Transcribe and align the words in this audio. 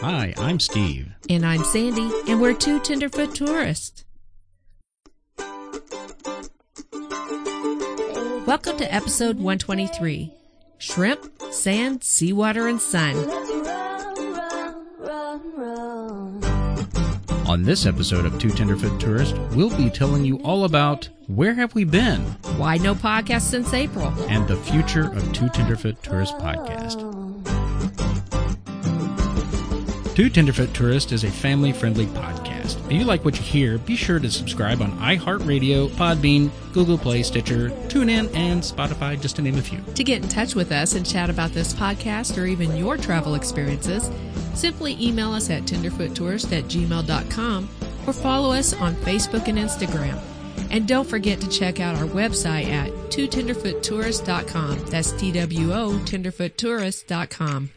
Hi, 0.00 0.32
I'm 0.36 0.60
Steve. 0.60 1.08
And 1.28 1.44
I'm 1.44 1.64
Sandy, 1.64 2.10
and 2.28 2.40
we're 2.40 2.54
two 2.54 2.78
Tenderfoot 2.80 3.34
tourists. 3.34 4.04
Welcome 8.46 8.76
to 8.78 8.92
episode 8.94 9.36
123 9.36 10.32
Shrimp, 10.78 11.42
Sand, 11.52 12.02
Seawater, 12.04 12.68
and 12.68 12.80
Sun. 12.80 13.16
On 17.48 17.62
this 17.62 17.86
episode 17.86 18.26
of 18.26 18.38
Two 18.38 18.50
Tenderfoot 18.50 19.00
Tourists, 19.00 19.36
we'll 19.54 19.74
be 19.76 19.88
telling 19.88 20.24
you 20.24 20.36
all 20.42 20.64
about 20.64 21.08
where 21.28 21.54
have 21.54 21.74
we 21.74 21.84
been 21.84 22.20
Why 22.58 22.76
no 22.76 22.94
podcast 22.94 23.42
since 23.42 23.72
April? 23.72 24.08
and 24.28 24.46
the 24.46 24.56
future 24.56 25.10
of 25.12 25.32
Two 25.32 25.48
Tenderfoot 25.48 26.02
Tourist 26.02 26.34
podcast. 26.38 27.17
Two 30.18 30.28
Tenderfoot 30.28 30.74
Tourist 30.74 31.12
is 31.12 31.22
a 31.22 31.30
family-friendly 31.30 32.06
podcast. 32.06 32.84
If 32.86 32.92
you 32.94 33.04
like 33.04 33.24
what 33.24 33.38
you 33.38 33.44
hear, 33.44 33.78
be 33.78 33.94
sure 33.94 34.18
to 34.18 34.28
subscribe 34.28 34.82
on 34.82 34.90
iHeartRadio, 34.98 35.90
Podbean, 35.90 36.50
Google 36.72 36.98
Play, 36.98 37.22
Stitcher, 37.22 37.70
TuneIn, 37.86 38.34
and 38.34 38.60
Spotify, 38.60 39.20
just 39.20 39.36
to 39.36 39.42
name 39.42 39.58
a 39.58 39.62
few. 39.62 39.80
To 39.94 40.02
get 40.02 40.24
in 40.24 40.28
touch 40.28 40.56
with 40.56 40.72
us 40.72 40.96
and 40.96 41.06
chat 41.06 41.30
about 41.30 41.52
this 41.52 41.72
podcast 41.72 42.36
or 42.36 42.46
even 42.46 42.76
your 42.76 42.96
travel 42.96 43.36
experiences, 43.36 44.10
simply 44.54 44.96
email 45.00 45.32
us 45.32 45.50
at 45.50 45.62
tenderfoottourist 45.62 46.50
at 46.50 46.64
gmail.com 46.64 47.68
or 48.04 48.12
follow 48.12 48.52
us 48.52 48.74
on 48.74 48.96
Facebook 48.96 49.46
and 49.46 49.56
Instagram. 49.56 50.20
And 50.72 50.88
don't 50.88 51.08
forget 51.08 51.40
to 51.42 51.48
check 51.48 51.78
out 51.78 51.94
our 51.94 52.08
website 52.08 52.66
at 52.66 52.90
twotenderfoottourist.com. 53.10 54.86
That's 54.86 55.12
T-W-O, 55.12 55.90
tenderfoottourist.com. 56.04 57.70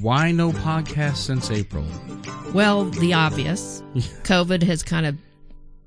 Why 0.00 0.32
no 0.32 0.52
podcast 0.52 1.16
since 1.16 1.50
April? 1.50 1.84
Well, 2.54 2.84
the 2.86 3.12
obvious. 3.14 3.82
COVID 4.24 4.62
has 4.62 4.82
kind 4.82 5.04
of 5.06 5.16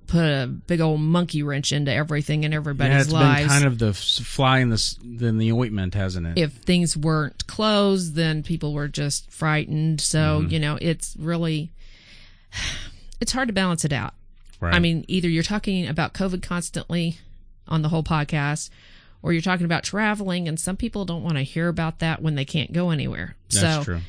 put 0.08 0.24
a 0.26 0.48
big 0.48 0.82
old 0.82 1.00
monkey 1.00 1.44
wrench 1.44 1.72
into 1.72 1.92
everything 1.94 2.44
and 2.46 2.54
everybody's 2.54 2.94
yeah, 2.94 3.02
it's 3.02 3.12
lives. 3.12 3.40
been 3.42 3.50
kind 3.50 3.66
of 3.66 3.78
the 3.80 3.94
fly 3.94 4.60
in 4.60 4.70
the 4.70 4.96
in 5.22 5.38
the 5.38 5.52
ointment, 5.52 5.94
hasn't 5.96 6.26
it? 6.28 6.38
if 6.38 6.52
things 6.54 6.96
weren't 6.98 7.46
closed, 7.48 8.16
then 8.16 8.42
people 8.44 8.74
were 8.74 8.88
just 8.88 9.30
frightened. 9.32 10.02
So, 10.02 10.42
Mm-hmm. 10.42 10.52
you 10.54 10.60
know, 10.60 10.78
it's 10.82 11.16
really 11.18 11.72
it's 13.22 13.32
hard 13.32 13.48
to 13.50 13.54
balance 13.54 13.86
it 13.86 13.94
out. 13.94 14.14
right. 14.60 14.74
I 14.74 14.80
mean, 14.80 15.06
either 15.08 15.28
you're 15.30 15.44
talking 15.44 15.88
about 15.88 16.14
COVID 16.14 16.42
constantly 16.42 17.18
on 17.68 17.82
the 17.82 17.90
whole 17.90 18.04
podcast 18.04 18.70
or 19.22 19.34
you're 19.34 19.42
talking 19.42 19.66
about 19.66 19.84
traveling 19.84 20.48
and 20.48 20.60
some 20.60 20.78
people 20.78 21.06
don't 21.06 21.24
want 21.24 21.38
to 21.38 21.44
hear 21.44 21.68
about 21.68 22.00
that 22.00 22.22
when 22.22 22.36
they 22.36 22.46
can't 22.46 22.72
go 22.74 22.90
anywhere. 22.90 23.36
That's 23.50 23.78
so, 23.78 23.84
true. 23.84 24.02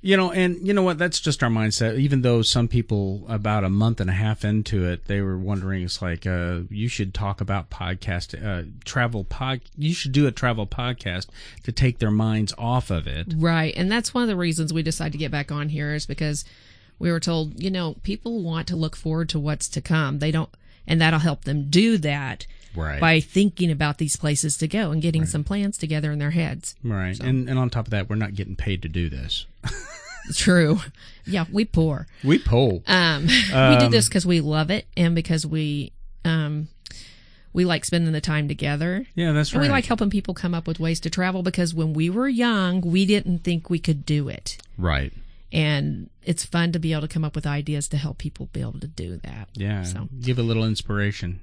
You 0.00 0.16
know, 0.16 0.30
and 0.30 0.64
you 0.64 0.72
know 0.72 0.84
what? 0.84 0.96
That's 0.98 1.18
just 1.18 1.42
our 1.42 1.50
mindset. 1.50 1.98
Even 1.98 2.22
though 2.22 2.42
some 2.42 2.68
people, 2.68 3.24
about 3.28 3.64
a 3.64 3.68
month 3.68 4.00
and 4.00 4.08
a 4.08 4.12
half 4.12 4.44
into 4.44 4.84
it, 4.84 5.06
they 5.06 5.20
were 5.20 5.36
wondering, 5.36 5.82
it's 5.82 6.00
like, 6.00 6.24
uh, 6.24 6.60
you 6.70 6.86
should 6.86 7.12
talk 7.12 7.40
about 7.40 7.68
podcast, 7.68 8.40
uh, 8.40 8.68
travel 8.84 9.24
pod. 9.24 9.60
You 9.76 9.92
should 9.92 10.12
do 10.12 10.28
a 10.28 10.30
travel 10.30 10.68
podcast 10.68 11.26
to 11.64 11.72
take 11.72 11.98
their 11.98 12.12
minds 12.12 12.54
off 12.56 12.92
of 12.92 13.08
it. 13.08 13.34
Right. 13.36 13.74
And 13.76 13.90
that's 13.90 14.14
one 14.14 14.22
of 14.22 14.28
the 14.28 14.36
reasons 14.36 14.72
we 14.72 14.84
decided 14.84 15.12
to 15.12 15.18
get 15.18 15.32
back 15.32 15.50
on 15.50 15.68
here 15.68 15.92
is 15.92 16.06
because 16.06 16.44
we 17.00 17.10
were 17.10 17.20
told, 17.20 17.60
you 17.60 17.70
know, 17.70 17.96
people 18.04 18.40
want 18.40 18.68
to 18.68 18.76
look 18.76 18.94
forward 18.94 19.28
to 19.30 19.40
what's 19.40 19.68
to 19.70 19.80
come. 19.80 20.20
They 20.20 20.30
don't, 20.30 20.50
and 20.86 21.00
that'll 21.00 21.18
help 21.18 21.42
them 21.42 21.70
do 21.70 21.98
that 21.98 22.46
Right. 22.78 23.00
by 23.00 23.20
thinking 23.20 23.70
about 23.70 23.98
these 23.98 24.16
places 24.16 24.56
to 24.58 24.68
go 24.68 24.90
and 24.90 25.02
getting 25.02 25.26
some 25.26 25.44
plans 25.44 25.76
together 25.76 26.12
in 26.12 26.18
their 26.18 26.30
heads. 26.30 26.74
Right. 26.82 27.18
And 27.18 27.48
and 27.48 27.58
on 27.58 27.70
top 27.70 27.86
of 27.86 27.90
that, 27.90 28.08
we're 28.08 28.16
not 28.16 28.34
getting 28.34 28.56
paid 28.56 28.82
to 28.82 28.88
do 28.88 29.08
this. 29.08 29.46
True. 30.34 30.80
Yeah, 31.26 31.46
we 31.50 31.64
poor. 31.64 32.06
We 32.22 32.38
poll. 32.38 32.82
Um, 32.86 33.26
we 33.26 33.76
do 33.78 33.88
this 33.88 34.08
because 34.08 34.26
we 34.26 34.40
love 34.40 34.70
it 34.70 34.86
and 34.96 35.14
because 35.14 35.46
we, 35.46 35.92
um, 36.24 36.68
we 37.52 37.64
like 37.64 37.84
spending 37.84 38.12
the 38.12 38.20
time 38.20 38.46
together. 38.48 39.06
yeah, 39.14 39.32
that's 39.32 39.52
right. 39.52 39.56
And 39.56 39.62
right. 39.62 39.68
we 39.68 39.78
like 39.78 39.86
helping 39.86 40.10
people 40.10 40.34
come 40.34 40.54
up 40.54 40.66
with 40.66 40.78
ways 40.78 41.00
to 41.00 41.10
travel 41.10 41.42
because 41.42 41.74
when 41.74 41.94
we 41.94 42.10
were 42.10 42.28
young, 42.28 42.82
we 42.82 43.06
didn't 43.06 43.38
think 43.38 43.70
we 43.70 43.78
could 43.78 44.04
do 44.04 44.28
it. 44.28 44.58
right. 44.76 45.12
And 45.52 46.10
it's 46.22 46.44
fun 46.44 46.72
to 46.72 46.78
be 46.78 46.92
able 46.92 47.02
to 47.02 47.08
come 47.08 47.24
up 47.24 47.34
with 47.34 47.46
ideas 47.46 47.88
to 47.88 47.96
help 47.96 48.18
people 48.18 48.46
be 48.52 48.60
able 48.60 48.78
to 48.80 48.86
do 48.86 49.16
that. 49.24 49.48
Yeah. 49.54 49.82
So, 49.84 50.08
Give 50.20 50.38
a 50.38 50.42
little 50.42 50.64
inspiration. 50.64 51.40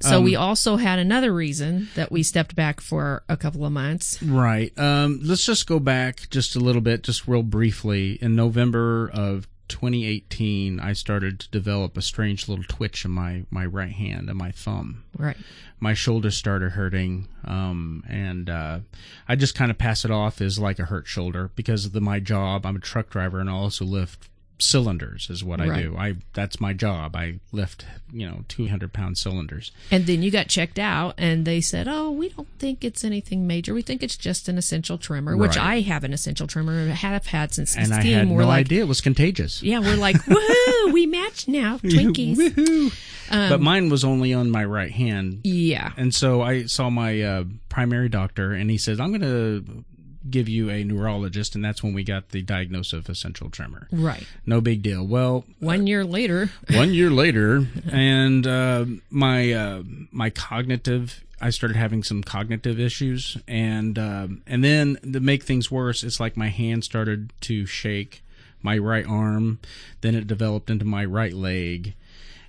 so 0.00 0.18
Um, 0.18 0.24
we 0.24 0.36
also 0.36 0.76
had 0.76 0.98
another 0.98 1.32
reason 1.32 1.88
that 1.94 2.12
we 2.12 2.22
stepped 2.22 2.54
back 2.54 2.80
for 2.80 3.22
a 3.28 3.36
couple 3.36 3.64
of 3.64 3.72
months. 3.72 4.22
Right. 4.22 4.76
Um, 4.78 5.20
let's 5.22 5.44
just 5.46 5.66
go 5.66 5.78
back 5.78 6.28
just 6.30 6.56
a 6.56 6.60
little 6.60 6.82
bit, 6.82 7.02
just 7.02 7.26
real 7.26 7.42
briefly. 7.42 8.18
In 8.20 8.36
November 8.36 9.10
of 9.12 9.48
2018, 9.68 10.80
I 10.80 10.92
started 10.92 11.40
to 11.40 11.50
develop 11.50 11.96
a 11.96 12.02
strange 12.02 12.48
little 12.48 12.64
twitch 12.64 13.04
in 13.04 13.10
my, 13.10 13.44
my 13.50 13.64
right 13.64 13.92
hand 13.92 14.28
and 14.28 14.38
my 14.38 14.50
thumb. 14.50 15.04
Right. 15.16 15.36
My 15.80 15.94
shoulder 15.94 16.30
started 16.30 16.70
hurting, 16.72 17.28
um, 17.44 18.04
and 18.08 18.50
uh, 18.50 18.80
I 19.28 19.36
just 19.36 19.54
kind 19.54 19.70
of 19.70 19.78
pass 19.78 20.04
it 20.04 20.10
off 20.10 20.40
as 20.40 20.58
like 20.58 20.78
a 20.78 20.86
hurt 20.86 21.06
shoulder 21.06 21.50
because 21.54 21.84
of 21.84 21.92
the, 21.92 22.00
my 22.00 22.20
job. 22.20 22.66
I'm 22.66 22.76
a 22.76 22.80
truck 22.80 23.10
driver 23.10 23.38
and 23.40 23.48
I 23.48 23.52
also 23.52 23.84
lift 23.84 24.28
cylinders 24.60 25.28
is 25.30 25.44
what 25.44 25.60
I 25.60 25.80
do. 25.82 25.96
I 25.96 26.14
that's 26.34 26.60
my 26.60 26.72
job. 26.72 27.14
I 27.16 27.40
lift 27.52 27.84
you 28.12 28.28
know 28.28 28.44
200 28.48 28.92
pound 28.92 29.16
cylinders. 29.18 29.70
And 29.90 30.06
then 30.06 30.22
you 30.22 30.30
got 30.30 30.48
checked 30.48 30.78
out, 30.78 31.14
and 31.18 31.44
they 31.44 31.60
said, 31.60 31.86
"Oh, 31.88 32.10
we 32.10 32.30
don't 32.30 32.48
think 32.58 32.84
it's 32.84 33.04
anything 33.04 33.46
major. 33.46 33.72
We 33.74 33.82
think 33.82 34.02
it's 34.02 34.16
just 34.16 34.48
an 34.48 34.58
essential 34.58 34.98
tremor." 34.98 35.36
Which 35.36 35.56
Right. 35.56 35.76
I 35.76 35.80
have 35.80 36.04
an 36.04 36.12
essential 36.12 36.46
tremor, 36.46 36.72
and 36.78 36.90
have 36.92 37.26
had 37.26 37.52
since 37.54 37.76
And 37.76 37.92
I 37.94 38.02
had 38.02 38.28
we're 38.28 38.42
no 38.42 38.48
like, 38.48 38.66
idea 38.66 38.80
it 38.80 38.88
was 38.88 39.00
contagious. 39.00 39.62
yeah, 39.62 39.78
we're 39.78 39.96
like, 39.96 40.16
woohoo, 40.24 40.92
we 40.92 41.06
match 41.06 41.48
now, 41.48 41.78
Twinkies. 41.82 42.36
Woohoo. 42.36 42.92
Um, 43.30 43.50
but 43.50 43.60
mine 43.60 43.90
was 43.90 44.04
only 44.04 44.32
on 44.32 44.50
my 44.50 44.64
right 44.64 44.90
hand. 44.90 45.40
yeah, 45.44 45.92
And 45.98 46.14
so 46.14 46.40
I 46.42 46.64
saw 46.64 46.88
my 46.90 47.20
uh, 47.20 47.44
primary 47.68 48.08
doctor, 48.08 48.52
and 48.52 48.70
he 48.70 48.78
says, 48.78 48.98
I'm 49.00 49.10
going 49.10 49.20
to 49.20 49.84
give 50.30 50.48
you 50.48 50.70
a 50.70 50.84
neurologist. 50.84 51.54
And 51.54 51.64
that's 51.64 51.82
when 51.82 51.94
we 51.94 52.04
got 52.04 52.30
the 52.30 52.42
diagnosis 52.42 52.92
of 52.92 53.08
essential 53.08 53.50
tremor. 53.50 53.88
right. 53.92 54.26
No 54.46 54.60
big 54.60 54.82
deal. 54.82 55.06
Well, 55.06 55.44
One 55.60 55.86
year 55.86 56.04
later, 56.04 56.50
one 56.70 56.92
year 56.94 57.10
later, 57.10 57.66
and 57.90 58.46
uh, 58.46 58.84
my 59.10 59.52
uh, 59.52 59.82
my 60.10 60.30
cognitive, 60.30 61.24
I 61.40 61.50
started 61.50 61.76
having 61.76 62.02
some 62.02 62.22
cognitive 62.22 62.80
issues, 62.80 63.36
and 63.46 63.98
um, 63.98 64.42
and 64.46 64.64
then 64.64 64.96
to 65.12 65.20
make 65.20 65.42
things 65.44 65.70
worse, 65.70 66.02
it's 66.02 66.20
like 66.20 66.36
my 66.36 66.48
hand 66.48 66.84
started 66.84 67.32
to 67.42 67.66
shake, 67.66 68.22
my 68.62 68.76
right 68.78 69.06
arm, 69.06 69.58
then 70.00 70.14
it 70.14 70.26
developed 70.26 70.70
into 70.70 70.84
my 70.84 71.04
right 71.04 71.32
leg, 71.34 71.94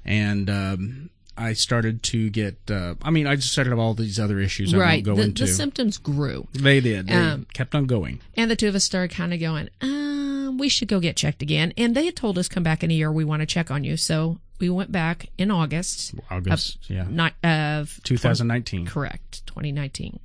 and 0.05 0.49
um, 0.49 1.09
I 1.39 1.53
started 1.53 2.03
to 2.03 2.29
get. 2.29 2.57
Uh, 2.69 2.95
I 3.01 3.09
mean, 3.11 3.25
I 3.27 3.35
just 3.35 3.51
started 3.51 3.73
all 3.73 3.93
these 3.93 4.19
other 4.19 4.39
issues. 4.39 4.73
I 4.73 4.77
right, 4.77 4.93
won't 4.97 5.05
go 5.05 5.15
the, 5.15 5.21
into. 5.29 5.45
the 5.45 5.51
symptoms 5.51 5.97
grew. 5.97 6.47
they 6.53 6.79
did. 6.81 7.07
They 7.07 7.13
Um, 7.15 7.47
kept 7.53 7.73
on 7.73 7.85
going. 7.85 8.19
And 8.35 8.51
the 8.51 8.55
two 8.55 8.67
of 8.67 8.75
us 8.75 8.83
started 8.83 9.15
kind 9.15 9.33
of 9.33 9.39
going, 9.39 9.69
um, 9.81 10.57
we 10.57 10.67
should 10.69 10.87
go 10.87 10.99
get 10.99 11.15
checked 11.15 11.41
again. 11.41 11.73
And 11.77 11.95
they 11.95 12.05
had 12.05 12.15
told 12.15 12.37
us, 12.37 12.47
come 12.49 12.63
back 12.63 12.83
in 12.83 12.91
a 12.91 12.93
year, 12.93 13.11
we 13.11 13.23
want 13.25 13.41
to 13.41 13.45
check 13.45 13.71
on 13.71 13.83
you. 13.83 13.95
So 13.97 14.39
we 14.59 14.69
went 14.69 14.91
back 14.91 15.27
in 15.37 15.49
August 15.51 16.13
August, 16.29 16.77
yeah, 16.89 17.05
not, 17.09 17.33
of 17.43 17.99
2019. 18.03 18.85
correct, 18.85 19.45
2019. 19.47 20.19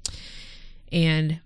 And 0.90 1.38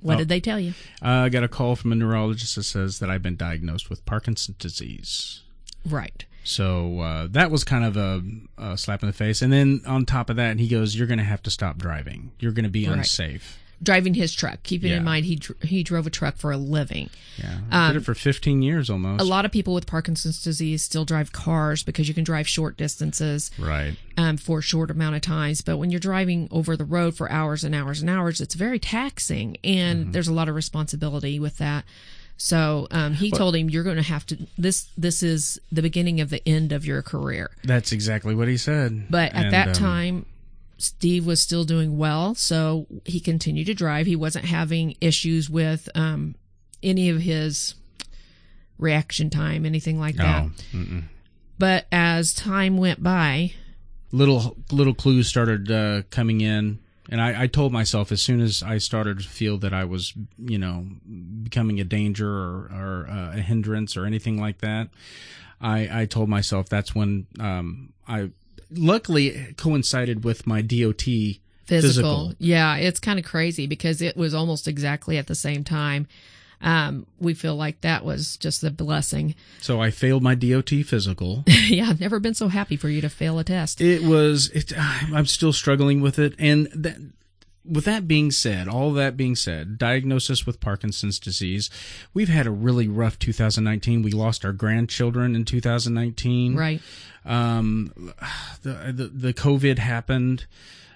what 0.00 0.14
Oh. 0.14 0.18
did 0.18 0.28
they 0.28 0.40
tell 0.40 0.58
you? 0.58 0.74
Uh, 1.00 1.08
I 1.08 1.28
got 1.28 1.44
a 1.44 1.48
call 1.48 1.76
from 1.76 1.92
a 1.92 1.94
neurologist 1.94 2.56
that 2.56 2.64
says 2.64 2.98
that 2.98 3.08
I've 3.08 3.22
been 3.22 3.36
diagnosed 3.36 3.88
with 3.88 4.04
Parkinson's 4.04 4.56
disease. 4.58 5.42
Right. 5.86 6.24
So 6.44 6.98
uh, 7.00 7.26
that 7.30 7.50
was 7.50 7.64
kind 7.64 7.84
of 7.84 7.96
a, 7.96 8.22
a 8.58 8.76
slap 8.78 9.02
in 9.02 9.06
the 9.08 9.12
face. 9.12 9.42
And 9.42 9.52
then 9.52 9.82
on 9.86 10.04
top 10.04 10.28
of 10.30 10.36
that, 10.36 10.58
he 10.58 10.68
goes, 10.68 10.96
"You're 10.96 11.06
going 11.06 11.18
to 11.18 11.24
have 11.24 11.42
to 11.44 11.50
stop 11.50 11.78
driving. 11.78 12.32
You're 12.40 12.52
going 12.52 12.64
to 12.64 12.70
be 12.70 12.86
Right. 12.88 12.98
unsafe." 12.98 13.58
Driving 13.82 14.14
his 14.14 14.32
truck, 14.32 14.62
keeping 14.62 14.90
Yeah. 14.92 14.98
in 14.98 15.04
mind 15.04 15.24
he 15.26 15.34
dr- 15.34 15.60
he 15.62 15.82
drove 15.82 16.06
a 16.06 16.10
truck 16.10 16.36
for 16.36 16.52
a 16.52 16.56
living. 16.56 17.10
Yeah, 17.36 17.58
I 17.68 17.88
did 17.92 18.02
it 18.02 18.04
for 18.04 18.14
15 18.14 18.62
years 18.62 18.88
almost. 18.88 19.20
Um, 19.20 19.26
A 19.26 19.28
lot 19.28 19.44
of 19.44 19.50
people 19.50 19.74
with 19.74 19.88
Parkinson's 19.88 20.40
disease 20.40 20.82
still 20.84 21.04
drive 21.04 21.32
cars 21.32 21.82
because 21.82 22.06
you 22.06 22.14
can 22.14 22.22
drive 22.22 22.46
short 22.46 22.76
distances. 22.76 23.50
right. 23.58 23.96
um, 24.16 24.36
for 24.36 24.60
a 24.60 24.62
short 24.62 24.90
amount 24.92 25.16
of 25.16 25.22
times. 25.22 25.62
But 25.62 25.78
when 25.78 25.90
you're 25.90 25.98
driving 25.98 26.46
over 26.52 26.76
the 26.76 26.84
road 26.84 27.16
for 27.16 27.28
hours 27.32 27.64
and 27.64 27.74
hours 27.74 28.00
and 28.02 28.08
hours, 28.08 28.40
it's 28.40 28.54
very 28.54 28.78
taxing, 28.78 29.56
and 29.64 30.00
Mm-hmm. 30.02 30.12
there's 30.12 30.28
a 30.28 30.32
lot 30.34 30.48
of 30.48 30.54
responsibility 30.54 31.40
with 31.40 31.58
that. 31.58 31.84
So 32.42 32.88
um, 32.90 33.14
he 33.14 33.30
told 33.30 33.54
him, 33.54 33.70
"You're 33.70 33.84
going 33.84 33.98
to 33.98 34.02
have 34.02 34.26
to 34.26 34.48
this. 34.58 34.90
This 34.98 35.22
is 35.22 35.60
the 35.70 35.80
beginning 35.80 36.20
of 36.20 36.28
the 36.28 36.46
end 36.46 36.72
of 36.72 36.84
your 36.84 37.00
career." 37.00 37.52
That's 37.62 37.92
exactly 37.92 38.34
what 38.34 38.48
he 38.48 38.56
said. 38.56 39.06
But 39.08 39.32
at 39.32 39.44
And, 39.44 39.52
that 39.52 39.68
um, 39.68 39.74
time, 39.74 40.26
Steve 40.76 41.24
was 41.24 41.40
still 41.40 41.62
doing 41.62 41.98
well, 41.98 42.34
so 42.34 42.88
he 43.04 43.20
continued 43.20 43.66
to 43.66 43.74
drive. 43.74 44.06
He 44.06 44.16
wasn't 44.16 44.46
having 44.46 44.96
issues 45.00 45.48
with 45.48 45.88
um, 45.94 46.34
any 46.82 47.10
of 47.10 47.20
his 47.20 47.76
reaction 48.76 49.30
time, 49.30 49.64
anything 49.64 50.00
like 50.00 50.16
that. 50.16 50.48
oh. 50.74 51.02
But 51.60 51.86
as 51.92 52.34
time 52.34 52.76
went 52.76 53.04
by, 53.04 53.52
little 54.10 54.56
little 54.72 54.94
clues 54.94 55.28
started 55.28 55.70
uh, 55.70 56.02
coming 56.10 56.40
in 56.40 56.80
And 57.12 57.20
I, 57.20 57.42
I 57.42 57.46
told 57.46 57.72
myself 57.72 58.10
as 58.10 58.22
soon 58.22 58.40
as 58.40 58.62
I 58.62 58.78
started 58.78 59.20
to 59.20 59.28
feel 59.28 59.58
that 59.58 59.74
I 59.74 59.84
was, 59.84 60.14
you 60.38 60.56
know, 60.56 60.86
becoming 61.42 61.78
a 61.78 61.84
danger 61.84 62.26
or, 62.26 62.70
or 62.72 63.06
uh, 63.06 63.36
a 63.36 63.40
hindrance 63.42 63.98
or 63.98 64.06
anything 64.06 64.40
like 64.40 64.62
that, 64.62 64.88
I, 65.60 66.02
I 66.02 66.06
told 66.06 66.30
myself 66.30 66.70
that's 66.70 66.94
when 66.94 67.26
um, 67.38 67.92
I 68.08 68.30
luckily 68.70 69.54
coincided 69.58 70.24
with 70.24 70.46
my 70.46 70.62
DOT 70.62 71.02
Physical. 71.02 71.40
Physical. 71.66 72.34
Yeah, 72.38 72.76
it's 72.76 72.98
kind 72.98 73.18
of 73.18 73.26
crazy 73.26 73.66
because 73.66 74.00
it 74.00 74.16
was 74.16 74.32
almost 74.32 74.66
exactly 74.66 75.18
at 75.18 75.26
the 75.26 75.34
same 75.34 75.64
time. 75.64 76.08
Um, 76.62 77.06
we 77.18 77.34
feel 77.34 77.56
like 77.56 77.80
that 77.80 78.04
was 78.04 78.36
just 78.36 78.62
a 78.64 78.70
blessing. 78.70 79.34
So 79.60 79.80
I 79.80 79.90
failed 79.92 80.24
my 80.24 80.34
DOT 80.34 80.70
physical. 80.84 81.44
yeah, 81.46 81.88
I've 81.88 82.00
never 82.00 82.18
been 82.18 82.34
so 82.34 82.48
happy 82.48 82.76
for 82.76 82.88
you 82.88 83.00
to 83.00 83.08
fail 83.08 83.38
a 83.38 83.44
test. 83.44 83.80
It 83.80 84.02
was. 84.02 84.48
It, 84.50 84.72
I'm 84.78 85.26
still 85.26 85.52
struggling 85.52 86.00
with 86.00 86.18
it, 86.18 86.34
and 86.38 86.66
that, 86.74 86.96
with 87.64 87.84
that 87.84 88.08
being 88.08 88.32
said, 88.32 88.66
all 88.66 88.92
that 88.94 89.16
being 89.16 89.36
said, 89.36 89.78
diagnosis 89.78 90.44
with 90.44 90.58
Parkinson's 90.60 91.20
disease, 91.20 91.70
we've 92.12 92.28
had 92.28 92.46
a 92.46 92.50
really 92.50 92.88
rough 92.88 93.18
2019. 93.20 94.02
We 94.02 94.10
lost 94.10 94.44
our 94.44 94.52
grandchildren 94.52 95.36
in 95.36 95.44
2019. 95.44 96.56
right. 96.56 96.80
Um, 97.24 97.92
the 98.62 98.92
the, 98.92 99.08
the 99.08 99.34
COVID 99.34 99.78
happened. 99.78 100.46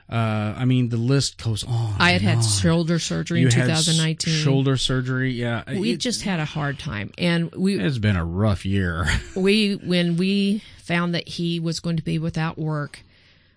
Uh, 0.08 0.54
I 0.56 0.64
mean, 0.66 0.88
the 0.88 0.96
list 0.96 1.42
goes 1.42 1.64
on. 1.64 1.96
I 1.98 2.12
had 2.12 2.22
had 2.22 2.38
on. 2.38 2.42
shoulder 2.44 2.98
surgery 3.00 3.40
You 3.40 3.46
in 3.46 3.52
had 3.52 3.66
2019. 3.66 4.34
shoulder 4.34 4.76
surgery. 4.76 5.32
Yeah, 5.32 5.64
we 5.78 5.92
it, 5.92 5.96
just 5.96 6.22
had 6.22 6.38
a 6.38 6.44
hard 6.44 6.78
time, 6.78 7.10
and 7.18 7.52
we 7.52 7.78
it's 7.80 7.98
been 7.98 8.14
a 8.16 8.24
rough 8.24 8.64
year. 8.64 9.06
we 9.34 9.74
when 9.74 10.16
we 10.16 10.62
found 10.78 11.14
that 11.14 11.26
he 11.26 11.58
was 11.58 11.80
going 11.80 11.96
to 11.96 12.04
be 12.04 12.20
without 12.20 12.56
work 12.56 13.00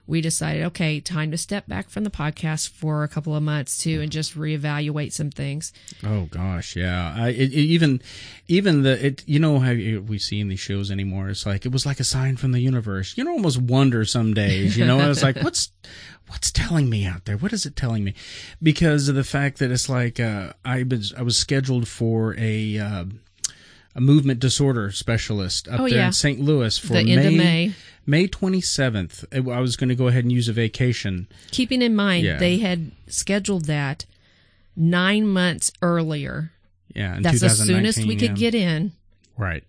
we 0.09 0.21
decided 0.21 0.63
okay 0.63 0.99
time 0.99 1.31
to 1.31 1.37
step 1.37 1.67
back 1.67 1.89
from 1.89 2.03
the 2.03 2.09
podcast 2.09 2.69
for 2.69 3.03
a 3.03 3.07
couple 3.07 3.35
of 3.35 3.43
months 3.43 3.77
too 3.77 4.01
and 4.01 4.11
just 4.11 4.37
reevaluate 4.37 5.13
some 5.13 5.29
things 5.29 5.71
Oh 6.03 6.25
gosh, 6.25 6.75
yeah. 6.75 7.13
I 7.15 7.29
it, 7.29 7.51
it 7.51 7.55
even 7.55 8.01
even 8.47 8.83
the 8.83 9.05
it 9.05 9.23
you 9.27 9.39
know 9.39 9.59
how 9.59 9.71
we 9.71 10.17
see 10.17 10.39
in 10.39 10.47
these 10.47 10.59
shows 10.59 10.91
anymore. 10.91 11.29
It's 11.29 11.45
like 11.45 11.65
it 11.65 11.71
was 11.71 11.85
like 11.85 11.99
a 11.99 12.03
sign 12.03 12.37
from 12.37 12.51
the 12.51 12.59
universe. 12.59 13.17
You 13.17 13.23
know, 13.23 13.31
almost 13.31 13.61
wonder 13.61 14.05
some 14.05 14.33
days. 14.33 14.77
You 14.77 14.85
know, 14.85 15.09
it's 15.09 15.23
like 15.23 15.37
what's 15.43 15.71
what's 16.27 16.51
telling 16.51 16.89
me 16.89 17.05
out 17.05 17.25
there? 17.25 17.37
What 17.37 17.53
is 17.53 17.65
it 17.65 17.75
telling 17.75 18.03
me? 18.03 18.13
Because 18.61 19.09
of 19.09 19.15
the 19.15 19.23
fact 19.23 19.59
that 19.59 19.71
it's 19.71 19.89
like 19.89 20.19
uh, 20.19 20.53
I 20.63 20.83
was 20.83 21.13
I 21.13 21.21
was 21.21 21.37
scheduled 21.37 21.87
for 21.87 22.35
a. 22.37 22.77
Uh, 22.77 23.05
a 23.95 24.01
movement 24.01 24.39
disorder 24.39 24.91
specialist 24.91 25.67
up 25.67 25.79
Oh, 25.81 25.89
there 25.89 25.97
yeah. 25.99 26.07
in 26.07 26.13
St. 26.13 26.39
Louis 26.39 26.77
for 26.77 26.93
The 26.93 27.11
end 27.11 27.25
of 27.27 27.33
May. 27.33 27.73
May 28.05 28.27
27th. 28.27 29.25
I 29.51 29.59
was 29.59 29.75
going 29.75 29.89
to 29.89 29.95
go 29.95 30.07
ahead 30.07 30.23
and 30.23 30.31
use 30.31 30.47
a 30.47 30.53
vacation. 30.53 31.27
keeping 31.51 31.81
in 31.81 31.95
mind 31.95 32.25
Yeah. 32.25 32.37
they 32.37 32.57
had 32.57 32.91
scheduled 33.07 33.65
that 33.65 34.05
nine 34.75 35.27
months 35.27 35.71
earlier 35.81 36.51
Yeah, 36.95 37.17
in 37.17 37.23
that's 37.23 37.41
the 37.41 37.49
soonest 37.49 37.99
2019, 37.99 38.07
we 38.07 38.15
could 38.15 38.35
get 38.37 38.55
in 38.55 38.93
Right. 39.39 39.63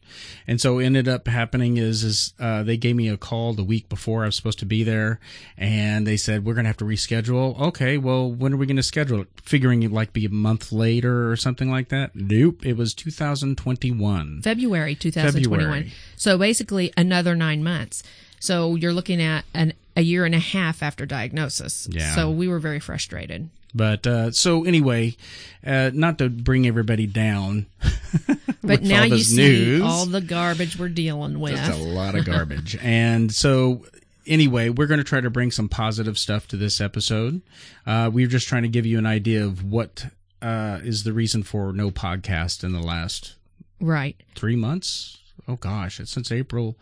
And 0.48 0.60
so 0.60 0.80
ended 0.80 1.06
up 1.06 1.28
happening 1.28 1.76
is 1.76 2.02
is 2.02 2.34
uh, 2.40 2.64
they 2.64 2.76
gave 2.76 2.96
me 2.96 3.08
a 3.08 3.16
call 3.16 3.54
the 3.54 3.62
week 3.62 3.88
before 3.88 4.24
I 4.24 4.26
was 4.26 4.34
supposed 4.34 4.58
to 4.58 4.66
be 4.66 4.82
there, 4.82 5.20
and 5.56 6.04
they 6.08 6.16
said 6.16 6.44
we're 6.44 6.54
gonna 6.54 6.66
have 6.68 6.76
to 6.78 6.84
reschedule. 6.84 7.58
Okay, 7.60 7.96
well 7.96 8.28
when 8.30 8.52
are 8.52 8.56
we 8.56 8.66
gonna 8.66 8.82
schedule 8.82 9.20
it? 9.20 9.28
Figuring 9.42 9.84
it 9.84 9.92
like 9.92 10.12
be 10.12 10.24
a 10.24 10.28
month 10.28 10.72
later 10.72 11.30
or 11.30 11.36
something 11.36 11.70
like 11.70 11.88
that. 11.90 12.16
Nope, 12.16 12.66
it 12.66 12.76
was 12.76 12.94
2021. 12.94 14.42
february 14.42 14.94
2021 14.96 15.60
February. 15.60 15.92
so 16.16 16.36
basically 16.36 16.92
another 16.96 17.36
nine 17.36 17.62
months 17.62 18.02
so 18.40 18.74
you're 18.74 18.92
looking 18.92 19.22
at 19.22 19.44
an 19.54 19.72
a 20.00 20.02
year 20.02 20.24
and 20.24 20.34
a 20.34 20.38
half 20.56 20.82
after 20.82 21.04
diagnosis 21.06 21.88
Yeah. 21.90 22.14
so 22.14 22.30
we 22.30 22.48
were 22.48 22.58
very 22.58 22.80
frustrated 22.80 23.48
But 23.74 24.06
uh, 24.06 24.30
so 24.32 24.64
anyway, 24.64 25.16
uh, 25.64 25.90
not 25.94 26.18
to 26.18 26.28
bring 26.28 26.66
everybody 26.66 27.06
down, 27.06 27.66
but 28.62 28.82
now 28.82 29.04
you 29.04 29.18
see 29.18 29.36
news. 29.36 29.82
all 29.82 30.06
the 30.06 30.20
garbage 30.20 30.78
we're 30.78 30.88
dealing 30.88 31.38
with 31.38 31.54
Just 31.56 31.78
a 31.78 31.82
lot 31.82 32.14
of 32.16 32.24
garbage. 32.32 32.76
and 32.82 33.30
so, 33.32 33.84
anyway, 34.26 34.70
we're 34.70 34.86
going 34.88 34.98
to 34.98 35.04
try 35.04 35.20
to 35.20 35.30
bring 35.30 35.50
some 35.52 35.68
positive 35.68 36.18
stuff 36.18 36.48
to 36.48 36.56
this 36.56 36.80
episode. 36.80 37.42
Uh, 37.86 38.10
we're 38.12 38.26
just 38.26 38.48
trying 38.48 38.62
to 38.64 38.68
give 38.68 38.86
you 38.86 38.98
an 38.98 39.06
idea 39.06 39.44
of 39.44 39.62
what 39.62 40.06
uh, 40.42 40.80
is 40.82 41.04
the 41.04 41.12
reason 41.12 41.42
for 41.44 41.72
no 41.72 41.90
podcast 41.92 42.64
in 42.64 42.72
the 42.72 42.82
last 42.82 43.34
right 43.80 44.16
three 44.34 44.56
months. 44.56 45.18
Oh 45.46 45.56
gosh, 45.56 46.00
it's 46.00 46.10
since 46.10 46.32
April, 46.32 46.76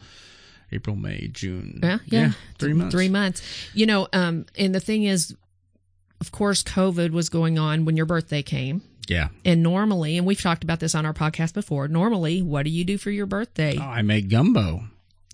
April, 0.72 0.96
May, 0.96 1.28
June. 1.32 1.80
Yeah, 1.82 1.98
yeah, 2.06 2.32
three 2.58 2.72
months. 2.72 2.94
Three 2.94 3.08
months. 3.08 3.42
You 3.74 3.86
know, 3.86 4.08
um, 4.12 4.46
and 4.56 4.74
the 4.74 4.80
thing 4.80 5.04
is, 5.04 5.34
of 6.20 6.32
course, 6.32 6.62
COVID 6.62 7.10
was 7.10 7.28
going 7.28 7.58
on 7.58 7.84
when 7.84 7.96
your 7.96 8.06
birthday 8.06 8.42
came. 8.42 8.82
Yeah. 9.08 9.28
And 9.44 9.62
normally, 9.62 10.18
and 10.18 10.26
we've 10.26 10.40
talked 10.40 10.64
about 10.64 10.80
this 10.80 10.94
on 10.94 11.06
our 11.06 11.14
podcast 11.14 11.54
before, 11.54 11.88
normally, 11.88 12.42
what 12.42 12.64
do 12.64 12.70
you 12.70 12.84
do 12.84 12.98
for 12.98 13.10
your 13.10 13.26
birthday? 13.26 13.78
Oh, 13.78 13.82
I 13.82 14.02
make 14.02 14.28
gumbo. 14.28 14.82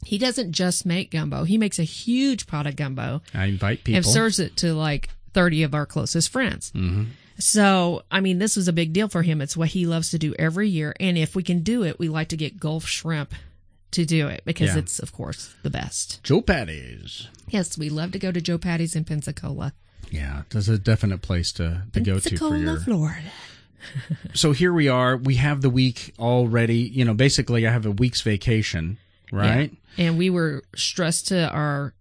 He 0.04 0.18
doesn't 0.18 0.52
just 0.52 0.86
make 0.86 1.10
gumbo, 1.10 1.44
he 1.44 1.58
makes 1.58 1.78
a 1.78 1.84
huge 1.84 2.46
pot 2.46 2.66
of 2.66 2.76
gumbo 2.76 3.22
I 3.32 3.46
invite 3.46 3.84
people. 3.84 3.96
and 3.96 4.06
serves 4.06 4.38
it 4.38 4.56
to 4.58 4.74
like 4.74 5.08
30 5.32 5.62
of 5.62 5.74
our 5.74 5.86
closest 5.86 6.30
friends. 6.30 6.70
Mm-hmm. 6.72 7.04
So, 7.38 8.02
I 8.10 8.20
mean, 8.20 8.38
this 8.38 8.54
was 8.54 8.68
a 8.68 8.72
big 8.72 8.92
deal 8.92 9.08
for 9.08 9.22
him. 9.22 9.40
It's 9.40 9.56
what 9.56 9.68
he 9.68 9.86
loves 9.86 10.10
to 10.10 10.18
do 10.18 10.34
every 10.38 10.68
year. 10.68 10.94
And 11.00 11.18
if 11.18 11.34
we 11.34 11.42
can 11.42 11.60
do 11.60 11.82
it, 11.82 11.98
we 11.98 12.08
like 12.08 12.28
to 12.28 12.36
get 12.36 12.60
Gulf 12.60 12.86
Shrimp 12.86 13.34
to 13.94 14.04
do 14.04 14.28
it 14.28 14.42
because 14.44 14.74
Yeah. 14.74 14.78
it's, 14.78 14.98
of 14.98 15.12
course, 15.12 15.54
the 15.62 15.70
best. 15.70 16.22
Joe 16.22 16.40
Patti's. 16.40 17.28
Yes, 17.48 17.76
we 17.78 17.88
love 17.88 18.12
to 18.12 18.18
go 18.18 18.30
to 18.32 18.40
Joe 18.40 18.58
Patti's 18.58 18.94
in 18.94 19.04
Pensacola. 19.04 19.72
Yeah, 20.10 20.42
there's 20.50 20.68
a 20.68 20.78
definite 20.78 21.22
place 21.22 21.50
to, 21.52 21.82
to 21.92 22.00
go 22.00 22.14
to 22.14 22.20
for 22.20 22.28
Pensacola, 22.28 22.58
your 22.58 22.80
Florida. 22.80 23.30
so 24.34 24.52
here 24.52 24.72
we 24.72 24.88
are. 24.88 25.16
We 25.16 25.36
have 25.36 25.60
the 25.60 25.70
week 25.70 26.14
already. 26.18 26.78
You 26.78 27.04
know, 27.04 27.14
basically, 27.14 27.66
I 27.66 27.72
have 27.72 27.86
a 27.86 27.90
week's 27.90 28.20
vacation, 28.22 28.98
right? 29.32 29.72
Yeah. 29.96 30.06
And 30.06 30.18
we 30.18 30.30
were 30.30 30.62
stressed 30.74 31.28
to 31.28 31.48
our 31.50 31.94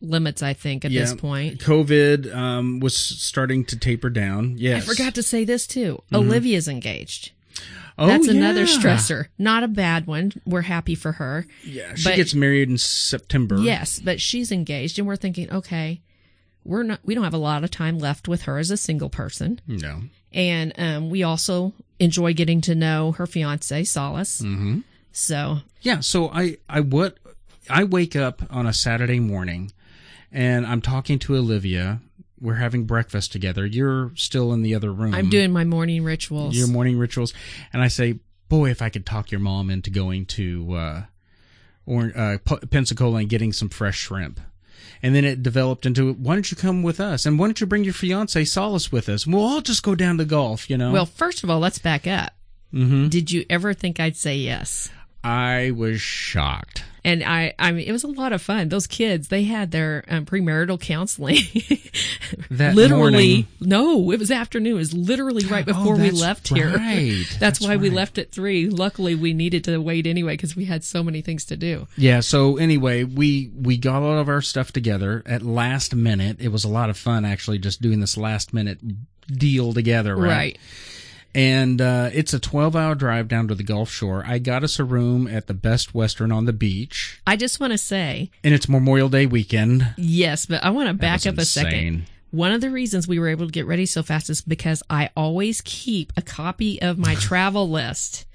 limits, 0.00 0.42
I 0.42 0.54
think, 0.54 0.84
at 0.84 0.92
this 0.92 1.14
point. 1.14 1.60
COVID 1.60 2.34
um, 2.34 2.80
was 2.80 2.96
starting 2.96 3.64
to 3.66 3.78
taper 3.78 4.10
down. 4.10 4.54
Yes, 4.56 4.84
I 4.84 4.86
forgot 4.94 5.14
to 5.16 5.22
say 5.22 5.44
this 5.44 5.66
too. 5.66 6.02
Olivia's 6.12 6.68
engaged. 6.68 7.32
Oh, 7.98 8.06
That's 8.06 8.28
another 8.28 8.64
stressor. 8.64 9.26
Not 9.38 9.62
a 9.62 9.68
bad 9.68 10.06
one. 10.06 10.32
We're 10.46 10.62
happy 10.62 10.94
for 10.94 11.12
her. 11.12 11.46
Yeah, 11.62 11.94
she 11.94 12.04
But- 12.04 12.16
gets 12.16 12.34
married 12.34 12.70
in 12.70 12.78
September. 12.78 13.58
Yes, 13.58 14.00
but 14.00 14.20
she's 14.20 14.50
engaged 14.50 14.98
and 14.98 15.06
we're 15.06 15.16
thinking, 15.16 15.50
okay, 15.52 16.00
we're 16.64 16.82
not 16.82 17.00
we 17.04 17.14
don't 17.14 17.24
have 17.24 17.34
a 17.34 17.38
lot 17.38 17.62
of 17.64 17.70
time 17.70 17.98
left 17.98 18.26
with 18.28 18.42
her 18.42 18.58
as 18.58 18.70
a 18.70 18.76
single 18.76 19.10
person. 19.10 19.60
No. 19.66 20.02
And 20.32 20.72
um, 20.78 21.10
we 21.10 21.22
also 21.22 21.72
enjoy 21.98 22.32
getting 22.34 22.60
to 22.62 22.74
know 22.74 23.12
her 23.12 23.26
fiance, 23.26 23.84
Solace. 23.84 24.40
Mm-hmm. 24.40 24.80
So 25.12 25.58
Yeah. 25.82 26.00
So 26.00 26.30
I, 26.30 26.56
I 26.68 26.80
what 26.80 27.18
I 27.68 27.84
wake 27.84 28.16
up 28.16 28.42
on 28.50 28.66
a 28.66 28.72
Saturday 28.72 29.20
morning, 29.20 29.72
and 30.32 30.64
I'm 30.66 30.80
talking 30.80 31.18
to 31.20 31.36
Olivia. 31.36 32.00
We're 32.40 32.54
having 32.54 32.84
breakfast 32.84 33.32
together. 33.32 33.66
You're 33.66 34.12
still 34.14 34.52
in 34.52 34.62
the 34.62 34.74
other 34.74 34.92
room. 34.92 35.14
I'm 35.14 35.28
doing 35.28 35.52
my 35.52 35.64
morning 35.64 36.02
rituals. 36.02 36.56
your 36.56 36.68
morning 36.68 36.98
rituals, 36.98 37.34
and 37.72 37.82
I 37.82 37.88
say, 37.88 38.20
"Boy, 38.48 38.70
if 38.70 38.80
I 38.80 38.88
could 38.88 39.04
talk 39.04 39.30
your 39.30 39.40
mom 39.40 39.70
into 39.70 39.90
going 39.90 40.26
to 40.26 40.74
uh, 40.74 41.02
or 41.86 42.12
uh, 42.16 42.38
P- 42.44 42.66
Pensacola 42.66 43.18
and 43.18 43.28
getting 43.28 43.52
some 43.52 43.68
fresh 43.68 43.98
shrimp." 43.98 44.40
And 45.02 45.14
then 45.14 45.24
it 45.24 45.42
developed 45.42 45.86
into, 45.86 46.12
"Why 46.14 46.34
don't 46.34 46.50
you 46.50 46.56
come 46.56 46.82
with 46.82 47.00
us? 47.00 47.26
And 47.26 47.38
why 47.38 47.46
don't 47.46 47.60
you 47.60 47.66
bring 47.66 47.84
your 47.84 47.94
fiance 47.94 48.44
Solace 48.44 48.90
with 48.90 49.08
us? 49.08 49.26
We'll 49.26 49.44
all 49.44 49.60
just 49.60 49.82
go 49.82 49.94
down 49.94 50.18
to 50.18 50.24
Gulf." 50.24 50.70
You 50.70 50.78
know. 50.78 50.92
Well, 50.92 51.06
first 51.06 51.44
of 51.44 51.50
all, 51.50 51.58
let's 51.58 51.78
back 51.78 52.06
up. 52.06 52.32
Mm-hmm. 52.72 53.08
Did 53.08 53.30
you 53.30 53.44
ever 53.50 53.74
think 53.74 53.98
I'd 54.00 54.16
say 54.16 54.36
yes? 54.36 54.88
I 55.22 55.72
was 55.72 56.00
shocked. 56.00 56.84
And 57.04 57.22
I, 57.24 57.54
I 57.58 57.72
mean, 57.72 57.86
it 57.88 57.92
was 57.92 58.04
a 58.04 58.08
lot 58.08 58.32
of 58.32 58.42
fun. 58.42 58.68
Those 58.68 58.86
kids, 58.86 59.28
they 59.28 59.44
had 59.44 59.70
their 59.70 60.04
um, 60.08 60.26
premarital 60.26 60.80
counseling. 60.80 61.38
That 62.50 62.74
literally, 62.76 63.02
morning- 63.10 63.46
no, 63.60 64.10
it 64.12 64.18
was 64.20 64.30
afternoon. 64.30 64.72
It 64.74 64.76
was 64.76 64.94
literally 64.94 65.44
right 65.46 65.64
Oh, 65.68 65.72
before 65.72 65.96
we 65.96 66.10
that's 66.10 66.20
left 66.20 66.48
here. 66.48 66.70
That's, 66.78 67.36
That's 67.38 67.60
why 67.60 67.76
we 67.76 67.90
left 67.90 68.18
at 68.18 68.30
three. 68.30 68.68
Luckily, 68.68 69.14
we 69.16 69.32
needed 69.34 69.64
to 69.64 69.78
wait 69.78 70.06
anyway 70.06 70.34
because 70.34 70.54
we 70.54 70.64
had 70.66 70.84
so 70.84 71.02
many 71.02 71.22
things 71.22 71.44
to 71.46 71.56
do. 71.56 71.88
Yeah. 71.96 72.20
So 72.20 72.56
anyway, 72.56 73.02
we 73.04 73.50
we 73.54 73.76
got 73.78 74.02
all 74.02 74.18
of 74.18 74.28
our 74.28 74.42
stuff 74.42 74.70
together 74.72 75.22
at 75.26 75.42
last 75.42 75.94
minute. 75.94 76.36
It 76.40 76.48
was 76.48 76.62
a 76.64 76.68
lot 76.68 76.88
of 76.90 76.96
fun 76.96 77.24
actually, 77.24 77.58
just 77.58 77.82
doing 77.82 77.98
this 78.00 78.16
last 78.16 78.52
minute 78.54 78.78
deal 79.26 79.72
together. 79.72 80.16
Right. 80.16 80.28
Right. 80.28 80.58
And 81.34 81.80
uh, 81.80 82.10
it's 82.12 82.34
a 82.34 82.40
twelve 82.40 82.74
hour 82.74 82.94
drive 82.94 83.28
down 83.28 83.46
to 83.48 83.54
the 83.54 83.62
Gulf 83.62 83.90
Shore. 83.90 84.24
I 84.26 84.38
got 84.38 84.64
us 84.64 84.78
a 84.80 84.84
room 84.84 85.26
at 85.28 85.46
the 85.46 85.54
Best 85.54 85.94
Western 85.94 86.32
on 86.32 86.44
the 86.44 86.52
beach, 86.52 87.20
I 87.26 87.36
just 87.36 87.60
want 87.60 87.72
to 87.72 87.78
say 87.78 88.30
and 88.42 88.52
it's 88.52 88.68
Memorial 88.68 89.08
Day 89.08 89.26
weekend. 89.26 89.94
yes, 89.96 90.46
but 90.46 90.64
I 90.64 90.70
want 90.70 90.88
to 90.88 90.94
back 90.94 91.26
up 91.26 91.38
a 91.38 91.44
second. 91.44 92.06
One 92.32 92.52
of 92.52 92.60
the 92.60 92.70
reasons 92.70 93.08
we 93.08 93.18
were 93.18 93.28
able 93.28 93.46
to 93.46 93.52
get 93.52 93.66
ready 93.66 93.86
so 93.86 94.02
fast 94.04 94.30
is 94.30 94.40
because 94.40 94.82
I 94.88 95.10
always 95.16 95.60
keep 95.64 96.12
a 96.16 96.22
copy 96.22 96.80
of 96.80 96.96
my 96.98 97.14
travel 97.16 97.68
list. 97.68 98.26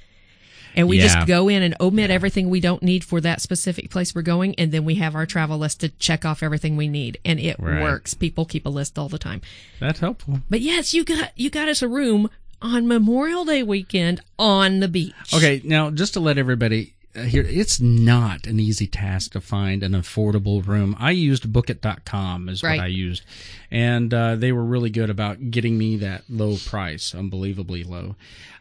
And 0.77 0.89
we 0.89 0.97
Yeah. 0.97 1.03
just 1.03 1.25
go 1.27 1.47
in 1.47 1.63
and 1.63 1.73
omit 1.79 2.11
everything 2.11 2.49
we 2.49 2.59
don't 2.59 2.83
need 2.83 3.05
for 3.05 3.21
that 3.21 3.39
specific 3.41 3.89
place 3.89 4.13
we're 4.13 4.21
going. 4.23 4.53
And 4.55 4.73
then 4.73 4.83
we 4.83 4.95
have 4.95 5.15
our 5.15 5.25
travel 5.25 5.57
list 5.57 5.79
to 5.79 5.89
check 5.89 6.25
off 6.25 6.43
everything 6.43 6.75
we 6.75 6.89
need. 6.89 7.17
And 7.23 7.39
it 7.39 7.55
Right. 7.57 7.81
works. 7.81 8.13
People 8.13 8.43
keep 8.43 8.65
a 8.65 8.69
list 8.69 8.99
all 8.99 9.07
the 9.07 9.17
time. 9.17 9.39
That's 9.79 9.99
helpful. 10.01 10.41
But 10.49 10.59
yes, 10.59 10.93
you 10.93 11.05
got, 11.05 11.31
you 11.37 11.49
got 11.49 11.69
us 11.69 11.81
a 11.81 11.87
room 11.87 12.29
on 12.65 12.87
Memorial 12.87 13.45
Day 13.45 13.61
weekend 13.63 14.21
on 14.39 14.79
the 14.79 14.87
beach. 14.87 15.13
Okay, 15.33 15.61
now 15.63 15.91
just 15.91 16.13
to 16.13 16.19
let 16.19 16.37
everybody 16.37 16.93
uh, 17.15 17.21
hear, 17.21 17.43
it's 17.43 17.79
not 17.79 18.47
an 18.47 18.59
easy 18.59 18.87
task 18.87 19.33
to 19.33 19.41
find 19.41 19.83
an 19.83 19.91
affordable 19.93 20.65
room. 20.65 20.95
I 20.99 21.11
used 21.11 21.51
bookit.com 21.53 22.49
is 22.49 22.63
Right. 22.63 22.77
what 22.79 22.83
I 22.83 22.87
used. 22.87 23.23
And 23.69 24.13
uh, 24.13 24.35
they 24.35 24.51
were 24.51 24.65
really 24.65 24.89
good 24.89 25.09
about 25.09 25.51
getting 25.51 25.77
me 25.77 25.95
that 25.97 26.23
low 26.27 26.57
price, 26.57 27.13
unbelievably 27.13 27.83
low. 27.83 28.15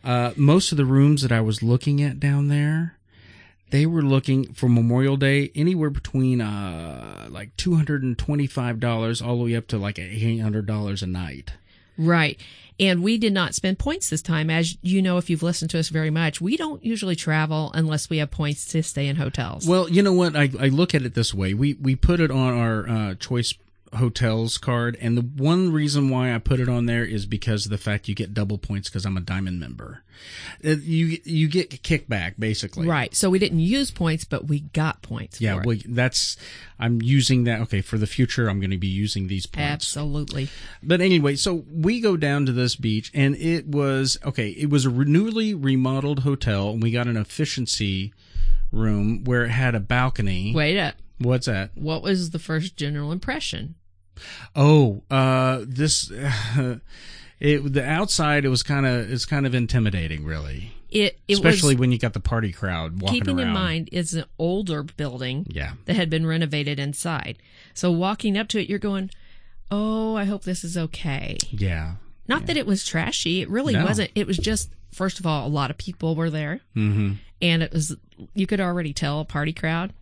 Uh, 0.04 0.32
most 0.36 0.70
of 0.70 0.76
the 0.76 0.84
rooms 0.84 1.22
that 1.22 1.32
I 1.32 1.40
was 1.40 1.62
looking 1.62 2.02
at 2.02 2.20
down 2.20 2.48
there, 2.48 2.96
they 3.70 3.86
were 3.86 4.02
looking 4.02 4.52
for 4.52 4.68
Memorial 4.68 5.16
Day 5.16 5.50
anywhere 5.54 5.90
between 5.90 6.40
uh, 6.42 7.26
like 7.30 7.56
$225 7.56 9.26
all 9.26 9.38
the 9.38 9.44
way 9.44 9.56
up 9.56 9.66
to 9.68 9.78
like 9.78 9.96
$800 9.96 11.02
a 11.02 11.06
night. 11.06 11.52
Right. 11.96 12.38
And 12.80 13.02
we 13.02 13.18
did 13.18 13.32
not 13.32 13.54
spend 13.54 13.78
points 13.78 14.10
this 14.10 14.22
time. 14.22 14.50
As 14.50 14.76
you 14.82 15.00
know, 15.00 15.16
if 15.16 15.30
you've 15.30 15.42
listened 15.42 15.70
to 15.70 15.78
us 15.78 15.90
very 15.90 16.10
much, 16.10 16.40
we 16.40 16.56
don't 16.56 16.84
usually 16.84 17.14
travel 17.14 17.70
unless 17.74 18.10
we 18.10 18.18
have 18.18 18.30
points 18.30 18.66
to 18.72 18.82
stay 18.82 19.06
in 19.06 19.16
hotels. 19.16 19.66
Well, 19.66 19.88
you 19.88 20.02
know 20.02 20.12
what? 20.12 20.34
I, 20.34 20.50
I 20.58 20.68
look 20.68 20.94
at 20.94 21.02
it 21.02 21.14
this 21.14 21.32
way. 21.32 21.54
We 21.54 21.74
we 21.74 21.94
put 21.94 22.20
it 22.20 22.30
on 22.30 22.54
our 22.54 22.88
uh, 22.88 23.14
choice 23.14 23.54
hotels 23.96 24.58
card, 24.58 24.96
and 25.00 25.16
the 25.16 25.22
one 25.22 25.72
reason 25.72 26.08
why 26.08 26.34
I 26.34 26.38
put 26.38 26.60
it 26.60 26.68
on 26.68 26.86
there 26.86 27.04
is 27.04 27.26
because 27.26 27.64
of 27.64 27.70
the 27.70 27.78
fact 27.78 28.08
you 28.08 28.14
get 28.14 28.34
double 28.34 28.58
points 28.58 28.88
because 28.88 29.04
I'm 29.04 29.16
a 29.16 29.20
diamond 29.20 29.60
member. 29.60 30.02
Uh, 30.64 30.76
you 30.80 31.18
you 31.24 31.48
get 31.48 31.70
kickback 31.82 32.34
basically. 32.38 32.86
right. 32.86 33.14
So 33.14 33.30
we 33.30 33.38
didn't 33.38 33.60
use 33.60 33.90
points, 33.90 34.24
but 34.24 34.46
we 34.46 34.60
got 34.60 35.02
points. 35.02 35.40
Yeah. 35.40 35.62
Well, 35.64 35.76
that's 35.88 36.36
I'm 36.78 37.02
using 37.02 37.44
that. 37.44 37.60
Okay, 37.62 37.80
for 37.80 37.98
the 37.98 38.06
future, 38.06 38.48
I'm 38.48 38.60
going 38.60 38.70
to 38.70 38.78
be 38.78 38.86
using 38.86 39.28
these 39.28 39.46
points. 39.46 39.66
Absolutely. 39.66 40.48
But 40.82 41.00
anyway, 41.00 41.36
so 41.36 41.64
we 41.70 42.00
go 42.00 42.16
down 42.16 42.46
to 42.46 42.52
this 42.52 42.76
beach, 42.76 43.10
and 43.14 43.36
it 43.36 43.66
was 43.66 44.18
okay. 44.24 44.48
It 44.50 44.70
was 44.70 44.86
a 44.86 44.90
newly 44.90 45.54
remodeled 45.54 46.20
hotel, 46.20 46.70
and 46.70 46.82
we 46.82 46.90
got 46.90 47.06
an 47.06 47.16
efficiency 47.16 48.12
room 48.72 49.24
where 49.24 49.44
it 49.44 49.50
had 49.50 49.74
a 49.74 49.80
balcony. 49.80 50.52
Wait 50.54 50.78
up. 50.78 50.94
What's 51.18 51.46
that? 51.46 51.70
What 51.74 52.02
was 52.02 52.30
the 52.30 52.38
first 52.38 52.76
general 52.76 53.12
impression? 53.12 53.76
Oh, 54.56 55.02
uh, 55.10 55.60
this, 55.66 56.10
it, 57.40 57.72
the 57.72 57.84
outside, 57.84 58.44
it 58.44 58.48
was 58.48 58.62
kind 58.62 58.86
of, 58.86 59.10
it's 59.10 59.26
kind 59.26 59.46
of 59.46 59.54
intimidating, 59.54 60.24
really. 60.24 60.72
It, 60.90 61.18
it 61.26 61.34
Especially 61.34 61.74
was, 61.74 61.80
when 61.80 61.92
you 61.92 61.98
got 61.98 62.12
the 62.12 62.20
party 62.20 62.52
crowd 62.52 63.00
walking 63.02 63.20
keeping 63.20 63.38
around. 63.40 63.48
in 63.48 63.52
mind, 63.54 63.88
it's 63.90 64.12
an 64.12 64.24
older 64.38 64.84
building 64.84 65.44
Yeah. 65.50 65.72
that 65.86 65.96
had 65.96 66.08
been 66.08 66.24
renovated 66.24 66.78
inside. 66.78 67.38
So 67.74 67.90
walking 67.90 68.38
up 68.38 68.46
to 68.48 68.60
it, 68.60 68.68
you're 68.68 68.78
going, 68.78 69.10
oh, 69.72 70.14
I 70.14 70.24
hope 70.24 70.44
this 70.44 70.62
is 70.62 70.76
okay. 70.78 71.36
Yeah. 71.50 71.94
Not 72.28 72.46
that 72.46 72.56
it 72.56 72.66
was 72.66 72.86
trashy. 72.86 73.40
It 73.42 73.50
really 73.50 73.74
No. 73.74 73.84
wasn't. 73.84 74.12
It 74.14 74.26
was 74.28 74.36
just, 74.38 74.70
first 74.92 75.18
of 75.18 75.26
all, 75.26 75.46
a 75.46 75.50
lot 75.50 75.70
of 75.72 75.76
people 75.78 76.14
were 76.14 76.30
there. 76.30 76.60
hmm 76.74 77.14
And 77.42 77.62
it 77.64 77.72
was, 77.72 77.96
you 78.34 78.46
could 78.46 78.60
already 78.60 78.92
tell 78.92 79.18
a 79.20 79.24
party 79.24 79.52
crowd. 79.52 79.92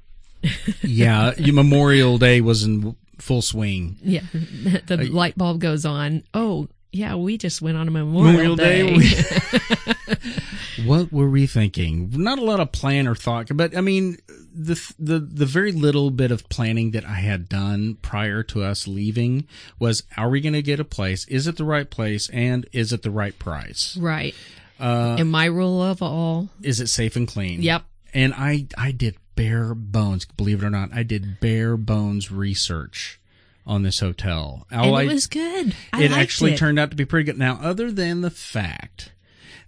Yeah. 0.83 1.33
Memorial 1.39 2.19
Day 2.19 2.41
was 2.43 2.65
in 2.65 2.95
full 3.23 3.43
swing. 3.43 3.97
Yeah. 4.03 4.23
the 4.33 5.09
light 5.11 5.39
bulb 5.39 5.61
goes 5.61 5.87
on. 5.87 6.25
Oh, 6.35 6.69
yeah, 6.91 7.15
we 7.15 7.39
just 7.39 7.63
went 7.63 7.79
on 7.79 7.89
a 7.89 7.91
Memorial, 7.91 8.55
Memorial 8.55 8.57
Day, 8.57 8.99
Day. 8.99 9.95
what 10.85 11.11
were 11.11 11.31
we 11.31 11.47
thinking? 11.47 12.11
Not 12.13 12.39
a 12.39 12.45
lot 12.45 12.61
of 12.61 12.71
plan 12.73 13.09
or 13.09 13.15
thought, 13.15 13.49
but 13.55 13.75
I 13.75 13.81
mean, 13.81 14.19
the 14.55 14.75
the 14.99 15.19
the 15.19 15.47
very 15.47 15.73
little 15.73 16.11
bit 16.11 16.31
of 16.31 16.47
planning 16.51 16.91
that 16.91 17.07
I 17.07 17.15
had 17.15 17.49
done 17.49 17.97
prior 18.03 18.43
to 18.45 18.63
us 18.63 18.87
leaving 18.87 19.47
was: 19.79 20.03
Are 20.19 20.29
we 20.29 20.43
going 20.43 20.53
to 20.53 20.63
get 20.63 20.81
a 20.81 20.85
place? 20.85 21.27
Is 21.29 21.47
it 21.47 21.57
the 21.57 21.65
right 21.65 21.89
place? 21.89 22.29
And 22.29 22.69
is 22.73 22.93
it 22.93 23.03
the 23.03 23.11
right 23.11 23.39
price? 23.39 23.97
right. 23.97 24.35
Uh, 24.79 25.17
and 25.19 25.31
my 25.31 25.45
rule 25.45 25.81
of 25.81 26.03
all. 26.03 26.49
is 26.61 26.81
it 26.81 26.89
safe 26.89 27.15
and 27.17 27.29
clean? 27.29 27.63
Yep. 27.63 27.85
And 28.13 28.35
I 28.35 28.67
I 28.77 28.91
did 28.91 29.17
bare 29.35 29.75
bones, 29.75 30.25
believe 30.37 30.63
it 30.63 30.67
or 30.67 30.71
not, 30.71 30.91
I 30.93 31.03
did 31.03 31.41
bare 31.41 31.77
bones 31.77 32.31
research 32.31 33.19
on 33.67 33.83
this 33.83 34.01
hotel. 34.01 34.67
All 34.73 34.85
and 34.87 34.97
I- 34.97 35.03
it 35.03 35.13
was 35.13 35.27
good. 35.27 35.75
I 35.93 36.03
it 36.05 36.11
actually 36.13 36.53
it. 36.55 36.59
turned 36.59 36.79
out 36.79 36.91
to 36.91 36.97
be 36.97 37.05
pretty 37.05 37.25
good. 37.25 37.39
Now, 37.39 37.59
other 37.63 37.91
than 37.93 38.21
the 38.21 38.31
fact 38.31 39.13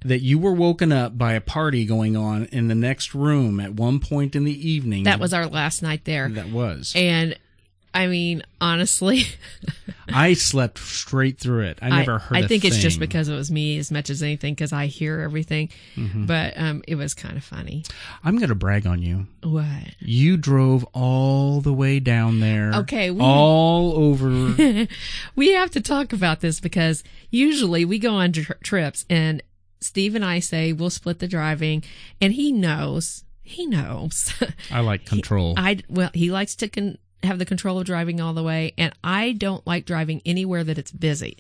that 0.04 0.20
you 0.20 0.38
were 0.38 0.52
woken 0.52 0.92
up 0.92 1.16
by 1.16 1.32
a 1.32 1.40
party 1.40 1.84
going 1.86 2.14
on 2.16 2.44
in 2.46 2.68
the 2.68 2.74
next 2.74 3.14
room 3.14 3.58
at 3.60 3.72
one 3.74 4.00
point 4.00 4.36
in 4.36 4.44
the 4.44 4.68
evening, 4.70 5.04
That 5.04 5.18
was 5.20 5.32
our 5.32 5.46
last 5.46 5.82
night 5.82 6.04
there. 6.04 6.28
that 6.30 6.50
was. 6.50 6.92
And 6.94 7.38
I 7.94 8.08
mean, 8.08 8.42
honestly, 8.60 9.24
I 10.08 10.34
slept 10.34 10.78
straight 10.78 11.38
through 11.38 11.66
it. 11.66 11.78
I 11.80 11.90
never 11.90 12.18
heard. 12.18 12.36
I 12.36 12.46
think 12.46 12.64
it's 12.64 12.78
just 12.78 12.98
because 12.98 13.28
it 13.28 13.34
was 13.34 13.50
me 13.50 13.78
as 13.78 13.92
much 13.92 14.10
as 14.10 14.22
anything 14.22 14.54
because 14.54 14.72
I 14.72 14.86
hear 14.86 15.20
everything. 15.20 15.70
Mm-hmm. 15.94 16.26
But 16.26 16.58
um, 16.58 16.82
it 16.88 16.96
was 16.96 17.14
kind 17.14 17.36
of 17.36 17.44
funny. 17.44 17.84
I'm 18.24 18.36
going 18.36 18.48
to 18.48 18.56
brag 18.56 18.86
on 18.86 19.00
you. 19.00 19.26
What? 19.44 19.94
You 20.00 20.36
drove 20.36 20.84
all 20.92 21.60
the 21.60 21.72
way 21.72 22.00
down 22.00 22.40
there. 22.40 22.72
Okay, 22.74 23.10
we- 23.12 23.20
all 23.20 23.92
over. 23.96 24.86
We 25.36 25.52
have 25.52 25.70
to 25.70 25.80
talk 25.80 26.12
about 26.12 26.40
this 26.40 26.58
because 26.60 27.04
usually 27.30 27.84
we 27.84 27.98
go 28.00 28.14
on 28.14 28.32
tr- 28.32 28.52
trips 28.62 29.04
and 29.08 29.40
Steve 29.80 30.14
and 30.14 30.24
I 30.24 30.40
say 30.40 30.72
we'll 30.72 30.90
split 30.90 31.18
the 31.20 31.28
driving, 31.28 31.84
and 32.20 32.32
he 32.32 32.50
knows. 32.52 33.22
He 33.42 33.66
knows. 33.66 34.32
I 34.70 34.80
like 34.80 35.04
control. 35.06 35.54
I 35.58 35.80
well, 35.88 36.10
he 36.14 36.30
likes 36.32 36.56
to 36.56 36.68
con- 36.68 36.96
have 37.26 37.38
the 37.38 37.44
control 37.44 37.78
of 37.78 37.86
driving 37.86 38.20
all 38.20 38.34
the 38.34 38.42
way, 38.42 38.72
and 38.78 38.92
I 39.02 39.32
don't 39.32 39.66
like 39.66 39.84
driving 39.86 40.22
anywhere 40.24 40.64
that 40.64 40.78
it's 40.78 40.90
busy. 40.90 41.38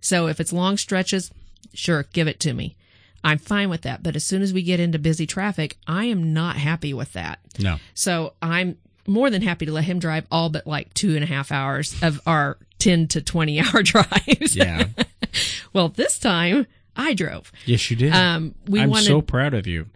So 0.00 0.26
if 0.28 0.40
it's 0.40 0.52
long 0.52 0.76
stretches, 0.76 1.30
sure, 1.74 2.04
give 2.12 2.28
it 2.28 2.40
to 2.40 2.52
me. 2.52 2.76
I'm 3.24 3.38
fine 3.38 3.68
with 3.70 3.82
that. 3.82 4.02
But 4.02 4.14
as 4.14 4.24
soon 4.24 4.42
as 4.42 4.52
we 4.52 4.62
get 4.62 4.78
into 4.78 4.98
busy 4.98 5.26
traffic, 5.26 5.76
I 5.86 6.04
am 6.04 6.32
not 6.32 6.56
happy 6.56 6.94
with 6.94 7.12
that. 7.14 7.40
no. 7.58 7.76
So 7.94 8.34
I'm 8.40 8.78
more 9.08 9.30
than 9.30 9.42
happy 9.42 9.66
to 9.66 9.72
let 9.72 9.84
him 9.84 9.98
drive 10.00 10.26
all 10.32 10.48
but 10.48 10.66
like 10.66 10.92
two 10.94 11.14
and 11.14 11.22
a 11.22 11.26
half 11.26 11.52
hours 11.52 11.94
of 12.02 12.20
our 12.26 12.58
10 12.78 13.08
to 13.08 13.20
20 13.20 13.60
hour 13.64 13.82
drives. 13.82 14.54
Yeah. 14.56 14.88
well, 15.72 15.88
this 15.88 16.18
time 16.18 16.66
I 16.96 17.14
drove. 17.14 17.52
Yes, 17.64 17.90
you 17.90 17.96
did. 17.96 18.12
Um, 18.12 18.54
we 18.66 18.80
I'm 18.80 18.90
wanted, 18.90 19.06
so 19.06 19.20
proud 19.22 19.54
of 19.54 19.66
you. 19.66 19.86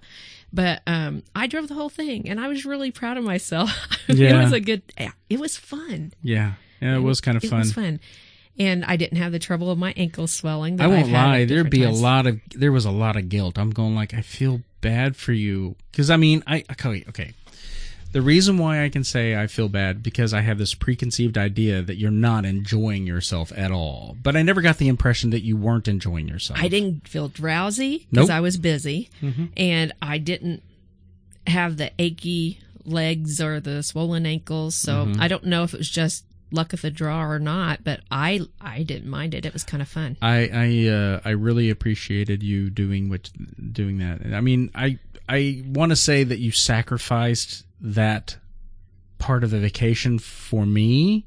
But 0.52 0.82
um, 0.86 1.22
I 1.34 1.46
drove 1.46 1.68
the 1.68 1.74
whole 1.74 1.88
thing, 1.88 2.28
and 2.28 2.40
I 2.40 2.48
was 2.48 2.64
really 2.64 2.90
proud 2.90 3.16
of 3.16 3.24
myself. 3.24 3.70
Yeah. 4.08 4.40
it 4.40 4.42
was 4.42 4.52
a 4.52 4.60
good. 4.60 4.82
It 5.28 5.38
was 5.38 5.56
fun. 5.56 6.12
Yeah. 6.20 6.54
Yeah, 6.82 6.96
it 6.96 7.00
was 7.00 7.20
kind 7.20 7.36
of 7.36 7.44
It 7.44 7.50
fun. 7.50 7.58
It 7.60 7.62
was 7.62 7.72
fun, 7.72 8.00
and 8.58 8.84
I 8.84 8.96
didn't 8.96 9.18
have 9.18 9.30
the 9.30 9.38
trouble 9.38 9.70
of 9.70 9.78
my 9.78 9.94
ankles 9.96 10.32
swelling. 10.32 10.76
That 10.76 10.84
I 10.84 10.86
won't 10.88 11.10
lie. 11.10 11.44
There'd 11.44 11.70
be 11.70 11.84
a 11.84 11.90
lot 11.90 12.26
of 12.26 12.40
there 12.50 12.72
was 12.72 12.84
a 12.84 12.90
lot 12.90 13.16
of 13.16 13.28
guilt. 13.28 13.56
I'm 13.56 13.70
going 13.70 13.94
like 13.94 14.12
I 14.12 14.22
feel 14.22 14.62
bad 14.80 15.14
for 15.14 15.32
you 15.32 15.76
because 15.92 16.10
I 16.10 16.16
mean 16.16 16.42
I 16.46 16.64
okay 16.72 17.04
okay. 17.08 17.34
The 18.12 18.22
reason 18.22 18.58
why 18.58 18.84
I 18.84 18.88
can 18.88 19.04
say 19.04 19.36
I 19.36 19.46
feel 19.46 19.68
bad 19.68 20.02
because 20.02 20.34
I 20.34 20.40
have 20.40 20.58
this 20.58 20.74
preconceived 20.74 21.38
idea 21.38 21.80
that 21.82 21.96
you're 21.96 22.10
not 22.10 22.44
enjoying 22.44 23.06
yourself 23.06 23.52
at 23.56 23.70
all. 23.70 24.16
But 24.22 24.34
I 24.36 24.42
never 24.42 24.60
got 24.62 24.78
the 24.78 24.88
impression 24.88 25.30
that 25.30 25.42
you 25.42 25.56
weren't 25.56 25.86
enjoying 25.86 26.26
yourself. 26.26 26.58
I 26.60 26.66
didn't 26.68 27.06
feel 27.06 27.28
drowsy 27.28 28.06
because 28.10 28.28
Nope. 28.28 28.36
I 28.36 28.40
was 28.40 28.56
busy, 28.56 29.10
Mm-hmm. 29.22 29.44
and 29.56 29.92
I 30.02 30.18
didn't 30.18 30.62
have 31.46 31.76
the 31.76 31.92
achy 31.98 32.58
legs 32.84 33.40
or 33.40 33.60
the 33.60 33.82
swollen 33.82 34.26
ankles. 34.26 34.74
So 34.74 35.06
Mm-hmm. 35.06 35.20
I 35.20 35.28
don't 35.28 35.44
know 35.44 35.62
if 35.62 35.74
it 35.74 35.78
was 35.78 35.88
just 35.90 36.24
luck 36.52 36.72
of 36.72 36.80
the 36.82 36.90
draw 36.90 37.24
or 37.24 37.38
not, 37.38 37.84
but 37.84 38.00
I 38.10 38.40
I 38.60 38.82
didn't 38.82 39.08
mind 39.08 39.34
it. 39.34 39.46
It 39.46 39.52
was 39.52 39.62
kind 39.62 39.80
of 39.80 39.88
fun. 39.88 40.16
I 40.20 40.48
I 40.52 40.88
uh, 40.88 41.20
I 41.24 41.30
really 41.30 41.70
appreciated 41.70 42.42
you 42.42 42.70
doing 42.70 43.08
what 43.08 43.30
doing 43.72 43.98
that. 43.98 44.34
I 44.34 44.40
mean, 44.40 44.70
I 44.74 44.98
I 45.28 45.62
want 45.64 45.90
to 45.90 45.96
say 45.96 46.24
that 46.24 46.40
you 46.40 46.50
sacrificed 46.50 47.64
that 47.80 48.36
part 49.18 49.44
of 49.44 49.50
the 49.50 49.58
vacation 49.58 50.18
for 50.18 50.64
me, 50.64 51.26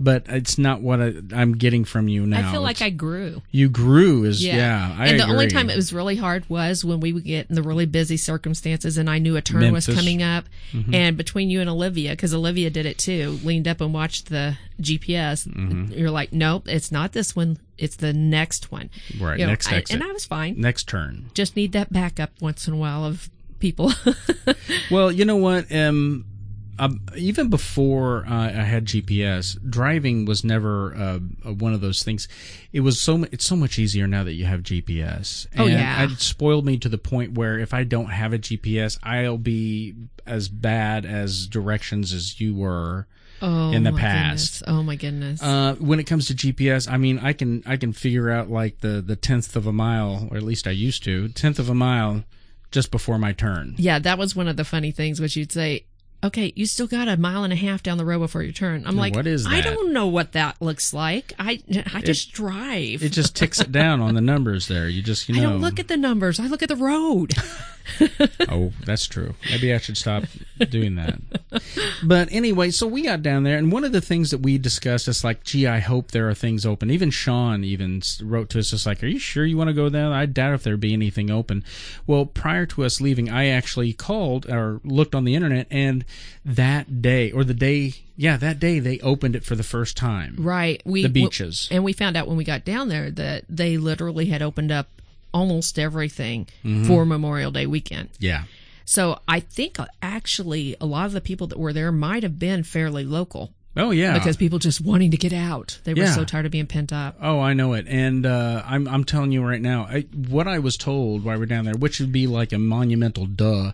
but 0.00 0.24
it's 0.28 0.58
not 0.58 0.80
what 0.82 1.00
I, 1.00 1.14
I'm 1.32 1.56
getting 1.56 1.84
from 1.84 2.08
you 2.08 2.26
now. 2.26 2.48
I 2.48 2.52
feel 2.52 2.60
like 2.62 2.76
It's- 2.78 2.86
I 2.86 2.90
grew. 2.90 3.42
you 3.52 3.68
grew 3.68 4.24
is 4.24 4.44
yeah. 4.44 4.94
I 4.98 5.06
and 5.06 5.20
the 5.20 5.24
only 5.26 5.46
time 5.46 5.70
it 5.70 5.76
was 5.76 5.92
really 5.92 6.16
hard 6.16 6.48
was 6.50 6.84
when 6.84 6.98
we 7.00 7.12
would 7.12 7.22
get 7.24 7.48
in 7.48 7.54
the 7.54 7.62
really 7.62 7.86
busy 7.86 8.16
circumstances 8.16 8.98
and 8.98 9.08
I 9.08 9.18
knew 9.20 9.36
a 9.36 9.40
turn 9.40 9.60
was 9.72 9.86
Memphis. 9.86 9.88
Mm-hmm. 9.88 9.98
coming 9.98 10.22
up. 10.22 10.44
And 10.92 11.16
between 11.16 11.48
you 11.48 11.60
and 11.60 11.70
Olivia, 11.70 12.10
because 12.10 12.34
Olivia 12.34 12.70
did 12.70 12.86
it 12.86 12.98
too, 12.98 13.38
leaned 13.44 13.68
up 13.68 13.80
and 13.80 13.94
watched 13.94 14.28
the 14.30 14.58
GPS. 14.82 15.46
Mm-hmm. 15.46 15.92
You're 15.92 16.10
like, 16.10 16.32
nope, 16.32 16.64
it's 16.66 16.90
not 16.90 17.12
this 17.12 17.36
one. 17.36 17.58
It's 17.78 17.96
the 17.96 18.12
next 18.12 18.72
one. 18.72 18.90
Right, 19.20 19.38
You 19.38 19.44
know, 19.46 19.52
next 19.52 19.72
I- 19.72 19.76
exit. 19.76 19.94
and 19.94 20.02
I 20.04 20.12
was 20.12 20.24
fine. 20.26 20.60
next 20.60 20.88
turn. 20.88 21.30
Just 21.34 21.54
need 21.56 21.70
that 21.72 21.92
backup 21.92 22.30
once 22.40 22.66
in 22.66 22.74
a 22.74 22.76
while 22.76 23.04
of 23.04 23.30
people. 23.58 23.92
Well, 24.90 25.10
you 25.10 25.24
know 25.24 25.36
what? 25.36 25.74
Um, 25.74 26.26
even 27.16 27.48
before 27.48 28.26
uh, 28.26 28.46
I 28.48 28.62
had 28.62 28.84
GPS, 28.84 29.56
driving 29.70 30.24
was 30.26 30.44
never 30.44 30.94
uh, 30.94 31.18
uh, 31.48 31.52
one 31.54 31.72
of 31.72 31.80
those 31.80 32.02
things. 32.02 32.28
It 32.72 32.80
was 32.80 33.00
so 33.00 33.18
mu- 33.18 33.26
it's 33.32 33.44
so 33.46 33.56
much 33.56 33.78
easier 33.78 34.06
now 34.06 34.24
that 34.24 34.32
you 34.34 34.44
have 34.44 34.60
GPS. 34.62 35.46
Oh, 35.56 35.62
And 35.64 35.72
yeah. 35.72 36.04
it 36.04 36.18
spoiled 36.20 36.66
me 36.66 36.76
to 36.78 36.88
the 36.88 36.98
point 36.98 37.32
where 37.32 37.58
if 37.58 37.72
I 37.72 37.84
don't 37.84 38.06
have 38.10 38.32
a 38.32 38.38
GPS, 38.38 38.98
I'll 39.02 39.38
be 39.38 39.94
as 40.26 40.48
bad 40.48 41.06
as 41.06 41.46
directions 41.46 42.12
as 42.12 42.40
you 42.40 42.54
were. 42.54 43.06
Oh, 43.42 43.72
in 43.72 43.82
the 43.82 43.92
my 43.92 44.00
past. 44.00 44.60
goodness. 44.60 44.62
Oh 44.78 44.82
my 44.82 44.96
goodness. 44.96 45.42
Uh, 45.42 45.74
when 45.78 45.98
it 46.00 46.04
comes 46.04 46.26
to 46.28 46.34
GPS, 46.34 46.90
I 46.90 46.96
mean, 46.98 47.18
I 47.18 47.32
can 47.32 47.62
I 47.66 47.76
can 47.76 47.92
figure 47.92 48.30
out 48.30 48.48
like 48.50 48.80
the 48.80 49.00
the 49.00 49.16
tenth 49.16 49.54
of 49.56 49.66
a 49.66 49.72
mile, 49.72 50.28
or 50.30 50.36
at 50.36 50.42
least 50.42 50.66
I 50.66 50.70
used 50.70 51.02
to, 51.04 51.28
tenth 51.28 51.58
of 51.58 51.68
a 51.68 51.74
mile, 51.74 52.24
just 52.74 52.90
before 52.90 53.18
my 53.18 53.32
turn. 53.32 53.74
yeah, 53.78 54.00
that 54.00 54.18
was 54.18 54.34
one 54.34 54.48
of 54.48 54.56
the 54.56 54.64
funny 54.64 54.90
things, 54.90 55.20
which 55.20 55.36
you'd 55.36 55.52
say, 55.52 55.86
okay, 56.24 56.52
you 56.56 56.66
still 56.66 56.86
got 56.86 57.06
a 57.06 57.16
mile 57.16 57.44
and 57.44 57.52
a 57.52 57.56
half 57.56 57.82
down 57.82 57.98
the 57.98 58.04
road 58.04 58.20
before 58.20 58.42
your 58.42 58.52
turn. 58.52 58.84
I'm 58.86 58.96
like, 58.96 59.14
what 59.14 59.26
is 59.26 59.46
I 59.46 59.60
don't 59.60 59.92
know 59.92 60.08
what 60.08 60.32
that 60.32 60.60
looks 60.60 60.92
like. 60.92 61.34
I 61.38 61.62
I 61.92 62.00
just 62.00 62.32
drive. 62.32 63.02
It 63.02 63.10
just 63.10 63.36
ticks 63.36 63.60
it 63.60 63.70
down 63.70 64.00
on 64.00 64.14
the 64.14 64.20
numbers 64.20 64.66
there. 64.68 64.88
You 64.88 65.02
just 65.02 65.28
you 65.28 65.36
know. 65.36 65.40
I 65.40 65.52
don't 65.52 65.60
look 65.60 65.78
at 65.78 65.88
the 65.88 65.96
numbers. 65.96 66.40
I 66.40 66.46
look 66.46 66.62
at 66.62 66.68
the 66.68 66.76
road. 66.76 67.34
oh, 68.48 68.72
that's 68.84 69.06
true. 69.06 69.34
Maybe 69.50 69.72
I 69.72 69.78
should 69.78 69.96
stop 69.96 70.24
doing 70.70 70.94
that. 70.94 71.18
But 72.02 72.28
anyway, 72.32 72.70
so 72.70 72.86
we 72.86 73.02
got 73.02 73.22
down 73.22 73.44
there, 73.44 73.58
and 73.58 73.70
one 73.70 73.84
of 73.84 73.92
the 73.92 74.00
things 74.00 74.30
that 74.30 74.38
we 74.38 74.58
discussed 74.58 75.08
is 75.08 75.24
like, 75.24 75.44
gee, 75.44 75.66
I 75.66 75.80
hope 75.80 76.10
there 76.10 76.28
are 76.28 76.34
things 76.34 76.64
open. 76.64 76.90
Even 76.90 77.10
Sean 77.10 77.62
even 77.62 78.02
wrote 78.22 78.48
to 78.50 78.58
us, 78.58 78.70
just 78.70 78.86
like, 78.86 79.02
are 79.02 79.06
you 79.06 79.18
sure 79.18 79.44
you 79.44 79.56
want 79.56 79.68
to 79.68 79.74
go 79.74 79.88
there? 79.88 80.12
I 80.12 80.26
doubt 80.26 80.54
if 80.54 80.62
there'd 80.62 80.80
be 80.80 80.92
anything 80.92 81.30
open. 81.30 81.64
Well, 82.06 82.26
prior 82.26 82.66
to 82.66 82.84
us 82.84 83.00
leaving, 83.00 83.28
I 83.30 83.48
actually 83.48 83.92
called 83.92 84.46
or 84.48 84.80
looked 84.84 85.14
on 85.14 85.24
the 85.24 85.34
internet, 85.34 85.66
and 85.70 86.04
that 86.44 87.00
day 87.02 87.30
or 87.32 87.44
the 87.44 87.54
day, 87.54 87.94
yeah, 88.16 88.36
that 88.36 88.58
day 88.60 88.78
they 88.78 88.98
opened 89.00 89.34
it 89.36 89.44
for 89.44 89.56
the 89.56 89.62
first 89.62 89.96
time. 89.96 90.36
Right. 90.38 90.80
We 90.84 91.02
The 91.02 91.08
beaches. 91.08 91.68
and 91.70 91.82
we 91.84 91.92
found 91.92 92.16
out 92.16 92.26
when 92.28 92.36
we 92.36 92.44
got 92.44 92.64
down 92.64 92.88
there 92.88 93.10
that 93.10 93.44
they 93.48 93.76
literally 93.78 94.26
had 94.26 94.42
opened 94.42 94.70
up 94.72 94.88
almost 95.32 95.78
everything 95.78 96.46
Mm-hmm. 96.64 96.84
for 96.84 97.04
Memorial 97.04 97.50
Day 97.50 97.66
weekend. 97.66 98.10
Yeah. 98.18 98.44
So 98.84 99.18
I 99.26 99.40
think 99.40 99.80
uh, 99.80 99.86
actually 100.02 100.76
a 100.80 100.86
lot 100.86 101.06
of 101.06 101.12
the 101.12 101.20
people 101.20 101.46
that 101.48 101.58
were 101.58 101.72
there 101.72 101.90
might 101.90 102.22
have 102.22 102.38
been 102.38 102.62
fairly 102.62 103.04
local 103.04 103.52
Oh 103.76 103.90
yeah. 103.90 104.14
because 104.14 104.36
people 104.36 104.58
just 104.58 104.80
wanting 104.80 105.10
to 105.10 105.16
get 105.16 105.32
out. 105.32 105.78
They 105.84 105.94
were 105.94 106.00
Yeah. 106.00 106.14
so 106.14 106.24
tired 106.24 106.46
of 106.46 106.52
being 106.52 106.66
pent 106.66 106.92
up. 106.92 107.16
Oh, 107.20 107.40
I 107.40 107.54
know 107.54 107.72
it, 107.74 107.86
and 107.88 108.24
uh, 108.24 108.62
I'm 108.64 108.86
I'm 108.86 109.04
telling 109.04 109.32
you 109.32 109.42
right 109.42 109.60
now, 109.60 109.84
I, 109.90 110.02
what 110.28 110.46
I 110.46 110.58
was 110.60 110.76
told 110.76 111.24
while 111.24 111.34
we 111.36 111.40
we're 111.40 111.46
down 111.46 111.64
there, 111.64 111.74
which 111.74 111.98
would 112.00 112.12
be 112.12 112.26
like 112.26 112.52
a 112.52 112.58
monumental 112.58 113.26
duh, 113.26 113.72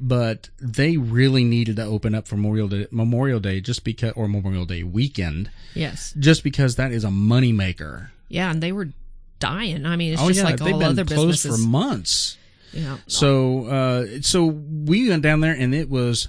but 0.00 0.48
they 0.60 0.96
really 0.96 1.44
needed 1.44 1.76
to 1.76 1.84
open 1.84 2.14
up 2.14 2.26
for 2.26 2.36
Memorial 2.36 2.68
Day, 2.68 2.86
Memorial 2.90 3.40
Day 3.40 3.60
just 3.60 3.84
because, 3.84 4.12
or 4.16 4.26
Memorial 4.28 4.64
Day 4.66 4.82
weekend, 4.82 5.50
Yes. 5.74 6.12
just 6.18 6.42
because 6.42 6.74
that 6.76 6.90
is 6.92 7.04
a 7.04 7.08
moneymaker. 7.08 8.08
Yeah, 8.28 8.50
and 8.50 8.60
they 8.62 8.72
were 8.72 8.88
dying. 9.38 9.86
I 9.86 9.94
mean, 9.96 10.12
it's 10.14 10.22
oh 10.22 10.26
just 10.28 10.38
yeah, 10.38 10.44
like 10.44 10.56
they've 10.58 10.72
all 10.74 10.80
been 10.80 10.88
other 10.88 11.04
closed 11.04 11.44
businesses. 11.44 11.62
for 11.64 11.68
months. 11.68 12.36
yeah. 12.72 12.96
So, 13.06 13.66
uh, 13.66 14.06
so 14.22 14.44
we 14.46 15.08
went 15.08 15.22
down 15.22 15.40
there, 15.40 15.54
and 15.54 15.72
it 15.74 15.88
was 15.88 16.28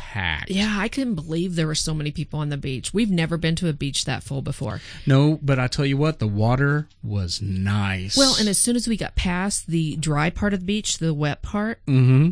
packed. 0.00 0.50
Yeah, 0.50 0.76
I 0.78 0.88
couldn't 0.88 1.14
believe 1.14 1.56
there 1.56 1.66
were 1.66 1.74
so 1.74 1.92
many 1.92 2.10
people 2.10 2.40
on 2.40 2.48
the 2.48 2.56
beach. 2.56 2.94
We've 2.94 3.10
never 3.10 3.36
been 3.36 3.54
to 3.56 3.68
a 3.68 3.74
beach 3.74 4.06
that 4.06 4.22
full 4.22 4.40
before. 4.40 4.80
No, 5.06 5.38
but 5.42 5.58
I 5.58 5.66
tell 5.66 5.84
you 5.84 5.98
what, 5.98 6.20
the 6.20 6.26
water 6.26 6.88
was 7.02 7.42
nice. 7.42 8.16
Well, 8.16 8.34
and 8.40 8.48
as 8.48 8.56
soon 8.56 8.76
as 8.76 8.88
we 8.88 8.96
got 8.96 9.14
past 9.14 9.66
the 9.66 9.96
dry 9.96 10.30
part 10.30 10.54
of 10.54 10.60
the 10.60 10.66
beach, 10.66 10.98
the 10.98 11.12
wet 11.12 11.42
part, 11.42 11.84
mm-hmm. 11.84 12.30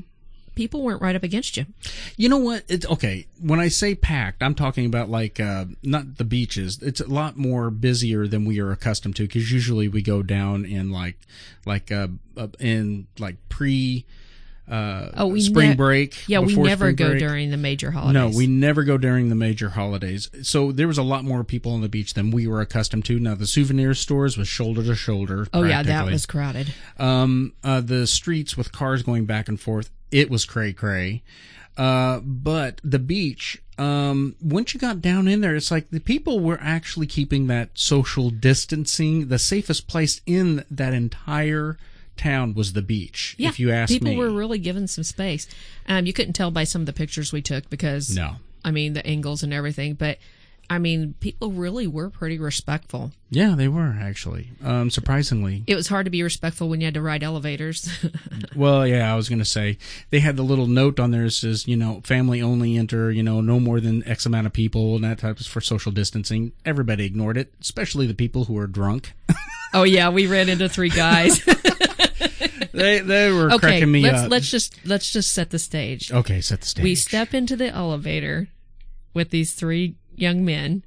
people 0.55 0.83
weren't 0.83 1.03
right 1.03 1.15
up 1.15 1.23
against 1.23 1.59
you. 1.59 1.67
You 2.17 2.31
know 2.31 2.39
what? 2.39 2.65
It's 2.69 2.87
okay. 2.87 3.27
When 3.39 3.61
I 3.61 3.69
say 3.69 3.95
packed, 3.95 4.43
I'm 4.43 4.55
talking 4.55 4.87
about 4.87 5.11
like 5.11 5.39
uh, 5.39 5.67
not 5.83 6.17
the 6.17 6.25
beaches. 6.25 6.79
It's 6.81 7.01
a 7.03 7.07
lot 7.07 7.37
more 7.37 7.71
busier 7.71 8.27
than 8.27 8.47
we 8.47 8.61
are 8.61 8.73
accustomed 8.73 9.17
to 9.17 9.25
because 9.25 9.53
usually 9.53 9.89
we 9.89 10.01
go 10.01 10.23
down 10.23 10.65
in 10.65 10.91
like 10.91 11.19
like 11.67 11.93
uh, 11.93 12.09
uh 12.35 12.49
in 12.59 13.09
like 13.19 13.37
pre 13.51 14.07
uh 14.71 15.11
Oh, 15.17 15.27
we 15.29 15.41
spring 15.41 15.71
ne- 15.71 15.77
break. 15.77 16.29
Yeah, 16.29 16.41
we 16.41 16.55
never 16.55 16.93
go 16.93 17.09
break. 17.11 17.19
during 17.21 17.51
the 17.51 17.57
major 17.57 17.91
holidays. 17.91 18.15
No, 18.15 18.37
we 18.37 18.47
never 18.47 18.85
go 18.85 18.99
during 18.99 19.29
the 19.29 19.35
major 19.35 19.71
holidays. 19.71 20.31
So 20.43 20.73
there 20.73 20.87
was 20.89 20.99
a 20.99 21.03
lot 21.03 21.25
more 21.25 21.45
people 21.45 21.73
on 21.73 21.81
the 21.81 21.89
beach 21.89 22.15
than 22.15 22.31
we 22.31 22.47
were 22.47 22.61
accustomed 22.61 23.05
to. 23.07 23.19
Now 23.19 23.35
the 23.35 23.47
souvenir 23.47 23.95
stores 23.95 24.37
was 24.37 24.49
shoulder 24.49 24.83
to 24.85 24.95
shoulder. 24.95 25.47
Oh 25.53 25.63
yeah, 25.63 25.83
that 25.83 26.07
was 26.07 26.27
crowded. 26.27 26.73
Um, 26.99 27.53
uh, 27.64 27.81
the 27.81 28.07
streets 28.07 28.57
with 28.57 28.73
cars 28.73 29.03
going 29.03 29.25
back 29.25 29.49
and 29.49 29.61
forth, 29.61 29.90
it 30.11 30.31
was 30.31 30.45
cray 30.45 30.73
cray. 30.73 31.23
Uh, 31.77 32.19
but 32.25 32.81
the 32.83 32.99
beach, 32.99 33.62
um, 33.79 34.35
once 34.42 34.75
you 34.75 34.81
got 34.81 35.01
down 35.01 35.29
in 35.29 35.40
there, 35.42 35.55
it's 35.55 35.71
like 35.71 35.88
the 35.90 36.01
people 36.01 36.40
were 36.40 36.59
actually 36.61 37.07
keeping 37.07 37.47
that 37.47 37.71
social 37.75 38.31
distancing. 38.31 39.29
The 39.29 39.38
safest 39.38 39.87
place 39.87 40.21
in 40.27 40.64
that 40.73 40.92
entire 40.92 41.79
town 42.18 42.54
was 42.54 42.72
the 42.72 42.83
beach. 42.83 43.35
Yeah, 43.38 43.48
if 43.48 43.59
you 43.59 43.70
ask 43.70 43.92
people 43.92 44.11
me, 44.11 44.16
were 44.16 44.31
really 44.31 44.59
given 44.59 44.87
some 44.87 45.04
space. 45.04 45.46
Um, 45.87 46.07
you 46.07 46.12
couldn't 46.12 46.35
tell 46.35 46.50
by 46.50 46.64
some 46.64 46.83
of 46.83 46.87
the 46.87 46.92
pictures 46.92 47.33
we 47.33 47.42
took 47.42 47.70
because 47.70 48.14
no. 48.14 48.37
I 48.64 48.70
mean 48.70 48.92
the 48.92 49.07
angles 49.07 49.42
and 49.42 49.52
everything, 49.52 49.94
but 49.94 50.18
I 50.70 50.78
mean 50.78 51.14
people 51.20 51.52
really 51.52 51.87
were 51.87 52.11
pretty 52.11 52.38
respectful. 52.38 53.12
Yeah, 53.31 53.54
they 53.57 53.68
were 53.68 53.96
actually. 54.00 54.50
Um, 54.62 54.90
surprisingly. 54.90 55.64
It 55.66 55.74
was 55.74 55.88
hard 55.88 56.04
to 56.04 56.11
be 56.11 56.22
respectful 56.22 56.68
when 56.68 56.81
you 56.81 56.87
had 56.87 56.94
to 56.94 57.02
ride 57.02 57.22
elevators. 57.22 57.88
Well, 58.57 58.87
yeah, 58.87 59.12
I 59.12 59.14
was 59.14 59.28
going 59.28 59.38
to 59.38 59.44
say 59.44 59.78
they 60.11 60.18
had 60.18 60.37
the 60.37 60.42
little 60.42 60.66
note 60.66 60.98
on 60.98 61.12
there 61.12 61.24
that 61.24 61.31
says, 61.31 61.68
you 61.68 61.76
know, 61.76 62.00
family 62.02 62.42
only 62.42 62.76
enter, 62.76 63.12
you 63.12 63.22
know, 63.22 63.40
no 63.40 63.61
more 63.61 63.78
than 63.78 64.07
X 64.07 64.26
amount 64.26 64.48
of 64.48 64.52
people, 64.52 64.96
and 64.96 65.04
that 65.04 65.18
type 65.18 65.38
is 65.38 65.46
for 65.46 65.61
social 65.61 65.92
distancing. 65.92 66.52
Everybody 66.64 67.04
ignored 67.04 67.37
it, 67.37 67.52
especially 67.61 68.07
the 68.07 68.14
people 68.14 68.46
who 68.46 68.54
were 68.54 68.66
drunk. 68.66 69.12
oh 69.74 69.85
yeah, 69.85 70.09
we 70.09 70.26
ran 70.26 70.48
into 70.48 70.68
three 70.68 70.88
guys. 70.88 71.40
they 72.79 73.01
they 73.01 73.31
were 73.33 73.51
okay, 73.53 73.59
cracking 73.59 73.93
me 73.93 74.03
let's 74.03 74.23
up. 74.25 74.31
let's 74.31 74.51
just 74.51 74.87
let's 74.87 75.12
just 75.12 75.33
set 75.33 75.51
the 75.51 75.59
stage. 75.59 76.12
okay, 76.12 76.41
set 76.41 76.61
the 76.61 76.67
stage. 76.67 76.83
We 76.83 76.95
step 76.95 77.35
into 77.35 77.57
the 77.57 77.69
elevator 77.69 78.49
with 79.14 79.31
these 79.31 79.53
three 79.53 79.97
young 80.14 80.45
men, 80.45 80.85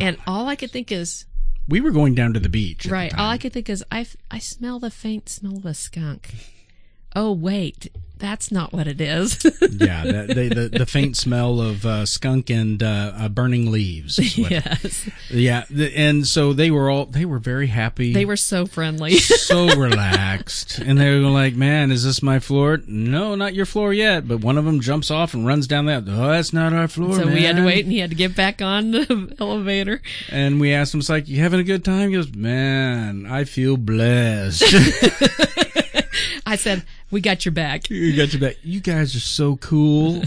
oh 0.00 0.04
and 0.04 0.16
all 0.26 0.48
I 0.48 0.56
could 0.56 0.70
think 0.70 0.90
is 0.92 1.26
We 1.68 1.80
were 1.80 1.90
going 1.90 2.14
down 2.14 2.32
to 2.34 2.40
the 2.40 2.48
beach. 2.48 2.86
at 2.86 2.88
the 2.88 2.92
right. 2.92 3.14
All 3.18 3.30
I 3.30 3.38
could 3.38 3.52
think 3.52 3.68
is 3.68 3.84
I 3.90 4.06
I 4.30 4.38
smell 4.38 4.78
the 4.78 4.90
faint 4.90 5.28
smell 5.28 5.56
of 5.56 5.66
a 5.66 5.74
skunk. 5.74 6.34
Oh 7.18 7.32
wait, 7.32 7.90
that's 8.18 8.52
not 8.52 8.74
what 8.74 8.86
it 8.86 9.00
is. 9.00 9.42
yeah, 9.62 10.04
the, 10.04 10.34
the, 10.34 10.48
the 10.48 10.78
the 10.80 10.86
faint 10.96 11.16
smell 11.16 11.62
of 11.62 11.86
uh, 11.86 12.04
skunk 12.04 12.50
and 12.50 12.82
uh, 12.82 13.12
uh, 13.16 13.28
burning 13.30 13.70
leaves. 13.70 14.18
yes, 14.38 15.08
Yeah, 15.30 15.64
and 15.70 16.26
so 16.26 16.52
they 16.52 16.70
were 16.70 16.90
all 16.90 17.06
they 17.06 17.24
were 17.24 17.38
very 17.38 17.68
happy. 17.68 18.12
they 18.12 18.26
were 18.26 18.36
so 18.36 18.66
friendly. 18.66 19.16
so 19.16 19.74
relaxed, 19.78 20.78
and 20.78 20.98
they 20.98 21.08
were 21.18 21.28
like, 21.30 21.54
"Man, 21.54 21.90
is 21.90 22.04
this 22.04 22.22
my 22.22 22.38
floor? 22.38 22.80
No, 22.86 23.34
not 23.34 23.54
your 23.54 23.66
floor 23.66 23.94
yet." 23.94 24.28
But 24.28 24.40
one 24.40 24.58
of 24.58 24.66
them 24.66 24.80
jumps 24.82 25.10
off 25.10 25.32
and 25.32 25.46
runs 25.46 25.66
down 25.66 25.86
that. 25.86 26.04
Oh, 26.06 26.28
that's 26.28 26.52
not 26.52 26.74
our 26.74 26.88
floor. 26.88 27.14
so 27.14 27.26
we 27.26 27.44
had 27.44 27.56
to 27.56 27.64
wait, 27.64 27.84
and 27.84 27.92
he 27.92 27.98
had 28.00 28.10
to 28.10 28.16
get 28.16 28.36
back 28.36 28.60
on 28.60 28.90
the 28.90 29.34
elevator. 29.40 30.02
And 30.28 30.60
we 30.60 30.74
asked 30.74 30.92
him, 30.92 31.00
"It's 31.00 31.08
like 31.08 31.28
you 31.28 31.40
having 31.40 31.60
a 31.60 31.64
good 31.64 31.82
time?" 31.82 32.10
He 32.10 32.14
goes, 32.16 32.34
"Man, 32.34 33.26
I 33.26 33.44
feel 33.44 33.78
blessed." 33.78 34.64
I 36.46 36.56
said, 36.56 36.84
"We 37.10 37.20
got 37.20 37.44
your 37.44 37.52
back." 37.52 37.90
you 37.90 38.16
got 38.16 38.32
your 38.32 38.40
back. 38.40 38.56
You 38.62 38.80
guys 38.80 39.14
are 39.16 39.20
so 39.20 39.56
cool. 39.56 40.22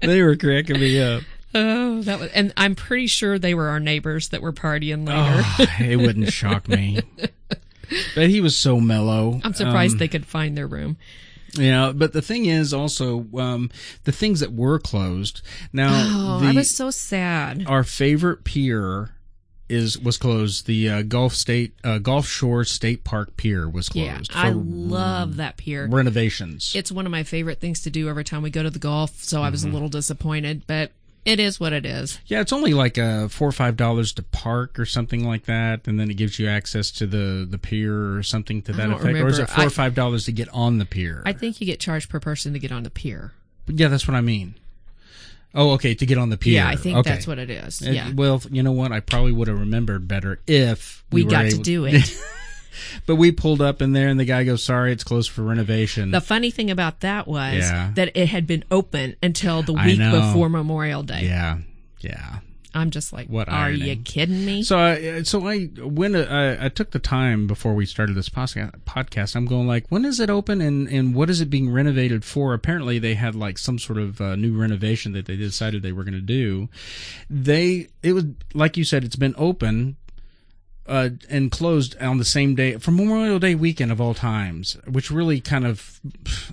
they 0.00 0.22
were 0.22 0.36
cracking 0.36 0.80
me 0.80 1.00
up. 1.00 1.22
Oh, 1.54 2.02
that 2.02 2.20
was, 2.20 2.30
and 2.32 2.52
I'm 2.56 2.74
pretty 2.74 3.06
sure 3.06 3.38
they 3.38 3.54
were 3.54 3.68
our 3.68 3.80
neighbors 3.80 4.28
that 4.30 4.42
were 4.42 4.52
partying 4.52 5.06
later. 5.08 5.42
Oh, 5.58 5.66
it 5.84 5.96
wouldn't 5.96 6.32
shock 6.32 6.68
me. 6.68 7.00
But 8.14 8.28
he 8.28 8.42
was 8.42 8.54
so 8.54 8.80
mellow. 8.80 9.40
I'm 9.42 9.54
surprised 9.54 9.94
Um, 9.94 9.98
they 9.98 10.08
could 10.08 10.26
find 10.26 10.54
their 10.58 10.66
room. 10.66 10.98
Yeah, 11.54 11.92
but 11.94 12.12
the 12.12 12.20
thing 12.20 12.44
is 12.44 12.74
also 12.74 13.24
um, 13.34 13.70
the 14.04 14.12
things 14.12 14.40
that 14.40 14.52
were 14.52 14.78
closed. 14.78 15.40
Now, 15.72 15.88
Oh, 15.94 16.40
the, 16.40 16.48
I 16.48 16.52
was 16.52 16.68
so 16.70 16.90
sad. 16.90 17.64
our 17.66 17.84
favorite 17.84 18.44
pier 18.44 19.14
is 19.68 19.98
was 19.98 20.16
closed. 20.16 20.66
The 20.66 20.88
uh, 20.88 21.02
Gulf 21.02 21.34
State 21.34 21.72
uh, 21.84 21.98
Gulf 21.98 22.26
Shore 22.26 22.64
State 22.64 23.04
Park 23.04 23.36
Pier 23.36 23.68
was 23.68 23.88
closed. 23.88 24.32
Yeah, 24.32 24.40
I 24.42 24.50
love 24.50 25.36
that 25.36 25.56
pier. 25.56 25.86
renovations. 25.86 26.72
It's 26.74 26.90
one 26.92 27.06
of 27.06 27.12
my 27.12 27.22
favorite 27.22 27.60
things 27.60 27.82
to 27.82 27.90
do 27.90 28.08
every 28.08 28.24
time 28.24 28.42
we 28.42 28.50
go 28.50 28.62
to 28.62 28.70
the 28.70 28.78
Gulf. 28.78 29.22
So 29.22 29.42
I 29.42 29.50
was 29.50 29.62
Mm-hmm. 29.62 29.70
a 29.70 29.72
little 29.74 29.88
disappointed, 29.88 30.62
but 30.66 30.92
it 31.24 31.40
is 31.40 31.60
what 31.60 31.72
it 31.74 31.84
is. 31.84 32.18
yeah, 32.26 32.40
it's 32.40 32.52
only 32.54 32.72
like 32.72 32.96
uh, 32.96 33.28
four 33.28 33.48
or 33.48 33.52
five 33.52 33.76
dollars 33.76 34.12
to 34.14 34.22
park 34.22 34.78
or 34.78 34.86
something 34.86 35.26
like 35.26 35.44
that, 35.44 35.86
and 35.86 36.00
then 36.00 36.10
it 36.10 36.14
gives 36.14 36.38
you 36.38 36.48
access 36.48 36.90
to 36.92 37.06
the 37.06 37.46
the 37.48 37.58
pier 37.58 38.16
or 38.16 38.22
something 38.22 38.62
to 38.62 38.72
that 38.72 38.88
effect. 38.90 39.18
Or 39.18 39.26
is 39.28 39.38
it 39.38 39.50
four 39.50 39.64
I- 39.64 39.66
or 39.66 39.70
five 39.70 39.94
dollars 39.94 40.24
to 40.26 40.32
get 40.32 40.48
on 40.50 40.78
the 40.78 40.86
pier? 40.86 41.22
I 41.26 41.32
think 41.34 41.60
you 41.60 41.66
get 41.66 41.80
charged 41.80 42.08
per 42.08 42.20
person 42.20 42.52
to 42.54 42.58
get 42.58 42.72
on 42.72 42.82
the 42.84 42.90
pier. 42.90 43.32
But 43.66 43.78
yeah, 43.78 43.88
that's 43.88 44.08
what 44.08 44.14
I 44.14 44.22
mean. 44.22 44.54
Oh, 45.54 45.72
okay, 45.72 45.94
to 45.94 46.06
get 46.06 46.18
on 46.18 46.28
the 46.28 46.36
pier. 46.36 46.54
Yeah, 46.56 46.68
I 46.68 46.76
think 46.76 46.98
Okay. 46.98 47.10
that's 47.10 47.26
what 47.26 47.38
it 47.38 47.48
is. 47.50 47.80
It- 47.82 47.94
yeah. 47.94 48.10
Well, 48.14 48.42
you 48.50 48.62
know 48.62 48.72
what? 48.72 48.92
I 48.92 49.00
probably 49.00 49.32
would 49.32 49.48
have 49.48 49.58
remembered 49.58 50.06
better 50.06 50.40
if 50.46 51.02
We, 51.10 51.24
were 51.24 51.30
got 51.30 51.42
to 51.42 51.48
able- 51.48 51.62
do 51.62 51.84
it. 51.86 52.20
but 53.06 53.16
we 53.16 53.32
pulled 53.32 53.62
up 53.62 53.80
in 53.82 53.92
there, 53.92 54.08
and 54.08 54.20
the 54.20 54.24
guy 54.26 54.44
goes, 54.44 54.62
"Sorry, 54.62 54.92
it's 54.92 55.04
closed 55.04 55.30
for 55.30 55.42
renovation." 55.42 56.10
The 56.10 56.20
funny 56.20 56.50
thing 56.50 56.70
about 56.70 57.00
that 57.00 57.26
was 57.26 57.54
Yeah. 57.56 57.90
that 57.94 58.10
it 58.14 58.28
had 58.28 58.46
been 58.46 58.62
open 58.70 59.16
until 59.22 59.62
the 59.62 59.72
week 59.72 59.98
before 59.98 60.48
Memorial 60.50 61.02
Day. 61.02 61.24
yeah, 61.24 61.58
yeah. 62.00 62.40
I'm 62.74 62.90
just 62.90 63.12
like, 63.12 63.28
What 63.28 63.48
are 63.48 63.54
irony. 63.66 63.88
you 63.90 63.96
kidding 63.96 64.44
me? 64.44 64.62
So 64.62 64.78
I 64.78 65.22
so 65.22 65.46
I 65.48 65.64
when 65.82 66.14
uh, 66.14 66.58
I 66.60 66.68
took 66.68 66.90
the 66.90 66.98
time 66.98 67.46
before 67.46 67.74
we 67.74 67.86
started 67.86 68.14
this 68.14 68.28
podcast. 68.28 69.34
I'm 69.34 69.46
going 69.46 69.66
like, 69.66 69.86
when 69.88 70.04
is 70.04 70.20
it 70.20 70.28
open 70.30 70.60
and 70.60 70.88
and 70.88 71.14
what 71.14 71.30
is 71.30 71.40
it 71.40 71.48
being 71.50 71.70
renovated 71.70 72.24
for? 72.24 72.52
Apparently, 72.54 72.98
they 72.98 73.14
had 73.14 73.34
like 73.34 73.58
some 73.58 73.78
sort 73.78 73.98
of 73.98 74.20
uh, 74.20 74.36
new 74.36 74.56
renovation 74.58 75.12
that 75.12 75.26
they 75.26 75.36
decided 75.36 75.82
they 75.82 75.92
were 75.92 76.04
going 76.04 76.14
to 76.14 76.20
do. 76.20 76.68
They 77.30 77.88
it 78.02 78.12
was 78.12 78.24
like 78.54 78.76
you 78.76 78.84
said, 78.84 79.04
it's 79.04 79.16
been 79.16 79.34
open. 79.38 79.96
Uh, 80.88 81.10
and 81.28 81.50
closed 81.50 81.94
on 82.00 82.16
the 82.16 82.24
same 82.24 82.54
day 82.54 82.78
for 82.78 82.92
Memorial 82.92 83.38
Day 83.38 83.54
weekend 83.54 83.92
of 83.92 84.00
all 84.00 84.14
times, 84.14 84.78
which 84.90 85.10
really 85.10 85.38
kind 85.38 85.66
of 85.66 86.00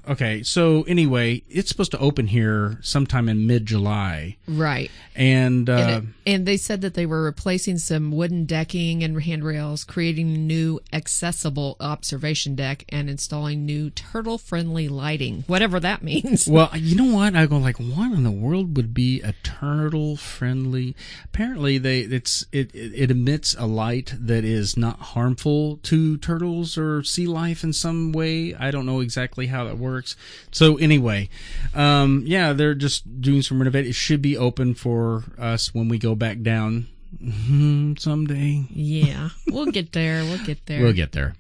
okay. 0.09 0.43
So 0.43 0.83
anyway, 0.83 1.41
it's 1.49 1.69
supposed 1.69 1.91
to 1.91 1.99
open 1.99 2.27
here 2.27 2.77
sometime 2.81 3.29
in 3.29 3.47
mid 3.47 3.65
July, 3.65 4.35
right. 4.45 4.91
and, 5.15 5.69
uh, 5.69 5.73
And, 5.73 5.89
it- 6.03 6.09
and 6.27 6.45
they 6.45 6.57
said 6.57 6.81
that 6.81 6.95
they 6.95 7.05
were 7.05 7.23
replacing 7.23 7.77
some 7.77 8.11
wooden 8.11 8.43
decking 8.45 9.03
and 9.03 9.21
handrails, 9.23 9.85
creating 9.85 10.35
a 10.35 10.37
new 10.37 10.81
accessible 10.91 11.77
observation 11.79 12.55
deck, 12.55 12.83
and 12.89 13.09
installing 13.09 13.65
new 13.65 13.89
turtle 13.89 14.37
friendly 14.37 14.89
lighting, 14.89 15.45
whatever 15.47 15.79
that 15.79 16.03
means. 16.03 16.45
Well, 16.55 16.69
you 16.75 16.95
know 16.95 17.13
what? 17.15 17.35
I 17.35 17.45
go 17.45 17.57
like, 17.57 17.77
what 17.79 18.11
in 18.11 18.23
the 18.23 18.31
world 18.31 18.75
would 18.75 18.93
be 18.93 19.21
a 19.21 19.33
turtle 19.43 20.17
friendly? 20.17 20.93
Apparently, 21.25 21.77
they 21.77 22.01
it's 22.01 22.45
it 22.51 22.73
it 22.75 22.91
it 22.95 23.11
emits 23.11 23.55
a 23.57 23.65
light 23.65 24.13
that 24.27 24.43
is 24.43 24.75
not 24.77 24.99
harmful 24.99 25.77
to 25.83 26.17
turtles 26.17 26.77
or 26.77 27.03
sea 27.03 27.27
life 27.27 27.63
in 27.63 27.73
some 27.73 28.11
way. 28.11 28.53
I 28.53 28.71
don't 28.71 28.85
know 28.85 28.99
exactly 28.99 29.47
how 29.47 29.63
that 29.65 29.77
works. 29.77 30.15
So 30.51 30.77
anyway, 30.77 31.29
um, 31.73 32.23
yeah, 32.25 32.53
they're 32.53 32.75
just 32.75 33.21
doing 33.21 33.41
some 33.41 33.59
renovation. 33.59 33.89
It 33.89 33.95
should 33.95 34.21
be 34.21 34.38
open 34.38 34.73
for 34.75 35.23
us 35.38 35.73
when 35.73 35.88
we 35.89 35.97
go 35.97 36.15
back 36.15 36.41
down 36.41 36.88
someday. 37.97 38.65
Yeah, 38.69 39.29
we'll 39.47 39.71
get 39.71 39.91
there. 39.91 40.23
We'll 40.23 40.43
get 40.45 40.65
there. 40.65 40.81
We'll 40.81 40.93
get 40.93 41.11
there. 41.11 41.35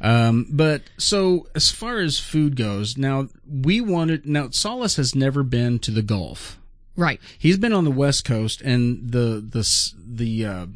Um, 0.00 0.46
but 0.50 0.82
so 0.98 1.46
as 1.54 1.70
far 1.70 1.98
as 2.00 2.18
food 2.20 2.54
goes, 2.56 2.98
now 2.98 3.28
we 3.50 3.80
wanted. 3.80 4.26
Now 4.26 4.50
Solace 4.50 4.96
has 4.96 5.14
never 5.14 5.42
been 5.42 5.78
to 5.80 5.90
the 5.90 6.02
Gulf. 6.02 6.58
right. 6.96 7.18
He's 7.38 7.56
been 7.56 7.72
on 7.72 7.84
the 7.84 7.90
West 7.90 8.24
Coast, 8.24 8.60
and 8.60 9.10
the 9.10 9.40
the 9.40 9.92
the 10.06 10.44
uh, 10.44 10.66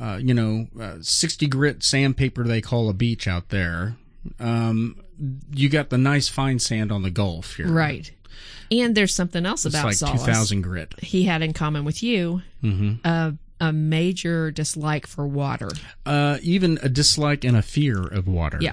uh, 0.00 0.18
you 0.20 0.34
know 0.34 0.66
uh, 0.80 0.96
sixty 1.00 1.46
grit 1.46 1.82
sandpaper 1.82 2.44
they 2.44 2.60
call 2.60 2.88
a 2.88 2.94
beach 2.94 3.26
out 3.28 3.48
there. 3.50 3.96
Um, 4.40 5.00
you 5.54 5.68
got 5.68 5.90
the 5.90 5.98
nice 5.98 6.28
fine 6.28 6.58
sand 6.58 6.90
on 6.92 7.02
the 7.02 7.10
Gulf 7.10 7.56
here. 7.56 7.68
Right. 7.68 8.10
And 8.70 8.94
there's 8.94 9.14
something 9.14 9.44
else 9.44 9.66
It's 9.66 9.74
about 9.74 9.86
like 9.86 9.94
Solace. 9.96 10.20
two 10.24 10.26
thousand 10.32 10.62
grit. 10.62 10.94
He 11.00 11.24
had 11.24 11.42
in 11.42 11.52
common 11.52 11.84
with 11.84 12.02
you 12.02 12.42
Mm-hmm. 12.62 13.06
a, 13.06 13.36
a 13.60 13.72
major 13.72 14.50
dislike 14.50 15.06
for 15.06 15.26
water. 15.26 15.68
Uh, 16.06 16.38
even 16.42 16.78
a 16.82 16.88
dislike 16.88 17.44
and 17.44 17.56
a 17.56 17.62
fear 17.62 18.00
of 18.02 18.26
water. 18.26 18.58
Yeah. 18.60 18.72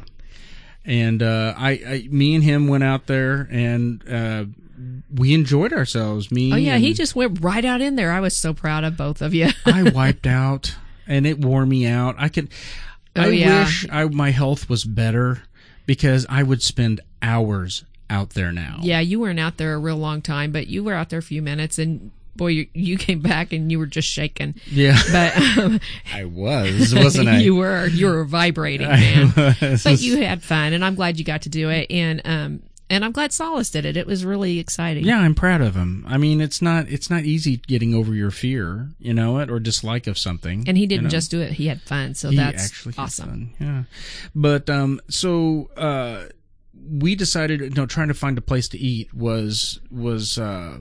and 0.86 1.22
uh, 1.22 1.54
I, 1.58 1.70
I, 1.72 2.08
me 2.10 2.34
and 2.36 2.44
him 2.44 2.68
went 2.68 2.84
out 2.84 3.08
there, 3.08 3.48
and 3.52 4.04
uh, 4.10 4.46
we 5.14 5.34
enjoyed 5.34 5.74
ourselves. 5.74 6.32
Me, 6.32 6.54
Oh 6.54 6.56
yeah, 6.56 6.78
he 6.78 6.94
just 6.94 7.16
went 7.16 7.42
right 7.44 7.66
out 7.66 7.82
in 7.82 7.96
there. 7.96 8.12
I 8.12 8.20
was 8.22 8.36
so 8.36 8.54
proud 8.54 8.84
of 8.84 8.96
both 8.96 9.22
of 9.22 9.34
you. 9.34 9.50
I 9.66 9.84
wiped 9.92 10.26
out, 10.28 10.76
and 11.10 11.28
it 11.28 11.40
wore 11.40 11.66
me 11.66 11.86
out. 11.86 12.16
I 12.18 12.30
could, 12.30 12.48
Oh, 13.18 13.24
I 13.24 13.28
yeah. 13.30 13.64
wish 13.66 13.86
I, 13.92 14.06
my 14.06 14.30
health 14.32 14.70
was 14.70 14.86
better 14.86 15.42
because 15.86 16.26
I 16.30 16.44
would 16.44 16.62
spend 16.62 17.02
hours 17.22 17.84
out 18.10 18.30
there 18.32 18.52
now. 18.52 18.78
yeah, 18.82 19.00
you 19.02 19.20
weren't 19.20 19.40
out 19.40 19.58
there 19.58 19.74
a 19.74 19.78
real 19.80 19.98
long 19.98 20.22
time, 20.22 20.52
but 20.52 20.68
you 20.68 20.84
were 20.84 20.94
out 20.94 21.10
there 21.10 21.20
a 21.20 21.24
few 21.24 21.42
minutes, 21.42 21.78
and 21.80 22.12
boy, 22.36 22.48
you, 22.48 22.68
you 22.74 22.98
came 22.98 23.20
back 23.20 23.52
and 23.52 23.70
you 23.72 23.78
were 23.80 23.86
just 23.86 24.08
shaking. 24.08 24.56
yeah, 24.68 24.98
But 25.12 25.38
um, 25.58 25.80
I 26.14 26.24
was, 26.26 26.94
wasn't 26.96 27.28
I? 27.30 27.38
you 27.42 27.56
were 27.56 27.88
you 27.88 28.06
were 28.08 28.24
vibrating, 28.26 28.88
man. 28.88 29.32
but 29.36 30.00
you 30.02 30.24
had 30.24 30.42
fun, 30.44 30.74
and 30.74 30.86
I'm 30.86 30.96
glad 30.96 31.18
you 31.20 31.26
got 31.26 31.42
to 31.44 31.50
do 31.50 31.70
it. 31.70 31.88
And 31.92 32.22
um, 32.26 32.62
and 32.90 33.06
I'm 33.06 33.12
glad 33.12 33.32
Solace 33.32 33.70
did 33.70 33.86
it. 33.86 33.96
It 33.96 34.08
was 34.08 34.26
really 34.26 34.60
exciting. 34.60 35.06
Yeah, 35.06 35.20
I'm 35.20 35.36
proud 35.36 35.62
of 35.62 35.76
him. 35.76 36.04
I 36.08 36.18
mean, 36.18 36.42
it's 36.42 36.62
not 36.62 36.90
it's 36.90 37.10
not 37.10 37.24
easy 37.24 37.58
getting 37.58 37.94
over 37.94 38.14
your 38.14 38.32
fear, 38.32 38.90
you 39.00 39.14
know 39.14 39.40
it, 39.40 39.50
or 39.50 39.60
dislike 39.60 40.08
of 40.08 40.18
something. 40.18 40.64
And 40.68 40.78
he 40.78 40.88
didn't 40.88 41.02
you 41.02 41.08
know? 41.08 41.10
just 41.10 41.32
do 41.32 41.42
it; 41.42 41.54
he 41.54 41.68
had 41.68 41.82
fun. 41.82 42.16
So 42.16 42.30
He 42.30 42.38
that's 42.38 42.66
actually 42.66 42.96
awesome. 42.98 43.54
Yeah, 43.60 43.84
but 44.34 44.70
um, 44.70 45.00
so 45.10 45.70
uh, 45.78 46.26
we 46.90 47.16
decided, 47.16 47.62
you 47.62 47.70
know, 47.70 47.86
trying 47.86 48.08
to 48.08 48.14
find 48.14 48.38
a 48.38 48.42
place 48.42 48.68
to 48.70 48.78
eat 48.78 49.14
was 49.14 49.80
was 49.92 50.38
uh 50.38 50.80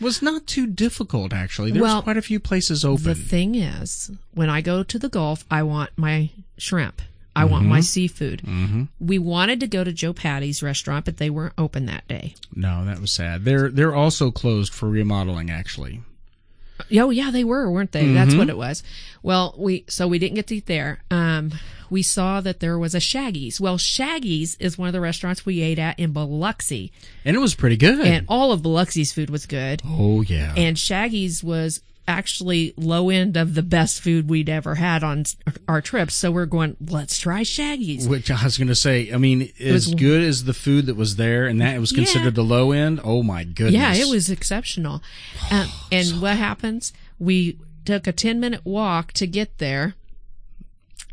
was 0.00 0.22
not 0.22 0.46
too 0.46 0.66
difficult. 0.66 1.32
Actually, 1.32 1.72
There's 1.72 1.82
Well, 1.82 2.02
quite 2.02 2.16
a 2.16 2.22
few 2.22 2.40
places 2.40 2.84
open. 2.84 3.04
The 3.04 3.14
thing 3.14 3.54
is, 3.54 4.10
when 4.32 4.50
I 4.50 4.60
go 4.60 4.82
to 4.82 4.98
the 4.98 5.08
Gulf, 5.08 5.44
I 5.50 5.62
want 5.62 5.90
my 5.96 6.30
shrimp. 6.58 7.00
I 7.36 7.44
want 7.46 7.66
my 7.66 7.80
seafood. 7.80 8.42
mm-hmm. 8.42 8.84
We 9.00 9.18
wanted 9.18 9.60
to 9.60 9.66
go 9.66 9.82
to 9.84 9.92
Joe 9.92 10.12
Patti's 10.12 10.62
restaurant, 10.62 11.04
but 11.04 11.16
they 11.16 11.30
weren't 11.30 11.54
open 11.58 11.86
that 11.86 12.06
day. 12.06 12.34
No, 12.54 12.84
that 12.84 13.00
was 13.00 13.10
sad. 13.12 13.44
They're 13.44 13.68
they're 13.70 13.94
also 13.94 14.30
closed 14.30 14.72
for 14.72 14.88
remodeling. 14.88 15.50
Actually, 15.50 16.00
Oh 16.96 17.10
yeah, 17.10 17.30
they 17.30 17.44
were, 17.44 17.70
weren't 17.70 17.92
they? 17.92 18.04
Mm-hmm. 18.04 18.14
That's 18.14 18.34
what 18.34 18.48
it 18.48 18.56
was. 18.56 18.82
Well, 19.22 19.54
we 19.56 19.84
so 19.88 20.06
we 20.08 20.18
didn't 20.18 20.34
get 20.34 20.46
to 20.48 20.56
eat 20.56 20.66
there. 20.66 21.02
Um, 21.10 21.52
we 21.90 22.02
saw 22.02 22.40
that 22.40 22.60
there 22.60 22.78
was 22.78 22.94
a 22.94 23.00
Shaggy's. 23.00 23.60
Well, 23.60 23.78
Shaggy's 23.78 24.56
is 24.56 24.76
one 24.76 24.88
of 24.88 24.92
the 24.92 25.00
restaurants 25.00 25.46
we 25.46 25.60
ate 25.60 25.78
at 25.78 25.98
in 25.98 26.12
Biloxi, 26.12 26.92
and 27.24 27.36
it 27.36 27.40
was 27.40 27.54
pretty 27.54 27.76
good. 27.76 28.00
and 28.00 28.26
all 28.28 28.52
of 28.52 28.62
Biloxi's 28.62 29.12
food 29.12 29.30
was 29.30 29.46
good. 29.46 29.82
oh 29.84 30.22
yeah, 30.22 30.54
And 30.56 30.78
Shaggy's 30.78 31.42
was 31.44 31.80
actually 32.06 32.74
low 32.76 33.08
end 33.10 33.36
of 33.36 33.54
the 33.54 33.62
best 33.62 34.00
food 34.00 34.28
we'd 34.28 34.48
ever 34.48 34.74
had 34.74 35.02
on 35.02 35.24
our 35.68 35.80
trips. 35.80 36.14
So 36.14 36.30
we're 36.30 36.46
going, 36.46 36.76
let's 36.80 37.18
try 37.18 37.42
Shaggy's. 37.42 38.06
Which 38.08 38.30
I 38.30 38.44
was 38.44 38.58
going 38.58 38.68
to 38.68 38.74
say, 38.74 39.12
I 39.12 39.16
mean, 39.16 39.50
as 39.58 39.86
was- 39.86 39.94
good 39.94 40.22
as 40.22 40.44
the 40.44 40.52
food 40.54 40.86
that 40.86 40.96
was 40.96 41.16
there, 41.16 41.46
and 41.46 41.60
that 41.60 41.78
was 41.80 41.92
considered 41.92 42.24
Yeah. 42.24 42.30
the 42.30 42.44
low 42.44 42.72
end. 42.72 43.00
Oh 43.02 43.22
my 43.22 43.44
goodness! 43.44 43.74
Yeah, 43.74 43.94
it 43.94 44.08
was 44.08 44.28
exceptional. 44.30 45.02
Um, 45.50 45.68
and 45.92 46.20
what 46.20 46.36
happens? 46.36 46.92
We 47.18 47.58
took 47.84 48.06
a 48.06 48.12
10 48.12 48.40
minute 48.40 48.62
walk 48.64 49.12
to 49.12 49.26
get 49.26 49.58
there. 49.58 49.94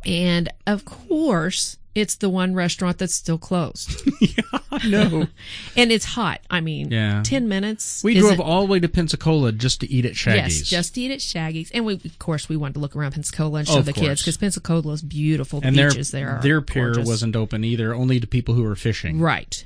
And 0.06 0.49
of 0.65 0.84
course, 0.86 1.77
it's 1.93 2.15
the 2.15 2.30
one 2.30 2.54
restaurant 2.54 2.97
that's 2.97 3.13
still 3.13 3.38
closed. 3.38 4.10
yeah, 4.21 4.60
no. 4.88 5.27
and 5.77 5.91
it's 5.91 6.06
hot. 6.06 6.39
I 6.49 6.62
mean, 6.62 6.89
Yeah. 6.89 7.21
10 7.23 7.47
minutes. 7.49 8.04
We 8.04 8.17
drove 8.17 8.39
all 8.39 8.62
the 8.62 8.67
way 8.71 8.80
to 8.80 8.88
Pensacola 8.88 9.51
just 9.51 9.82
to 9.82 9.91
eat 9.91 10.06
at 10.06 10.15
Shaggy's. 10.15 10.60
Yes, 10.62 10.69
just 10.69 10.97
eat 10.97 11.12
at 11.12 11.21
Shaggy's. 11.21 11.69
And 11.71 11.86
we, 11.86 11.95
of 11.95 12.17
course, 12.19 12.47
we 12.47 12.56
wanted 12.56 12.75
to 12.75 12.80
look 12.80 12.95
around 12.95 13.12
Pensacola 13.12 13.60
and 13.60 13.67
show 13.67 13.80
Oh, 13.80 13.82
the 13.82 13.93
kids 13.93 14.21
because 14.21 14.38
Pensacola 14.38 14.93
is 14.93 15.01
beautiful. 15.01 15.60
The 15.60 15.67
and 15.67 15.75
their 15.75 15.89
beaches 15.89 16.12
there 16.12 16.30
are 16.38 16.41
their 16.41 16.62
pier 16.62 16.93
gorgeous. 16.93 17.08
wasn't 17.08 17.36
open 17.36 17.63
either, 17.65 17.93
only 17.93 18.19
to 18.21 18.27
people 18.27 18.56
who 18.56 18.63
were 18.63 18.75
fishing. 18.75 19.19
Right. 19.19 19.65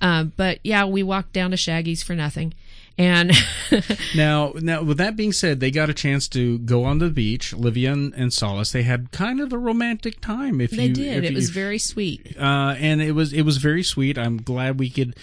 Um, 0.00 0.32
but 0.36 0.58
yeah, 0.64 0.84
we 0.84 1.04
walked 1.04 1.32
down 1.32 1.52
to 1.52 1.56
Shaggy's 1.56 2.02
for 2.02 2.14
nothing. 2.16 2.54
And 2.98 3.32
Now, 4.14 4.52
now 4.56 4.82
with 4.82 4.98
that 4.98 5.16
being 5.16 5.32
said, 5.32 5.60
they 5.60 5.70
got 5.70 5.88
a 5.90 5.94
chance 5.94 6.28
to 6.28 6.58
go 6.58 6.84
on 6.84 6.98
the 6.98 7.08
beach. 7.08 7.54
Olivia 7.54 7.92
and, 7.92 8.12
and 8.14 8.32
Solace, 8.32 8.72
they 8.72 8.82
had 8.82 9.10
kind 9.12 9.40
of 9.40 9.52
a 9.52 9.58
romantic 9.58 10.20
time. 10.20 10.60
If 10.60 10.72
they 10.72 10.86
you, 10.86 10.94
did. 10.94 11.24
if 11.24 11.30
It 11.30 11.34
was 11.34 11.48
you- 11.48 11.54
very 11.54 11.78
sweet. 11.78 12.36
uh, 12.38 12.74
and 12.78 13.00
it 13.00 13.12
was 13.12 13.32
it 13.32 13.42
was 13.42 13.56
very 13.58 13.82
sweet. 13.82 14.18
I'm 14.18 14.36
glad 14.36 14.78
we 14.78 14.90
could 14.90 15.16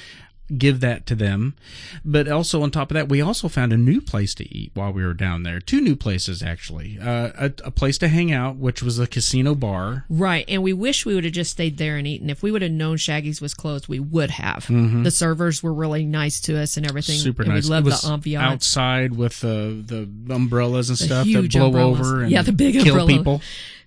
give 0.58 0.80
that 0.80 1.06
to 1.08 1.16
them. 1.16 1.56
But 2.04 2.28
also 2.28 2.62
on 2.64 2.72
top 2.72 2.92
of 2.92 2.96
that, 2.96 3.10
we 3.10 3.22
also 3.22 3.48
found 3.48 3.72
a 3.74 3.78
new 3.78 4.02
place 4.02 4.34
to 4.36 4.54
eat 4.56 4.72
while 4.74 4.92
we 4.92 5.04
were 5.06 5.14
down 5.14 5.44
there. 5.44 5.60
Two 5.60 5.82
new 5.82 5.96
places 5.96 6.42
actually. 6.42 6.98
Uh, 7.00 7.30
a, 7.38 7.54
a 7.66 7.72
place 7.72 7.98
to 8.00 8.08
hang 8.08 8.32
out, 8.32 8.56
which 8.56 8.82
was 8.82 9.00
a 9.00 9.08
casino 9.08 9.56
bar. 9.56 10.06
Right. 10.10 10.46
And 10.48 10.64
we 10.64 10.74
wish 10.74 11.06
we 11.06 11.16
would 11.16 11.24
have 11.24 11.34
just 11.34 11.52
stayed 11.52 11.78
there 11.78 11.98
and 11.98 12.08
eaten. 12.08 12.30
If 12.30 12.42
we 12.44 12.52
would 12.52 12.62
have 12.62 12.72
known 12.72 12.98
Shaggy's 12.98 13.42
was 13.42 13.54
closed, 13.54 13.88
we 13.88 14.00
would 14.00 14.32
have. 14.32 14.68
The 14.68 15.12
servers 15.12 15.62
were 15.62 15.74
really 15.74 16.06
nice 16.06 16.40
to 16.42 16.58
us 16.60 16.78
and 16.78 16.86
everything. 16.86 17.16
Mm-hmm. 17.18 17.24
Super 17.24 17.44
and 17.44 17.52
nice. 17.54 17.66
We 17.66 17.70
loved 17.70 17.86
the 17.88 17.92
ambiance. 18.36 18.40
outside 18.42 19.16
with 19.16 19.40
the 19.42 19.84
the 19.86 20.34
umbrellas 20.34 20.90
and 20.90 20.98
The 20.98 21.04
stuff 21.06 21.28
that 21.28 21.52
blow 21.52 21.66
umbrellas. 21.68 22.00
over 22.00 22.22
and 22.24 22.32
Yeah, 22.32 22.42
the 22.42 22.52
big 22.52 22.74
kill 22.74 22.88
umbrella. 23.00 23.08
people. 23.08 23.42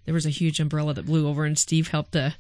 There 0.04 0.14
was 0.14 0.26
a 0.26 0.30
huge 0.30 0.58
umbrella 0.60 0.94
that 0.94 1.06
blew 1.06 1.28
over, 1.28 1.44
and 1.44 1.58
Steve 1.58 1.88
helped 1.88 2.12
the 2.12 2.34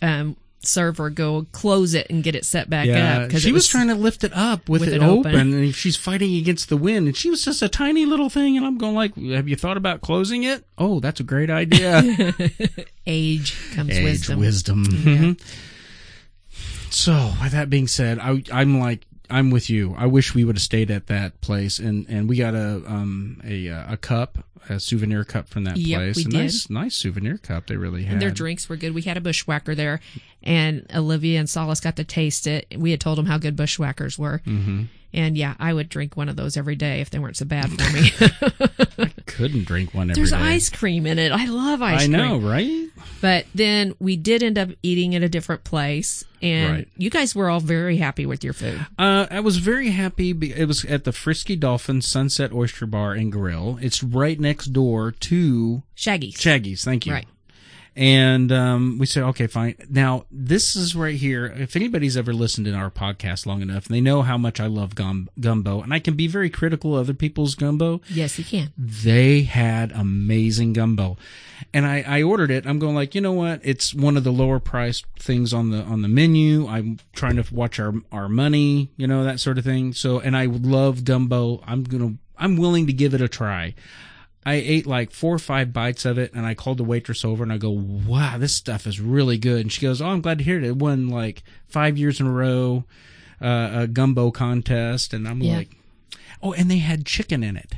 um, 0.00 0.36
server 0.64 1.10
go 1.10 1.46
close 1.52 1.92
it 1.94 2.06
and 2.08 2.22
get 2.22 2.34
it 2.34 2.44
set 2.44 2.70
back 2.70 2.86
Yeah, 2.86 3.18
up. 3.22 3.30
'cause 3.30 3.42
she 3.42 3.50
it 3.50 3.52
was, 3.52 3.66
trying 3.68 3.88
to 3.88 3.94
lift 3.94 4.22
it 4.24 4.32
up 4.34 4.68
with, 4.68 4.80
with 4.82 4.90
it, 4.90 4.96
it 4.96 5.02
open, 5.02 5.34
open. 5.34 5.52
and 5.54 5.74
she's 5.74 5.96
fighting 5.96 6.36
against 6.36 6.68
the 6.68 6.76
wind, 6.76 7.06
and 7.08 7.16
she 7.16 7.30
was 7.30 7.44
just 7.44 7.62
a 7.62 7.68
tiny 7.68 8.06
little 8.06 8.28
thing, 8.30 8.56
and 8.56 8.64
I'm 8.64 8.78
going 8.78 8.94
like, 8.94 9.16
"Have 9.16 9.48
you 9.48 9.56
thought 9.56 9.76
about 9.76 10.00
closing 10.02 10.44
it? 10.44 10.64
Oh, 10.78 11.00
that's 11.00 11.20
a 11.20 11.24
great 11.24 11.50
idea." 11.50 12.02
age 13.06 13.56
comes 13.74 13.90
Age, 13.90 14.04
wisdom. 14.04 14.38
wisdom. 14.40 14.84
Mhm. 14.86 15.40
So, 16.90 17.32
with 17.42 17.52
that 17.52 17.70
being 17.70 17.88
said, 17.88 18.18
I, 18.18 18.42
I'm 18.52 18.78
like, 18.78 19.06
I'm 19.30 19.50
with 19.50 19.70
you. 19.70 19.94
I 19.96 20.06
wish 20.06 20.34
we 20.34 20.44
would 20.44 20.56
have 20.56 20.62
stayed 20.62 20.90
at 20.90 21.06
that 21.06 21.40
place, 21.40 21.78
and, 21.78 22.06
and 22.08 22.28
we 22.28 22.36
got 22.36 22.54
a 22.54 22.82
um 22.86 23.40
a 23.44 23.68
uh, 23.70 23.94
a 23.94 23.96
cup 23.96 24.44
a 24.68 24.78
souvenir 24.78 25.24
cup 25.24 25.48
from 25.48 25.64
that 25.64 25.76
Yep, 25.76 25.98
place. 25.98 26.16
we 26.16 26.22
a 26.22 26.26
did. 26.26 26.34
nice, 26.38 26.70
nice 26.70 26.94
souvenir 26.94 27.36
cup 27.38 27.66
they 27.66 27.76
really 27.76 28.04
had. 28.04 28.12
And 28.12 28.22
their 28.22 28.30
drinks 28.30 28.68
were 28.68 28.76
good. 28.76 28.94
We 28.94 29.02
had 29.02 29.16
a 29.16 29.20
bushwhacker 29.20 29.74
there, 29.74 29.98
and 30.44 30.86
Olivia 30.94 31.38
and 31.38 31.48
Solace 31.48 31.80
got 31.80 31.96
to 31.96 32.04
taste 32.04 32.46
it. 32.46 32.66
We 32.76 32.90
had 32.90 33.00
told 33.00 33.18
them 33.18 33.26
how 33.26 33.38
good 33.38 33.56
bushwhackers 33.56 34.18
were. 34.18 34.40
Mm-hmm. 34.46 34.84
And 35.14 35.36
yeah, 35.36 35.54
I 35.58 35.74
would 35.74 35.90
drink 35.90 36.16
one 36.16 36.30
of 36.30 36.36
those 36.36 36.56
every 36.56 36.74
day 36.74 37.02
if 37.02 37.10
they 37.10 37.18
weren't 37.18 37.36
so 37.36 37.44
bad 37.44 37.68
for 37.70 37.92
me. 37.92 38.10
I 38.98 39.12
Couldn't 39.26 39.64
drink 39.66 39.92
one 39.92 40.10
every 40.10 40.14
There's 40.20 40.30
day. 40.30 40.38
ice 40.38 40.70
cream 40.70 41.06
in 41.06 41.18
it. 41.18 41.32
I 41.32 41.44
love 41.44 41.82
ice 41.82 42.04
I 42.04 42.06
cream. 42.06 42.14
I 42.20 42.28
know, 42.28 42.38
right? 42.38 42.88
But 43.20 43.44
then 43.54 43.94
we 43.98 44.16
did 44.16 44.42
end 44.42 44.56
up 44.56 44.70
eating 44.82 45.14
at 45.14 45.22
a 45.22 45.28
different 45.28 45.64
place, 45.64 46.24
and 46.40 46.72
Right. 46.72 46.88
you 46.96 47.10
guys 47.10 47.34
were 47.34 47.50
all 47.50 47.60
very 47.60 47.98
happy 47.98 48.24
with 48.24 48.42
your 48.42 48.54
food. 48.54 48.86
Uh, 48.98 49.26
I 49.30 49.40
was 49.40 49.58
very 49.58 49.90
happy. 49.90 50.30
It 50.30 50.66
was 50.66 50.82
at 50.86 51.04
the 51.04 51.12
Frisky 51.12 51.56
Dolphin 51.56 52.00
Sunset 52.00 52.50
Oyster 52.50 52.86
Bar 52.86 53.12
and 53.12 53.30
Grill. 53.30 53.78
It's 53.82 54.02
right 54.02 54.40
next 54.40 54.68
door 54.68 55.10
to 55.12 55.82
Shaggy's. 55.94 56.40
Shaggy's. 56.40 56.84
Thank 56.84 57.04
you. 57.04 57.12
Right. 57.12 57.26
And 57.94 58.50
um, 58.50 58.96
we 58.98 59.04
said, 59.04 59.22
okay, 59.24 59.46
fine. 59.46 59.76
Now, 59.90 60.24
this 60.30 60.74
is 60.74 60.96
right 60.96 61.14
here. 61.14 61.44
If 61.46 61.76
anybody's 61.76 62.16
ever 62.16 62.32
listened 62.32 62.64
to 62.66 62.72
our 62.72 62.90
podcast 62.90 63.44
long 63.44 63.60
enough, 63.60 63.84
they 63.84 64.00
know 64.00 64.22
how 64.22 64.38
much 64.38 64.60
I 64.60 64.66
love 64.66 64.94
gum- 64.94 65.28
gumbo, 65.38 65.82
and 65.82 65.92
I 65.92 65.98
can 65.98 66.14
be 66.14 66.26
very 66.26 66.48
critical 66.48 66.96
of 66.96 67.00
other 67.06 67.14
people's 67.14 67.54
gumbo. 67.54 68.00
Yes, 68.08 68.38
you 68.38 68.44
can. 68.44 68.72
They 68.78 69.42
had 69.42 69.92
amazing 69.92 70.72
gumbo, 70.72 71.18
and 71.74 71.84
I, 71.84 72.02
I 72.06 72.22
ordered 72.22 72.50
it. 72.50 72.66
I'm 72.66 72.78
going 72.78 72.94
like, 72.94 73.14
you 73.14 73.20
know 73.20 73.32
what? 73.34 73.60
It's 73.62 73.94
one 73.94 74.16
of 74.16 74.24
the 74.24 74.32
lower 74.32 74.58
priced 74.58 75.04
things 75.18 75.52
on 75.52 75.70
the 75.70 75.82
on 75.82 76.00
the 76.00 76.08
menu. 76.08 76.66
I'm 76.68 76.98
trying 77.12 77.36
to 77.36 77.54
watch 77.54 77.78
our 77.78 77.92
our 78.10 78.28
money, 78.28 78.90
you 78.96 79.06
know 79.06 79.24
that 79.24 79.38
sort 79.38 79.58
of 79.58 79.64
thing. 79.64 79.92
So, 79.92 80.18
and 80.18 80.34
I 80.34 80.46
love 80.46 81.04
gumbo. 81.04 81.62
I'm 81.66 81.84
gonna 81.84 82.14
I'm 82.38 82.56
willing 82.56 82.86
to 82.86 82.92
give 82.92 83.12
it 83.12 83.20
a 83.20 83.28
try. 83.28 83.74
I 84.44 84.54
ate 84.54 84.86
like 84.86 85.12
four 85.12 85.34
or 85.34 85.38
five 85.38 85.72
bites 85.72 86.04
of 86.04 86.18
it, 86.18 86.32
and 86.34 86.44
I 86.44 86.54
called 86.54 86.78
the 86.78 86.84
waitress 86.84 87.24
over, 87.24 87.42
and 87.44 87.52
I 87.52 87.58
go, 87.58 87.70
"Wow, 87.70 88.38
this 88.38 88.54
stuff 88.54 88.86
is 88.86 89.00
really 89.00 89.38
good." 89.38 89.60
And 89.60 89.72
she 89.72 89.80
goes, 89.80 90.02
"Oh, 90.02 90.08
I'm 90.08 90.20
glad 90.20 90.38
to 90.38 90.44
hear 90.44 90.58
it. 90.58 90.64
It 90.64 90.76
won 90.76 91.08
like 91.08 91.42
five 91.68 91.96
years 91.96 92.18
in 92.20 92.26
a 92.26 92.32
row 92.32 92.84
uh, 93.40 93.70
a 93.72 93.86
gumbo 93.86 94.30
contest." 94.32 95.14
And 95.14 95.28
I'm 95.28 95.40
Yeah. 95.42 95.58
like, 95.58 95.76
"Oh, 96.42 96.52
and 96.52 96.70
they 96.70 96.78
had 96.78 97.06
chicken 97.06 97.44
in 97.44 97.56
it." 97.56 97.74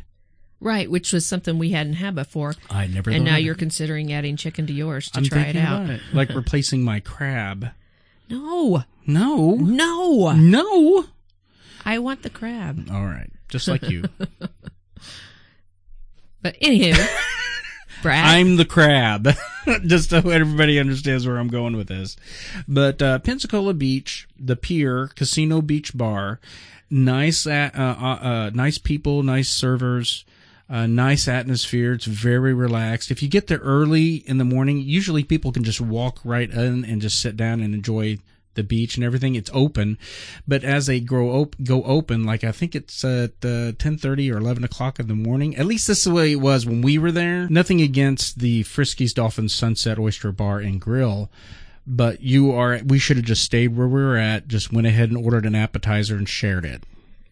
Right, 0.60 0.90
which 0.90 1.12
was 1.12 1.26
something 1.26 1.58
we 1.58 1.72
hadn't 1.72 1.94
had 1.94 2.14
before. 2.14 2.54
I 2.70 2.86
never. 2.86 3.10
And 3.10 3.24
now 3.26 3.36
you're 3.36 3.54
considering 3.54 4.10
adding 4.14 4.36
chicken 4.38 4.66
to 4.68 4.72
yours 4.72 5.10
to 5.10 5.18
I'm 5.18 5.24
try 5.24 5.42
it 5.42 5.56
out. 5.56 5.90
it, 5.90 6.00
like 6.14 6.30
replacing 6.30 6.82
my 6.82 7.00
crab. 7.00 7.68
No, 8.30 8.84
No, 9.06 9.56
no. 9.56 10.32
no. 10.32 11.04
I 11.84 11.98
want 11.98 12.22
the 12.22 12.30
crab. 12.30 12.88
All 12.90 13.04
right, 13.04 13.30
just 13.50 13.68
like 13.68 13.82
you. 13.90 14.04
But 16.44 16.60
anywho, 16.60 17.08
Brad, 18.02 18.26
I'm 18.26 18.56
the 18.56 18.66
crab. 18.66 19.30
Just 19.86 20.10
so 20.10 20.18
everybody 20.18 20.78
understands 20.78 21.26
where 21.26 21.38
I'm 21.38 21.48
going 21.48 21.74
with 21.74 21.88
this. 21.88 22.18
But 22.68 23.00
uh, 23.00 23.18
Pensacola 23.20 23.72
Beach, 23.72 24.28
the 24.38 24.54
Pier 24.54 25.08
Casino 25.16 25.62
Beach 25.62 25.96
Bar, 25.96 26.40
nice, 26.90 27.46
uh, 27.46 27.70
uh, 27.74 27.78
uh, 27.78 28.50
nice 28.52 28.76
people, 28.76 29.22
nice 29.22 29.48
servers. 29.48 30.26
Uh, 30.68 30.86
nice 30.86 31.28
atmosphere. 31.28 31.92
It's 31.92 32.06
very 32.06 32.54
relaxed. 32.54 33.10
If 33.10 33.22
you 33.22 33.28
get 33.28 33.48
there 33.48 33.58
early 33.58 34.16
in 34.26 34.38
the 34.38 34.44
morning, 34.44 34.80
usually 34.80 35.22
people 35.22 35.52
can 35.52 35.62
just 35.62 35.78
walk 35.80 36.20
right 36.24 36.50
in 36.50 36.86
and 36.86 37.02
just 37.02 37.20
sit 37.20 37.36
down 37.36 37.60
and 37.60 37.74
enjoy 37.74 38.18
the 38.54 38.62
beach 38.64 38.96
and 38.96 39.04
everything. 39.04 39.34
It's 39.34 39.50
open, 39.52 39.98
but 40.46 40.64
as 40.64 40.86
they 40.86 41.00
grow 41.00 41.30
op- 41.30 41.56
go 41.62 41.82
open, 41.84 42.24
like 42.24 42.44
I 42.44 42.52
think 42.52 42.74
it's 42.74 43.04
at 43.04 43.44
uh, 43.44 43.72
ten 43.78 43.98
thirty 43.98 44.30
or 44.30 44.38
eleven 44.38 44.64
o'clock 44.64 44.98
in 44.98 45.08
the 45.08 45.14
morning. 45.14 45.56
At 45.56 45.66
least 45.66 45.86
this 45.86 45.98
is 45.98 46.04
the 46.04 46.12
way 46.12 46.32
it 46.32 46.40
was 46.40 46.66
when 46.66 46.82
we 46.82 46.98
were 46.98 47.12
there. 47.12 47.48
Nothing 47.48 47.80
against 47.80 48.38
the 48.38 48.64
Friskies 48.64 49.14
Dolphin 49.14 49.48
Sunset 49.48 49.98
Oyster 49.98 50.32
Bar 50.32 50.58
and 50.58 50.80
Grill, 50.80 51.30
but 51.86 52.20
you 52.20 52.52
are. 52.52 52.80
We 52.84 52.98
should 52.98 53.16
have 53.16 53.26
just 53.26 53.42
stayed 53.42 53.76
where 53.76 53.88
we 53.88 54.02
were 54.02 54.16
at. 54.16 54.48
Just 54.48 54.72
went 54.72 54.86
ahead 54.86 55.10
and 55.10 55.18
ordered 55.22 55.46
an 55.46 55.54
appetizer 55.54 56.16
and 56.16 56.28
shared 56.28 56.64
it, 56.64 56.84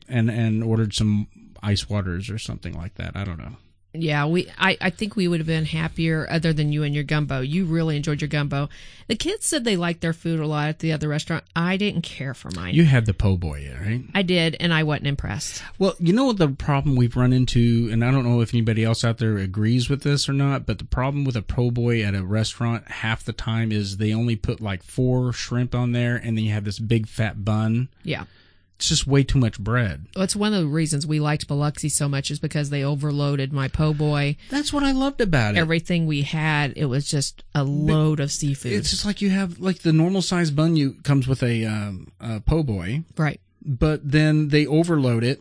and 0.09 0.31
and 0.31 0.63
ordered 0.63 0.95
some 0.95 1.29
ice 1.63 1.89
waters 1.89 2.29
or 2.29 2.39
something 2.39 2.75
like 2.75 2.95
that. 2.95 3.17
I 3.17 3.25
don't 3.25 3.39
know. 3.39 3.57
Yeah, 3.95 4.25
we 4.27 4.51
I, 4.59 4.77
I 4.81 4.91
think 4.91 5.17
we 5.17 5.29
would 5.29 5.41
have 5.41 5.47
been 5.47 5.67
happier 5.67 6.27
other 6.31 6.53
than 6.53 6.73
you 6.73 6.83
and 6.83 6.95
your 6.95 7.05
gumbo. 7.05 7.41
You 7.41 7.67
really 7.67 7.97
enjoyed 7.97 8.23
your 8.23 8.29
gumbo. 8.29 8.71
The 9.07 9.17
kids 9.17 9.45
said 9.45 9.65
they 9.65 9.77
liked 9.77 10.01
their 10.01 10.15
food 10.15 10.41
a 10.41 10.47
lot 10.47 10.69
at 10.69 10.79
the 10.79 10.93
other 10.93 11.09
restaurant. 11.09 11.45
I 11.55 11.77
didn't 11.77 12.03
care 12.03 12.33
for 12.33 12.51
mine. 12.53 12.75
You 12.75 12.85
had 12.85 13.05
the 13.05 13.13
po' 13.13 13.37
boy, 13.37 13.71
right? 13.81 14.03
I 14.15 14.23
did, 14.23 14.57
and 14.61 14.73
I 14.73 14.83
wasn't 14.85 15.09
impressed. 15.09 15.63
Well, 15.79 15.95
you 15.99 16.15
know 16.15 16.25
what 16.25 16.39
the 16.39 16.49
problem 16.49 16.97
we've 16.97 17.17
run 17.17 17.33
into, 17.35 17.89
and 17.93 18.03
I 18.03 18.11
don't 18.11 18.25
know 18.25 18.41
if 18.41 18.55
anybody 18.55 18.83
else 18.83 19.05
out 19.05 19.19
there 19.19 19.37
agrees 19.37 19.91
with 19.91 20.03
this 20.03 20.29
or 20.29 20.33
not, 20.33 20.65
but 20.65 20.79
the 20.79 20.85
problem 20.85 21.25
with 21.25 21.37
a 21.37 21.43
po' 21.43 21.71
boy 21.71 22.03
at 22.03 22.15
a 22.15 22.25
restaurant 22.25 22.89
half 22.89 23.25
the 23.25 23.33
time 23.33 23.73
is 23.73 23.99
they 23.99 24.15
only 24.15 24.37
put 24.37 24.61
like 24.61 24.83
four 24.83 25.33
shrimp 25.35 25.75
on 25.75 25.93
there, 25.93 26.17
and 26.17 26.39
then 26.39 26.45
you 26.45 26.53
have 26.53 26.65
this 26.65 26.79
big 26.79 27.07
fat 27.07 27.45
bun. 27.45 27.89
Yeah. 28.05 28.25
It's 28.83 28.88
just 28.88 29.07
way 29.07 29.23
too 29.23 29.38
much 29.38 29.61
bread. 29.61 30.07
Well, 30.16 30.25
it's 30.25 30.35
one 30.35 30.53
of 30.53 30.61
the 30.61 30.66
reasons 30.66 31.07
we 31.07 31.21
liked 31.21 31.47
Biloxi 31.47 31.88
so 31.88 32.09
much 32.09 32.33
is 32.33 32.40
because 32.40 32.71
they 32.71 32.83
overloaded 32.83 33.53
my 33.53 33.68
po' 33.68 33.95
boy. 33.95 34.37
That's 34.51 34.73
what 34.73 34.83
I 34.83 34.90
loved 34.90 35.21
about 35.21 35.55
it. 35.55 35.59
Everything 35.59 36.05
we 36.05 36.23
had, 36.23 36.73
it 36.75 36.87
was 36.87 37.09
just 37.09 37.45
a 37.55 37.62
load 37.62 38.18
of 38.18 38.33
seafood. 38.33 38.73
it's 38.73 38.90
just 38.90 39.05
like 39.05 39.23
you 39.23 39.31
have 39.31 39.61
like 39.61 39.83
the 39.83 39.92
normal 39.92 40.21
size 40.21 40.51
bun 40.51 40.75
you 40.75 40.95
comes 41.05 41.29
with 41.29 41.45
a, 41.45 41.64
um, 41.64 42.11
a 42.18 42.40
po' 42.40 42.64
boy, 42.64 43.05
right. 43.16 43.40
but 43.64 44.01
then 44.03 44.49
they 44.49 44.66
overload 44.66 45.23
it. 45.23 45.40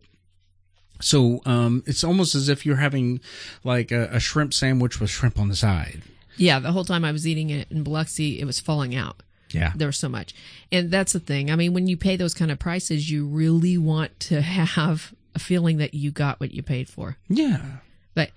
So 0.99 1.41
um, 1.47 1.81
it's 1.87 2.03
almost 2.03 2.35
as 2.35 2.47
if 2.47 2.63
you're 2.63 2.75
having 2.75 3.21
like 3.63 3.91
a, 3.91 4.03
a 4.11 4.19
shrimp 4.19 4.53
sandwich 4.53 4.99
with 4.99 5.09
shrimp 5.09 5.39
on 5.39 5.47
the 5.47 5.55
side. 5.55 6.03
Yeah, 6.37 6.59
the 6.59 6.73
whole 6.73 6.85
time 6.85 7.03
I 7.03 7.11
was 7.11 7.27
eating 7.27 7.49
it 7.49 7.71
in 7.71 7.81
Biloxi, 7.81 8.39
it 8.39 8.45
was 8.45 8.59
falling 8.59 8.95
out. 8.95 9.23
Yeah. 9.53 9.73
There 9.75 9.87
was 9.87 9.97
so 9.97 10.09
much. 10.09 10.33
And 10.71 10.89
that's 10.91 11.13
the 11.13 11.19
thing. 11.19 11.51
I 11.51 11.55
mean, 11.55 11.73
when 11.73 11.87
you 11.87 11.97
pay 11.97 12.15
those 12.15 12.33
kind 12.33 12.51
of 12.51 12.59
prices, 12.59 13.09
you 13.09 13.25
really 13.27 13.77
want 13.77 14.19
to 14.21 14.41
have 14.41 15.13
a 15.35 15.39
feeling 15.39 15.77
that 15.77 15.93
you 15.93 16.11
got 16.11 16.39
what 16.39 16.51
you 16.51 16.61
paid 16.63 16.89
for. 16.89 17.17
Yeah. 17.29 17.61
But 18.13 18.31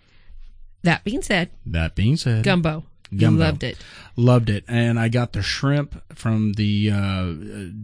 that 0.82 1.04
being 1.04 1.22
said, 1.22 1.50
That 1.66 1.94
being 1.94 2.16
said, 2.16 2.44
gumbo. 2.44 2.84
You 3.10 3.18
Gumbo. 3.20 3.44
loved 3.44 3.62
it. 3.62 3.78
loved 4.16 4.50
it, 4.50 4.64
and 4.66 4.98
I 4.98 5.08
got 5.08 5.34
the 5.34 5.42
shrimp 5.42 6.02
from 6.16 6.54
the 6.54 6.90
uh, 6.90 6.96
uh, 6.96 7.32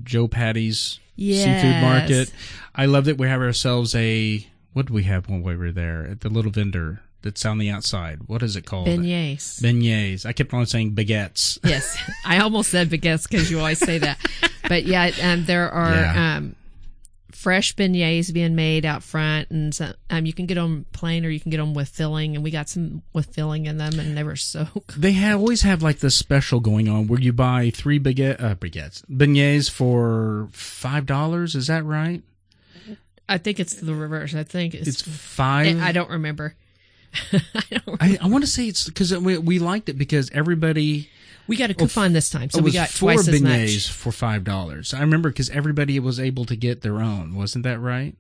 Joe 0.03 0.27
Patti's 0.29 0.99
Yes. 1.15 1.45
seafood 1.45 1.83
market. 1.83 2.33
I 2.75 2.87
loved 2.87 3.07
it. 3.07 3.19
We 3.19 3.29
have 3.29 3.41
ourselves 3.43 3.95
a 3.95 4.47
what 4.73 4.87
did 4.87 4.95
we 4.95 5.03
have 5.05 5.29
when 5.29 5.43
we 5.43 5.55
were 5.55 5.71
there 5.73 6.07
at 6.07 6.21
the 6.23 6.31
little 6.31 6.51
vendor 6.51 7.03
that's 7.23 7.45
on 7.45 7.59
the 7.59 7.71
outside? 7.71 8.21
What 8.27 8.43
is 8.43 8.57
it 8.57 8.67
called? 8.67 8.89
Beignets. 8.89 9.61
Beignets. 9.61 10.25
I 10.27 10.33
kept 10.33 10.53
on 10.55 10.67
saying 10.67 10.93
baguettes. 10.95 11.59
Yes, 11.65 11.97
I 12.25 12.39
almost 12.39 12.71
said 12.71 12.89
baguettes 12.91 13.29
because 13.29 13.51
you 13.51 13.59
always 13.59 13.79
say 13.79 13.99
that. 13.99 14.19
But 14.69 14.85
yeah, 14.85 15.11
um, 15.23 15.45
there 15.45 15.71
are 15.71 15.95
Yeah. 15.95 16.37
um, 16.37 16.57
fresh 17.33 17.75
beignets 17.75 18.33
being 18.33 18.55
made 18.55 18.85
out 18.85 19.03
front, 19.03 19.51
and 19.51 19.75
so, 19.75 19.93
um, 20.11 20.27
you 20.27 20.33
can 20.33 20.47
get 20.47 20.57
them 20.57 20.85
plain 20.93 21.25
or 21.25 21.31
you 21.31 21.41
can 21.41 21.51
get 21.51 21.57
them 21.57 21.73
with 21.75 21.89
filling. 21.89 22.35
And 22.35 22.45
we 22.45 22.51
got 22.51 22.69
some 22.69 23.03
with 23.13 23.27
filling 23.35 23.67
in 23.67 23.79
them, 23.79 23.99
and 23.99 24.17
they 24.17 24.23
were 24.23 24.37
so 24.37 24.67
good. 24.87 25.01
They 25.03 25.13
have, 25.13 25.41
always 25.41 25.63
have 25.63 25.83
like 25.83 26.01
this 26.01 26.15
special 26.17 26.61
going 26.61 26.89
on 26.89 27.07
where 27.07 27.21
you 27.21 27.33
buy 27.33 27.71
three 27.71 27.99
baguette, 27.99 28.43
uh, 28.43 28.55
baguettes, 28.57 29.05
beignets 29.07 29.71
for 29.71 30.49
five 30.53 31.07
dollars. 31.07 31.55
Is 31.55 31.67
that 31.69 31.85
right? 31.85 32.23
I 33.29 33.39
think 33.39 33.61
it's 33.61 33.75
the 33.77 33.95
reverse. 33.95 34.35
I 34.35 34.43
think 34.43 34.75
it's. 34.75 34.89
It's 34.89 35.03
five. 35.03 35.81
I 35.81 35.93
don't 35.93 36.11
remember. 36.11 36.57
I. 37.33 37.81
I, 38.01 38.19
I 38.23 38.27
want 38.29 38.45
to 38.45 38.49
say 38.51 38.67
it's 38.67 38.85
because 38.85 39.17
we, 39.19 39.39
we 39.39 39.59
liked 39.59 39.89
it 39.89 39.95
because 39.99 40.31
everybody 40.33 41.09
We 41.47 41.57
got 41.57 41.71
a 41.71 41.75
coupon 41.75 42.13
this 42.13 42.31
time, 42.31 42.51
so 42.51 42.61
we 42.63 42.71
got 42.73 42.89
four 42.89 43.13
twice 43.15 43.29
as 43.29 43.41
beignets 43.41 43.75
much. 43.75 43.91
for 43.93 44.13
five 44.13 44.45
dollars. 44.45 44.95
I 44.95 45.01
remember 45.01 45.29
because 45.31 45.51
everybody 45.51 45.99
was 45.99 46.21
able 46.21 46.45
to 46.47 46.57
get 46.57 46.83
their 46.83 47.01
own. 47.01 47.35
Wasn't 47.35 47.65
that 47.65 47.79
right? 47.81 48.15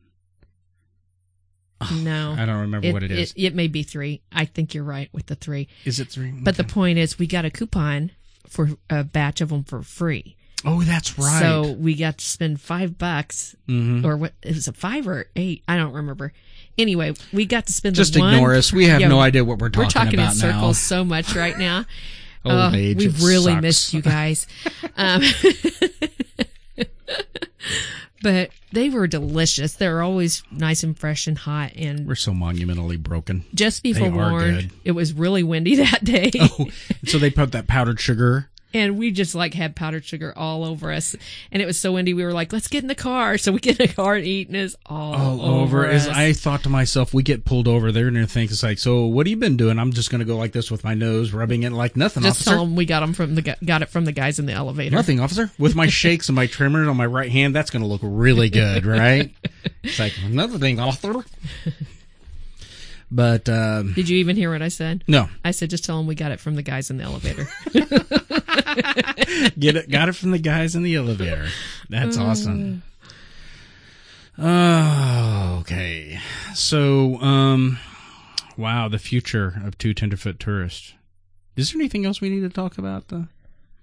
No, 1.93 2.35
I 2.39 2.45
don't 2.45 2.61
remember 2.61 2.93
what 2.93 3.03
it 3.03 3.11
is. 3.11 3.33
It, 3.37 3.55
may 3.55 3.69
be 3.69 3.83
three. 3.83 4.23
I 4.33 4.45
think 4.45 4.75
you're 4.75 4.85
right 4.85 5.09
with 5.13 5.27
the 5.27 5.35
three. 5.35 5.69
Is 5.85 6.01
it 6.01 6.09
three? 6.09 6.31
But 6.33 6.57
the 6.57 6.65
point 6.65 6.99
is, 6.99 7.19
we 7.19 7.27
got 7.27 7.45
a 7.45 7.51
coupon 7.51 8.11
for 8.49 8.71
a 8.89 9.05
batch 9.05 9.41
of 9.41 9.49
them 9.51 9.65
for 9.65 9.83
free. 9.83 10.37
oh, 10.65 10.83
that's 10.83 11.19
right. 11.19 11.41
So 11.41 11.73
we 11.73 11.95
got 11.95 12.19
to 12.19 12.25
spend 12.25 12.61
five 12.61 12.99
bucks, 12.99 13.55
Mhm. 13.69 14.05
or 14.05 14.17
what? 14.17 14.35
Is 14.43 14.51
it 14.51 14.55
was 14.57 14.69
a 14.69 14.73
five 14.75 15.07
or 15.09 15.27
eight? 15.37 15.63
I 15.67 15.77
don't 15.77 15.95
remember. 15.95 16.33
Anyway, 16.81 17.13
we 17.33 17.45
got 17.47 17.67
to 17.67 17.73
spend 17.73 17.95
just 17.97 18.15
the 18.15 18.21
one- 18.21 18.35
ignore 18.35 18.55
us. 18.55 18.73
We 18.73 18.87
have 18.87 19.01
Yeah, 19.01 19.09
no 19.09 19.21
idea 19.21 19.45
what 19.45 19.59
we're 19.59 19.69
talking, 19.69 19.87
about. 19.91 19.95
We're 19.97 20.05
talking 20.05 20.19
about 20.21 20.33
in 20.35 20.39
circles 20.39 20.79
so 20.79 21.05
much 21.05 21.35
right 21.37 21.59
now. 21.59 21.85
Old 22.45 22.55
Uh, 22.55 22.71
age, 22.75 22.97
we've 22.97 23.23
really 23.23 23.53
sucks. 23.53 23.63
missed 23.63 23.93
you 23.95 24.03
guys. 24.03 24.47
Um, 24.97 25.23
but 28.23 28.51
they 28.73 28.89
were 28.91 29.07
delicious. 29.07 29.75
They're 29.75 30.03
always 30.03 30.43
nice 30.51 30.83
and 30.83 30.99
fresh 30.99 31.27
and 31.27 31.39
hot. 31.39 31.73
And 31.77 32.07
We're 32.07 32.15
so 32.15 32.35
monumentally 32.35 32.97
broken. 32.99 33.45
just 33.55 33.83
be 33.83 33.93
They 33.93 34.07
are 34.07 34.11
forewarned, 34.11 34.71
it 34.85 34.93
was 34.93 35.13
really 35.15 35.43
windy 35.43 35.77
that 35.77 36.05
day. 36.05 36.31
Oh, 36.39 36.67
so 37.07 37.19
they 37.19 37.31
put 37.31 37.53
that 37.53 37.67
powdered 37.67 37.99
sugar. 38.01 38.50
And 38.73 38.99
we 38.99 39.11
just 39.11 39.35
like 39.35 39.55
had 39.55 39.75
powdered 39.75 40.05
sugar 40.05 40.33
all 40.37 40.65
over 40.65 40.93
us. 40.93 41.17
And 41.51 41.61
it 41.63 41.67
was 41.67 41.79
so 41.79 41.93
windy. 41.93 42.15
We 42.15 42.25
were 42.25 42.33
like, 42.33 42.53
let's 42.53 42.69
get 42.69 42.83
in 42.83 42.89
the 42.89 42.95
car. 42.95 43.39
So 43.41 43.53
we 43.53 43.59
get 43.59 43.81
in 43.81 43.87
the 43.87 43.95
car 43.95 44.17
and 44.17 44.27
eat, 44.27 44.49
and 44.49 44.57
it's 44.57 44.77
all, 44.85 45.15
all 45.15 45.41
over. 45.41 45.85
over. 45.85 45.87
As 45.87 46.07
us. 46.07 46.15
I 46.15 46.35
thought 46.35 46.63
to 46.65 46.69
myself, 46.69 47.15
we 47.15 47.23
get 47.23 47.47
pulled 47.47 47.67
over, 47.67 47.91
they're 47.91 48.11
gonna 48.11 48.27
think 48.27 48.51
it's 48.51 48.63
like, 48.63 48.79
so 48.79 49.07
what 49.07 49.27
have 49.27 49.31
you 49.31 49.39
been 49.39 49.57
doing? 49.57 49.79
I'm 49.79 49.93
just 49.93 50.11
gonna 50.11 50.27
go 50.27 50.37
like 50.37 50.53
this 50.53 50.71
with 50.71 50.85
my 50.85 50.93
nose, 50.93 51.33
rubbing 51.33 51.63
it 51.63 51.73
like 51.73 51.97
nothing, 51.97 52.23
just 52.23 52.41
officer. 52.41 52.51
tell 52.51 52.65
them 52.67 52.77
we 52.77 52.85
got 52.85 53.01
them 53.01 53.15
from 53.15 53.35
the 53.35 53.57
got 53.65 53.81
it 53.81 53.89
from 53.89 54.05
the 54.05 54.13
guys 54.13 54.39
in 54.39 54.45
the 54.47 54.53
elevator. 54.53 54.95
Nothing, 54.95 55.21
officer. 55.21 55.51
With 55.59 55.75
my 55.75 55.87
shakes 56.01 56.29
and 56.29 56.37
my 56.37 56.47
tremors 56.47 56.87
on 56.89 56.97
my 56.97 57.07
right 57.07 57.31
hand, 57.31 57.55
that's 57.55 57.71
going 57.71 57.83
to 57.83 57.89
look 57.89 58.01
really 58.05 58.51
good, 58.51 58.85
right? 58.87 59.35
it's 59.83 59.99
like 59.99 60.15
another 60.25 60.59
thing, 60.59 60.79
officer. 60.79 61.25
But 63.13 63.49
um, 63.49 63.93
Did 63.95 64.09
you 64.09 64.19
even 64.19 64.37
hear 64.37 64.53
what 64.53 64.63
I 64.63 64.69
said? 64.69 65.03
no, 65.09 65.29
I 65.45 65.51
said 65.51 65.71
just 65.71 65.85
tell 65.85 65.97
them 65.97 66.07
we 66.07 66.15
got 66.15 66.31
it 66.31 66.39
from 66.39 66.55
the 66.55 66.63
guys 66.63 66.91
in 66.91 66.97
the 66.97 67.05
elevator. 67.05 67.49
get 69.59 69.77
it, 69.77 69.91
got 69.91 70.09
it 70.09 70.13
from 70.15 70.31
the 70.31 70.39
guys 70.39 70.77
in 70.77 70.83
the 70.83 70.95
elevator. 70.95 71.49
That's 71.89 72.17
awesome. 72.17 72.83
Oh, 74.39 75.59
okay. 75.61 76.19
So, 76.55 77.17
um, 77.21 77.79
wow, 78.57 78.89
the 78.89 78.99
future 78.99 79.61
of 79.65 79.77
two 79.77 79.93
tenderfoot 79.93 80.39
tourists. 80.39 80.95
Is 81.57 81.73
there 81.73 81.81
anything 81.81 82.07
else 82.07 82.21
we 82.21 82.31
need 82.31 82.41
to 82.41 82.49
talk 82.49 82.79
about? 82.79 83.09
The 83.09 83.29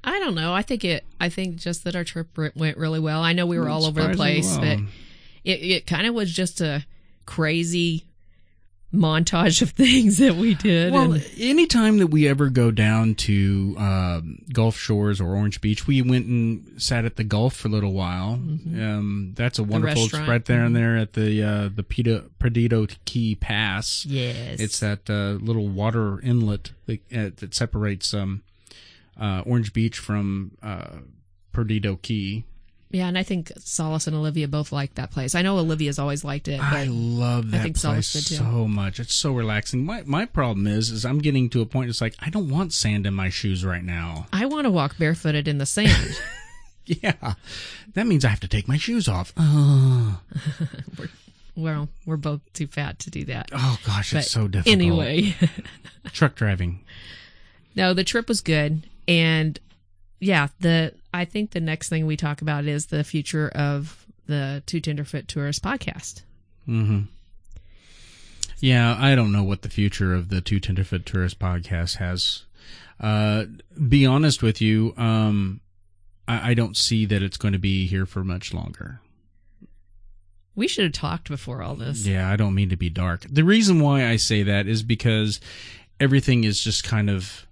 I 0.04 0.20
don't 0.20 0.36
know. 0.36 0.54
I 0.54 0.62
think 0.62 0.86
it. 0.86 1.04
I 1.20 1.30
think 1.30 1.58
just 1.58 1.84
that 1.84 1.96
our 1.96 2.04
trip 2.04 2.30
went 2.56 2.78
really 2.78 3.00
well. 3.00 3.22
I 3.22 3.34
know 3.34 3.46
we 3.46 3.60
were 3.60 3.70
all 3.70 3.86
over 3.86 4.02
the 4.02 4.16
place, 4.16 4.58
well. 4.58 4.62
but 4.62 4.80
it 5.44 5.62
it 5.62 5.86
kind 5.86 6.08
of 6.08 6.16
was 6.16 6.32
just 6.32 6.62
a 6.62 6.86
crazy 7.26 8.06
montage 8.93 9.62
of 9.62 9.69
things 9.71 10.17
that 10.17 10.36
we 10.36 10.56
did. 10.56 10.93
Well, 10.93 11.13
and 11.13 11.30
anytime 11.38 11.97
that 11.97 12.08
we 12.08 12.28
ever 12.28 12.50
go 12.50 12.71
down 12.71 13.15
to 13.15 13.76
um, 13.78 14.39
Gulf 14.54 14.78
Shores 14.78 15.19
or 15.19 15.36
Orange 15.36 15.60
Beach, 15.62 15.88
we 15.88 16.02
went 16.02 16.26
and 16.28 16.82
sat 16.82 17.06
at 17.06 17.15
the 17.15 17.23
Gulf 17.23 17.56
for 17.56 17.67
a 17.67 17.71
little 17.71 17.93
while. 17.93 18.34
Um, 18.34 19.34
that's 19.36 19.60
a 19.60 19.63
wonderful. 19.63 20.08
Right 20.28 20.43
there 20.45 20.63
and 20.63 20.76
there 20.76 20.97
at 20.97 21.13
the 21.13 21.43
uh, 21.43 21.69
the 21.73 21.84
Perdido, 21.84 22.30
Perdido 22.39 22.88
Key 23.06 23.36
Pass. 23.36 24.06
yes, 24.06 24.60
It's 24.60 24.80
that 24.80 25.10
uh, 25.10 25.43
little 25.43 25.67
water 25.67 26.19
inlet 26.21 26.71
that, 26.86 27.00
uh, 27.13 27.30
that 27.38 27.54
separates 27.54 28.13
um, 28.13 28.43
uh, 29.19 29.43
Orange 29.45 29.73
Beach 29.73 30.00
from 30.00 30.52
uh, 30.63 30.97
Perdido 31.52 31.97
Key. 31.97 32.45
Yeah, 32.89 33.08
and 33.08 33.17
I 33.17 33.23
think 33.23 33.52
Solace 33.60 34.08
and 34.08 34.15
Olivia 34.15 34.47
both 34.47 34.71
liked 34.71 34.95
that 34.95 35.12
place. 35.12 35.36
I 35.36 35.41
know 35.41 35.58
Olivia's 35.58 36.00
always 36.00 36.23
liked 36.23 36.47
it. 36.47 36.60
I 36.62 36.86
love 36.86 37.52
that 37.52 37.60
I 37.60 37.63
think 37.63 37.76
place 37.80 38.08
Solace 38.08 38.13
did 38.13 38.26
too. 38.28 38.36
so 38.36 38.67
much. 38.67 39.00
It's 39.00 39.13
so 39.13 39.34
relaxing. 39.34 39.86
My 39.86 40.04
my 40.06 40.26
problem 40.26 40.67
is 40.67 40.89
is 40.89 41.06
I'm 41.06 41.19
getting 41.19 41.50
to 41.50 41.62
a 41.62 41.65
point. 41.65 41.89
It's 41.89 42.02
like 42.02 42.15
I 42.19 42.30
don't 42.30 42.50
want 42.50 42.71
sand 42.73 43.06
in 43.06 43.13
my 43.13 43.30
shoes 43.30 43.65
right 43.65 43.84
now. 43.84 44.28
I 44.32 44.45
want 44.45 44.65
to 44.65 44.71
walk 44.71 44.97
barefooted 44.97 45.47
in 45.47 45.58
the 45.58 45.65
sand. 45.65 46.19
Yeah, 46.89 47.34
that 47.95 48.08
means 48.08 48.23
I 48.23 48.30
have 48.30 48.39
to 48.39 48.47
take 48.47 48.69
my 48.69 48.78
shoes 48.78 49.10
off. 49.10 49.34
Oh, 49.36 50.21
well, 51.56 51.89
we're 52.06 52.15
both 52.15 52.39
too 52.54 52.67
fat 52.67 53.00
to 53.00 53.10
do 53.10 53.26
that. 53.26 53.50
oh 53.52 53.78
gosh, 53.86 54.13
But 54.13 54.19
it's 54.19 54.32
so 54.32 54.47
difficult. 54.47 54.73
anyway, 54.73 55.36
truck 56.13 56.36
driving. 56.36 56.80
no, 57.76 57.93
the 57.93 58.06
trip 58.06 58.30
was 58.30 58.39
good, 58.39 58.88
and 59.06 59.60
yeah, 60.21 60.47
the 60.62 60.93
I 61.17 61.25
think 61.25 61.51
the 61.51 61.60
next 61.60 61.89
thing 61.89 62.06
we 62.06 62.15
talk 62.15 62.41
about 62.43 62.65
is 62.65 62.86
the 62.86 63.03
future 63.03 63.49
of 63.49 64.06
the 64.27 64.62
Two 64.67 64.80
Tenderfoot 64.80 65.27
Tourist 65.27 65.63
podcast. 65.63 66.21
hmm 66.65 67.01
Yeah, 68.60 68.95
I 68.99 69.15
don't 69.15 69.32
know 69.32 69.43
what 69.43 69.63
the 69.63 69.69
future 69.69 70.13
of 70.13 70.30
the 70.30 70.41
Two 70.41 70.60
Tenderfoot 70.60 71.08
Tourist 71.08 71.39
podcast 71.39 71.95
has. 71.97 72.43
Uh, 72.99 73.45
be 73.88 74.06
honest 74.06 74.43
with 74.43 74.62
you, 74.62 74.93
um, 74.95 75.62
I, 76.27 76.51
I 76.51 76.53
don't 76.53 76.77
see 76.77 77.06
that 77.06 77.23
it's 77.23 77.38
going 77.38 77.53
to 77.53 77.60
be 77.60 77.88
here 77.88 78.06
for 78.06 78.23
much 78.23 78.53
longer. 78.53 79.01
We 80.56 80.67
should 80.67 80.84
have 80.84 80.93
talked 80.93 81.30
before 81.30 81.63
all 81.63 81.75
this. 81.75 82.06
Yeah, 82.06 82.30
I 82.30 82.36
don't 82.36 82.53
mean 82.56 82.69
to 82.69 82.77
be 82.77 82.89
dark. 82.89 83.25
The 83.30 83.43
reason 83.43 83.80
why 83.80 84.06
I 84.08 84.17
say 84.17 84.43
that 84.43 84.67
is 84.67 84.84
because 84.84 85.39
everything 85.99 86.43
is 86.43 86.63
just 86.63 86.84
kind 86.84 87.10
of 87.10 87.47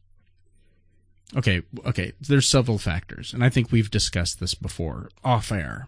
okay. 1.35 1.61
Okay, 1.85 2.13
there's 2.19 2.47
several 2.47 2.77
factors, 2.77 3.33
and 3.33 3.43
I 3.43 3.49
think 3.49 3.71
we've 3.71 3.91
discussed 3.91 4.39
this 4.39 4.53
before 4.53 5.09
off 5.23 5.51
air. 5.51 5.87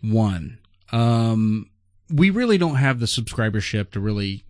One, 0.00 0.58
um, 0.90 1.70
we 2.10 2.30
really 2.30 2.58
don't 2.58 2.76
have 2.76 3.00
the 3.00 3.06
subscribership 3.06 3.90
to 3.92 4.00
really 4.00 4.44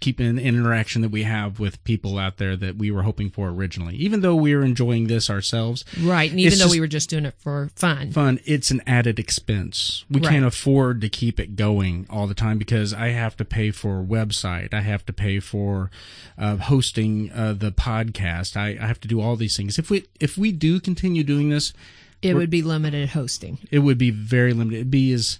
keep 0.00 0.18
an 0.18 0.38
interaction 0.38 1.02
that 1.02 1.10
we 1.10 1.22
have 1.24 1.60
with 1.60 1.82
people 1.84 2.18
out 2.18 2.38
there 2.38 2.56
that 2.56 2.76
we 2.76 2.90
were 2.90 3.02
hoping 3.02 3.30
for 3.30 3.48
originally. 3.50 3.94
Even 3.96 4.20
though 4.22 4.34
we 4.34 4.52
are 4.54 4.62
enjoying 4.64 5.06
this 5.08 5.28
ourselves, 5.28 5.84
Right, 6.00 6.30
and 6.30 6.40
even 6.40 6.58
though 6.58 6.64
just- 6.64 6.72
we 6.72 6.80
were 6.80 6.86
just 6.86 7.10
doing 7.10 7.26
it 7.26 7.34
for 7.38 7.70
fun. 7.76 8.10
fun, 8.12 8.40
it's 8.46 8.70
an 8.70 8.80
added 8.86 9.18
expense. 9.18 10.04
We 10.10 10.20
Right. 10.20 10.30
can't 10.30 10.44
afford 10.44 11.00
to 11.02 11.08
keep 11.08 11.38
it 11.38 11.54
going 11.56 12.06
all 12.08 12.26
the 12.26 12.34
time 12.34 12.56
because 12.58 12.92
I 12.94 13.08
have 13.08 13.36
to 13.36 13.44
pay 13.44 13.70
for 13.70 14.00
a 14.00 14.04
website. 14.04 14.72
I 14.74 14.80
have 14.80 15.04
to 15.06 15.12
pay 15.12 15.38
for 15.40 15.90
uh, 16.38 16.56
hosting 16.56 17.30
uh, 17.32 17.52
the 17.52 17.70
podcast. 17.70 18.56
I, 18.56 18.78
I 18.82 18.86
have 18.86 19.00
to 19.00 19.08
do 19.08 19.20
all 19.20 19.36
these 19.36 19.56
things. 19.56 19.78
If 19.78 19.90
we 19.90 20.04
if 20.18 20.38
we 20.38 20.52
do 20.52 20.80
continue 20.80 21.22
doing 21.22 21.50
this, 21.50 21.72
It 22.22 22.34
would 22.34 22.48
be 22.50 22.62
limited 22.62 23.10
hosting. 23.10 23.58
it 23.70 23.80
would 23.80 23.98
be 23.98 24.10
very 24.10 24.52
limited. 24.54 24.76
It'd 24.78 24.90
be 24.90 25.12
as 25.12 25.38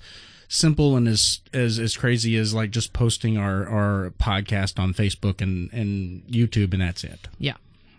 simple 0.52 0.96
and 0.96 1.06
as 1.06 1.40
as 1.54 1.78
as 1.78 1.96
crazy 1.96 2.36
as 2.36 2.52
like 2.52 2.70
just 2.72 2.92
posting 2.92 3.38
our 3.38 3.66
our 3.68 4.10
podcast 4.18 4.78
on 4.80 4.92
Facebook 4.92 5.40
and 5.40 5.72
and 5.72 6.22
YouTube 6.26 6.72
and 6.72 6.82
that's 6.82 7.04
it 7.04 7.28
Yeah. 7.38 7.54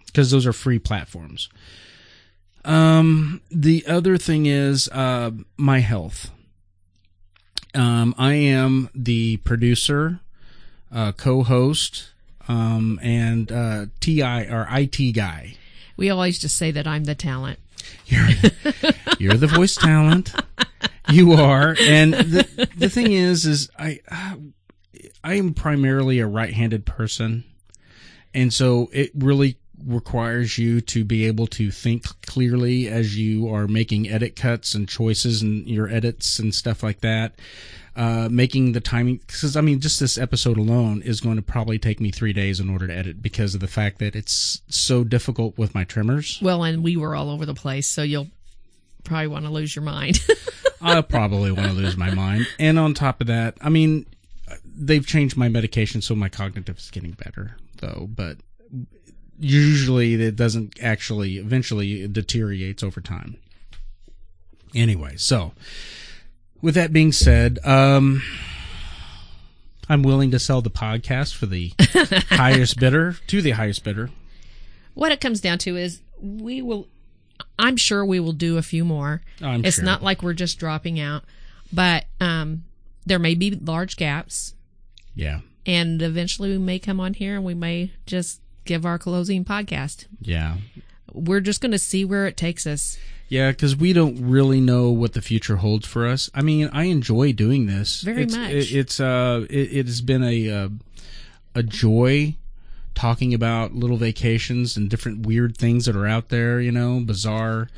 because 0.07 0.31
those 0.31 0.45
are 0.45 0.51
free 0.53 0.77
platforms. 0.77 1.47
Um, 2.65 3.41
the 3.49 3.85
other 3.87 4.17
thing 4.17 4.45
is 4.45 4.87
uh, 4.89 5.31
my 5.57 5.79
health. 5.79 6.29
Um, 7.73 8.13
I 8.17 8.33
am 8.33 8.89
the 8.93 9.37
producer, 9.37 10.19
uh, 10.93 11.13
co-host, 11.13 12.09
um, 12.49 12.99
and 13.01 13.49
uh, 13.51 13.85
TI 14.01 14.21
or 14.21 14.67
IT 14.69 15.13
guy. 15.13 15.55
We 15.95 16.09
always 16.09 16.37
just 16.37 16.57
say 16.57 16.69
that 16.71 16.85
I'm 16.85 17.05
the 17.05 17.15
talent. 17.15 17.59
You're 18.07 18.27
you're 19.19 19.37
the 19.37 19.47
voice 19.47 19.75
talent. 19.75 20.33
You 21.11 21.33
are, 21.33 21.75
and 21.79 22.13
the 22.13 22.69
the 22.75 22.89
thing 22.89 23.11
is, 23.11 23.45
is 23.45 23.69
I 23.77 23.99
I 25.23 25.35
am 25.35 25.53
primarily 25.53 26.19
a 26.19 26.27
right-handed 26.27 26.85
person, 26.85 27.43
and 28.33 28.53
so 28.53 28.89
it 28.93 29.11
really 29.15 29.57
requires 29.85 30.57
you 30.57 30.79
to 30.79 31.03
be 31.03 31.25
able 31.25 31.47
to 31.47 31.71
think 31.71 32.05
clearly 32.21 32.87
as 32.87 33.17
you 33.17 33.53
are 33.53 33.67
making 33.67 34.07
edit 34.09 34.35
cuts 34.35 34.75
and 34.75 34.87
choices 34.87 35.41
and 35.41 35.67
your 35.67 35.89
edits 35.89 36.37
and 36.39 36.53
stuff 36.53 36.83
like 36.83 37.01
that. 37.01 37.33
Uh, 37.93 38.29
making 38.31 38.71
the 38.71 38.79
timing, 38.79 39.17
because 39.17 39.57
I 39.57 39.61
mean, 39.61 39.81
just 39.81 39.99
this 39.99 40.17
episode 40.17 40.57
alone 40.57 41.01
is 41.01 41.19
going 41.19 41.35
to 41.35 41.41
probably 41.41 41.77
take 41.77 41.99
me 41.99 42.09
three 42.09 42.31
days 42.31 42.61
in 42.61 42.69
order 42.69 42.87
to 42.87 42.95
edit 42.95 43.21
because 43.21 43.53
of 43.53 43.59
the 43.59 43.67
fact 43.67 43.99
that 43.99 44.15
it's 44.15 44.61
so 44.69 45.03
difficult 45.03 45.57
with 45.57 45.75
my 45.75 45.83
tremors. 45.83 46.39
Well, 46.41 46.63
and 46.63 46.83
we 46.83 46.95
were 46.95 47.15
all 47.15 47.29
over 47.29 47.45
the 47.45 47.53
place, 47.53 47.87
so 47.87 48.01
you'll 48.01 48.29
probably 49.03 49.27
want 49.27 49.45
to 49.45 49.51
lose 49.51 49.75
your 49.75 49.83
mind. 49.83 50.19
I'll 50.81 51.03
probably 51.03 51.51
want 51.51 51.67
to 51.67 51.73
lose 51.73 51.95
my 51.95 52.11
mind. 52.13 52.47
And 52.59 52.79
on 52.79 52.93
top 52.93 53.21
of 53.21 53.27
that, 53.27 53.57
I 53.61 53.69
mean, 53.69 54.05
they've 54.65 55.05
changed 55.05 55.37
my 55.37 55.47
medication, 55.47 56.01
so 56.01 56.15
my 56.15 56.29
cognitive 56.29 56.77
is 56.77 56.89
getting 56.89 57.11
better, 57.11 57.57
though. 57.77 58.09
But 58.13 58.37
usually, 59.39 60.15
it 60.15 60.35
doesn't 60.35 60.81
actually. 60.81 61.37
Eventually, 61.37 62.01
it 62.01 62.13
deteriorates 62.13 62.83
over 62.83 63.01
time. 63.01 63.37
Anyway, 64.73 65.17
so 65.17 65.51
with 66.61 66.75
that 66.75 66.93
being 66.93 67.11
said, 67.11 67.59
um, 67.65 68.21
I'm 69.89 70.03
willing 70.03 70.31
to 70.31 70.39
sell 70.39 70.61
the 70.61 70.69
podcast 70.69 71.35
for 71.35 71.45
the 71.45 71.73
highest 72.29 72.79
bidder 72.79 73.17
to 73.27 73.41
the 73.41 73.51
highest 73.51 73.83
bidder. 73.83 74.09
what 74.93 75.11
it 75.11 75.19
comes 75.19 75.41
down 75.41 75.57
to 75.59 75.75
is 75.75 76.01
we 76.21 76.61
will 76.61 76.87
I'm 77.61 77.77
sure 77.77 78.05
we 78.05 78.19
will 78.19 78.33
do 78.33 78.57
a 78.57 78.61
few 78.61 78.83
more. 78.83 79.21
I'm 79.41 79.63
it's 79.63 79.77
sure. 79.77 79.85
not 79.85 80.03
like 80.03 80.21
we're 80.23 80.33
just 80.33 80.59
dropping 80.59 80.99
out, 80.99 81.23
but 81.71 82.05
um 82.19 82.63
there 83.05 83.19
may 83.19 83.33
be 83.35 83.51
large 83.51 83.95
gaps 83.97 84.53
Yeah, 85.15 85.39
and 85.65 86.01
eventually 86.01 86.49
we 86.51 86.57
may 86.57 86.79
come 86.79 86.99
on 86.99 87.13
here 87.15 87.35
and 87.35 87.43
we 87.45 87.53
may 87.55 87.91
just 88.05 88.41
give 88.65 88.85
our 88.85 88.99
closing 88.99 89.43
podcast. 89.45 90.05
yeah. 90.21 90.57
We're 91.13 91.41
just 91.41 91.59
going 91.59 91.73
to 91.73 91.77
see 91.79 92.05
where 92.05 92.25
it 92.25 92.37
takes 92.37 92.65
us. 92.65 92.97
Yeah, 93.27 93.51
because 93.51 93.75
we 93.75 93.91
don't 93.91 94.15
really 94.29 94.61
know 94.61 94.91
what 94.91 95.11
the 95.11 95.21
future 95.21 95.57
holds 95.57 95.85
for 95.85 96.07
us. 96.07 96.29
I 96.33 96.41
mean, 96.41 96.69
I 96.71 96.85
enjoy 96.85 97.33
doing 97.33 97.65
this 97.65 98.01
Very 98.01 98.23
it's, 98.23 98.35
much. 98.35 98.49
It, 98.51 98.71
it's 98.71 98.99
uh, 99.01 99.45
it, 99.49 99.73
it 99.73 99.85
has 99.87 99.99
been 99.99 100.23
a 100.23 100.49
uh, 100.49 100.69
a 101.53 101.63
joy 101.63 102.35
talking 102.95 103.33
about 103.33 103.73
little 103.73 103.97
vacations 103.97 104.75
and 104.77 104.89
different 104.89 105.25
weird 105.25 105.57
things 105.57 105.85
that 105.85 105.95
are 105.95 106.07
out 106.07 106.29
there. 106.29 106.59
You 106.61 106.71
know, 106.71 106.99
bizarre 106.99 107.69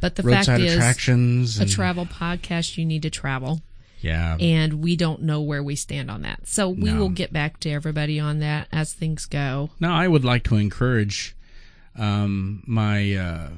But 0.00 0.16
the 0.16 0.22
roadside 0.22 0.46
fact 0.46 0.60
is 0.62 0.74
attractions. 0.74 1.58
a 1.58 1.62
And, 1.62 1.70
travel 1.70 2.06
podcast 2.06 2.76
you 2.76 2.84
need 2.84 3.02
to 3.02 3.10
travel 3.10 3.60
yeah, 4.00 4.36
and 4.38 4.74
we 4.84 4.94
don't 4.94 5.22
know 5.22 5.40
where 5.40 5.62
we 5.62 5.74
stand 5.74 6.10
on 6.10 6.20
that. 6.22 6.46
So 6.46 6.68
we 6.68 6.90
No. 6.92 6.98
will 7.00 7.08
get 7.08 7.32
back 7.32 7.58
to 7.60 7.70
everybody 7.70 8.20
on 8.20 8.38
that 8.40 8.68
as 8.70 8.92
things 8.92 9.24
go. 9.24 9.70
Now, 9.80 9.96
I 9.96 10.06
would 10.06 10.24
like 10.24 10.44
to 10.44 10.56
encourage 10.56 11.34
um, 11.96 12.62
my 12.66 13.14
uh, 13.14 13.48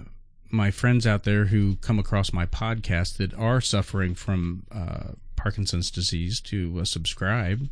my 0.51 0.71
friends 0.71 1.07
out 1.07 1.25
there 1.25 1.47
who 1.47 1.77
come 1.77 1.99
across 1.99 2.33
my 2.33 2.47
podcast 2.47 3.17
that 3.19 3.35
are 3.35 3.61
suffering 3.61 4.15
from 4.15 4.63
uh, 4.73 5.13
Parkinson's 5.37 5.91
disease 5.91 6.41
to 6.43 6.79
uh, 6.81 6.85
subscribe 6.85 7.69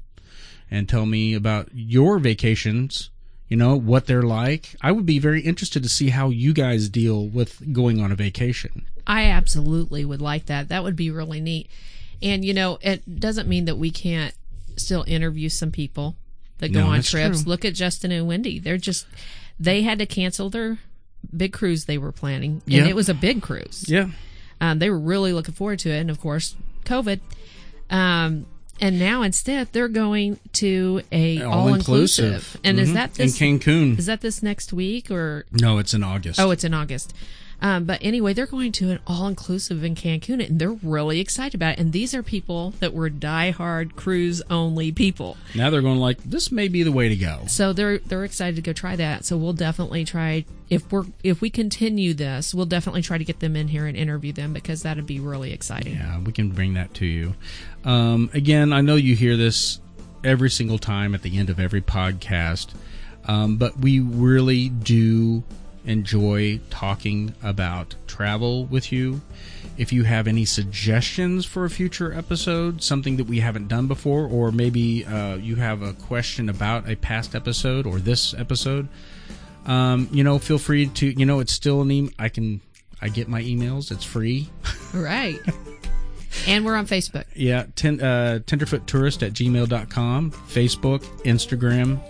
and 0.70 0.88
tell 0.88 1.06
me 1.06 1.34
about 1.34 1.68
your 1.72 2.18
vacations. 2.18 3.10
You 3.48 3.56
know 3.56 3.76
what 3.76 4.06
they're 4.06 4.22
like. 4.22 4.74
I 4.80 4.90
would 4.90 5.06
be 5.06 5.20
very 5.20 5.40
interested 5.40 5.82
to 5.84 5.88
see 5.88 6.08
how 6.08 6.30
you 6.30 6.52
guys 6.52 6.88
deal 6.88 7.26
with 7.28 7.72
going 7.72 8.00
on 8.00 8.10
a 8.10 8.16
vacation. 8.16 8.86
I 9.06 9.26
absolutely 9.26 10.04
would 10.04 10.20
like 10.20 10.46
that. 10.46 10.68
That 10.68 10.82
would 10.82 10.96
be 10.96 11.10
really 11.12 11.40
neat. 11.40 11.68
And 12.20 12.44
you 12.44 12.52
know, 12.52 12.78
it 12.82 13.20
doesn't 13.20 13.48
mean 13.48 13.66
that 13.66 13.76
we 13.76 13.90
can't 13.90 14.34
still 14.76 15.04
interview 15.06 15.48
some 15.48 15.70
people 15.70 16.16
that 16.58 16.72
go 16.72 16.80
No, 16.80 16.86
on 16.88 17.02
trips. 17.02 17.42
true. 17.42 17.48
Look 17.48 17.64
at 17.64 17.74
Justin 17.74 18.10
and 18.10 18.26
Wendy. 18.26 18.58
They're 18.58 18.78
just 18.78 19.06
they 19.60 19.82
had 19.82 19.98
to 20.00 20.06
cancel 20.06 20.50
their 20.50 20.78
big 21.34 21.52
cruise 21.52 21.84
they 21.84 21.98
were 21.98 22.12
planning, 22.12 22.62
and 22.66 22.74
Yeah. 22.74 22.86
it 22.86 22.96
was 22.96 23.08
a 23.08 23.14
big 23.14 23.42
cruise. 23.42 23.84
Yeah, 23.88 24.10
Um, 24.60 24.78
they 24.80 24.90
were 24.90 24.98
really 24.98 25.32
looking 25.32 25.54
forward 25.54 25.78
to 25.80 25.90
it, 25.90 25.98
and 26.00 26.10
of 26.10 26.20
course, 26.20 26.56
COVID. 26.84 27.20
Um, 27.90 28.46
and 28.80 28.98
now 28.98 29.22
instead 29.22 29.68
they're 29.72 29.88
going 29.88 30.38
to 30.54 31.02
a 31.12 31.42
all 31.42 31.72
inclusive. 31.72 32.56
And 32.64 32.78
is 32.78 32.90
Mhm. 32.90 32.94
that 32.94 33.14
this? 33.14 33.40
in 33.40 33.58
Cancun? 33.58 33.98
Is 33.98 34.06
that 34.06 34.20
this 34.20 34.42
next 34.42 34.72
week 34.72 35.10
or? 35.10 35.44
no, 35.52 35.78
it's 35.78 35.94
in 35.94 36.02
August. 36.02 36.38
Oh, 36.40 36.50
it's 36.50 36.64
in 36.64 36.74
August. 36.74 37.12
Um, 37.62 37.84
but 37.84 37.98
anyway, 38.02 38.34
they're 38.34 38.44
going 38.44 38.70
to 38.72 38.90
an 38.90 38.98
all 39.06 39.26
inclusive 39.26 39.82
in 39.82 39.94
Cancun, 39.94 40.46
and 40.46 40.58
they're 40.58 40.76
really 40.82 41.20
excited 41.20 41.54
about 41.54 41.72
it. 41.72 41.78
And 41.78 41.90
these 41.90 42.12
are 42.14 42.22
people 42.22 42.74
that 42.80 42.92
were 42.92 43.08
diehard 43.08 43.96
cruise 43.96 44.42
only 44.50 44.92
people, 44.92 45.38
now 45.54 45.70
they're 45.70 45.80
going 45.80 45.98
like 45.98 46.22
this 46.22 46.52
may 46.52 46.68
be 46.68 46.82
the 46.82 46.92
way 46.92 47.08
to 47.08 47.16
go. 47.16 47.44
so 47.46 47.72
they're 47.72 47.96
they're 47.96 48.24
excited 48.26 48.56
to 48.56 48.62
go 48.62 48.74
try 48.74 48.94
that. 48.96 49.24
So 49.24 49.38
we'll 49.38 49.54
definitely 49.54 50.04
try 50.04 50.44
if 50.68 50.92
we're 50.92 51.06
if 51.22 51.40
we 51.40 51.48
continue 51.48 52.12
this, 52.12 52.52
we'll 52.52 52.66
definitely 52.66 53.00
try 53.00 53.16
to 53.16 53.24
get 53.24 53.40
them 53.40 53.56
in 53.56 53.68
here 53.68 53.86
and 53.86 53.96
interview 53.96 54.34
them 54.34 54.52
because 54.52 54.82
that'd 54.82 55.06
be 55.06 55.18
really 55.18 55.52
exciting. 55.54 55.94
Yeah, 55.94 56.18
we 56.20 56.32
can 56.32 56.50
bring 56.50 56.74
that 56.74 56.92
to 56.94 57.06
you. 57.06 57.36
Um, 57.86 58.30
again, 58.34 58.72
I 58.72 58.80
know 58.80 58.96
you 58.96 59.14
hear 59.14 59.36
this 59.36 59.80
every 60.24 60.50
single 60.50 60.78
time 60.78 61.14
at 61.14 61.22
the 61.22 61.38
end 61.38 61.48
of 61.48 61.60
every 61.60 61.80
podcast, 61.80 62.74
um, 63.26 63.56
but 63.56 63.78
we 63.78 64.00
really 64.00 64.68
do 64.68 65.44
enjoy 65.84 66.60
talking 66.68 67.32
about 67.44 67.94
travel 68.08 68.66
with 68.66 68.90
you. 68.90 69.20
If 69.78 69.92
you 69.92 70.02
have 70.02 70.26
any 70.26 70.44
suggestions 70.44 71.46
for 71.46 71.64
a 71.64 71.70
future 71.70 72.12
episode, 72.12 72.82
something 72.82 73.18
that 73.18 73.24
we 73.24 73.38
haven't 73.38 73.68
done 73.68 73.86
before, 73.86 74.26
or 74.26 74.50
maybe 74.50 75.04
uh, 75.04 75.36
you 75.36 75.54
have 75.56 75.82
a 75.82 75.92
question 75.92 76.48
about 76.48 76.88
a 76.88 76.96
past 76.96 77.36
episode 77.36 77.86
or 77.86 77.98
this 77.98 78.34
episode, 78.34 78.88
um, 79.66 80.08
you 80.10 80.24
know, 80.24 80.38
feel 80.38 80.58
free 80.58 80.86
to. 80.86 81.06
You 81.06 81.26
know, 81.26 81.40
it's 81.40 81.52
still 81.52 81.82
an 81.82 81.90
email. 81.90 82.12
I 82.18 82.30
can. 82.30 82.60
I 83.00 83.10
get 83.10 83.28
my 83.28 83.42
emails. 83.42 83.92
It's 83.92 84.04
free. 84.04 84.48
Right. 84.94 85.38
and 86.46 86.64
we're 86.64 86.76
on 86.76 86.86
Facebook. 86.86 87.24
Yeah, 87.34 87.66
ten, 87.74 88.00
uh, 88.00 88.40
tenderfoottourist 88.46 89.26
at 89.26 89.32
gmail.com, 89.32 90.30
Facebook, 90.30 91.00
Instagram. 91.24 92.00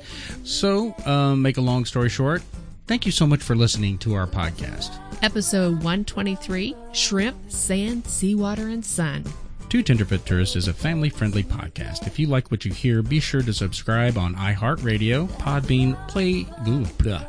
So, 0.47 0.95
um, 1.05 1.43
make 1.43 1.57
a 1.57 1.61
long 1.61 1.85
story 1.85 2.09
short, 2.09 2.43
thank 2.87 3.07
you 3.07 3.13
so 3.13 3.27
much 3.27 3.43
for 3.43 3.57
listening 3.57 3.99
to 3.99 4.15
our 4.15 4.27
podcast. 4.27 4.99
Episode 5.23 5.75
123 5.77 6.75
Shrimp, 6.93 7.37
Sand, 7.51 8.05
Seawater, 8.05 8.73
and 8.73 8.85
Sun. 8.85 9.25
Two 9.69 9.83
Tenderfoot 9.83 10.25
Tourists 10.25 10.55
is 10.55 10.69
a 10.69 10.73
family 10.73 11.09
friendly 11.09 11.43
podcast. 11.43 12.07
If 12.07 12.19
you 12.19 12.29
like 12.29 12.51
what 12.51 12.65
you 12.65 12.73
hear, 12.73 13.03
be 13.03 13.19
sure 13.19 13.43
to 13.43 13.53
subscribe 13.53 14.17
on 14.17 14.37
iHeartRadio, 14.37 15.27
Podbean, 15.27 15.97
Play, 16.07 16.45
Google, 16.65 17.21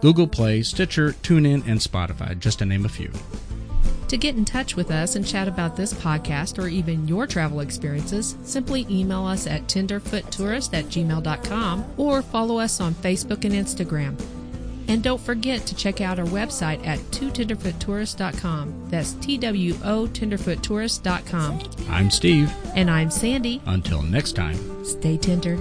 Google 0.00 0.28
Play, 0.28 0.62
Stitcher, 0.62 1.12
TuneIn, 1.12 1.66
and 1.66 1.80
Spotify, 1.80 2.38
just 2.38 2.60
to 2.60 2.66
name 2.66 2.84
a 2.84 2.88
few. 2.88 3.10
To 4.12 4.18
get 4.18 4.36
in 4.36 4.44
touch 4.44 4.76
with 4.76 4.90
us 4.90 5.16
and 5.16 5.26
chat 5.26 5.48
about 5.48 5.74
this 5.74 5.94
podcast 5.94 6.62
or 6.62 6.68
even 6.68 7.08
your 7.08 7.26
travel 7.26 7.60
experiences, 7.60 8.36
simply 8.42 8.86
email 8.90 9.24
us 9.24 9.46
at 9.46 9.62
tenderfoottourist 9.68 10.74
at 10.74 10.84
gmail.com 10.84 11.94
or 11.96 12.20
follow 12.20 12.58
us 12.58 12.78
on 12.78 12.92
Facebook 12.92 13.46
and 13.46 13.54
Instagram. 13.54 14.22
And 14.86 15.02
don't 15.02 15.18
forget 15.18 15.64
to 15.64 15.74
check 15.74 16.02
out 16.02 16.18
our 16.18 16.26
website 16.26 16.86
at 16.86 16.98
twotenderfoottourist.com. 16.98 18.90
That's 18.90 19.14
T-W-O 19.14 20.06
tenderfoottourist.com. 20.08 21.60
I'm 21.88 22.10
Steve. 22.10 22.52
And 22.76 22.90
I'm 22.90 23.10
Sandy. 23.10 23.62
Until 23.64 24.02
next 24.02 24.32
time. 24.32 24.84
Stay 24.84 25.16
tender. 25.16 25.56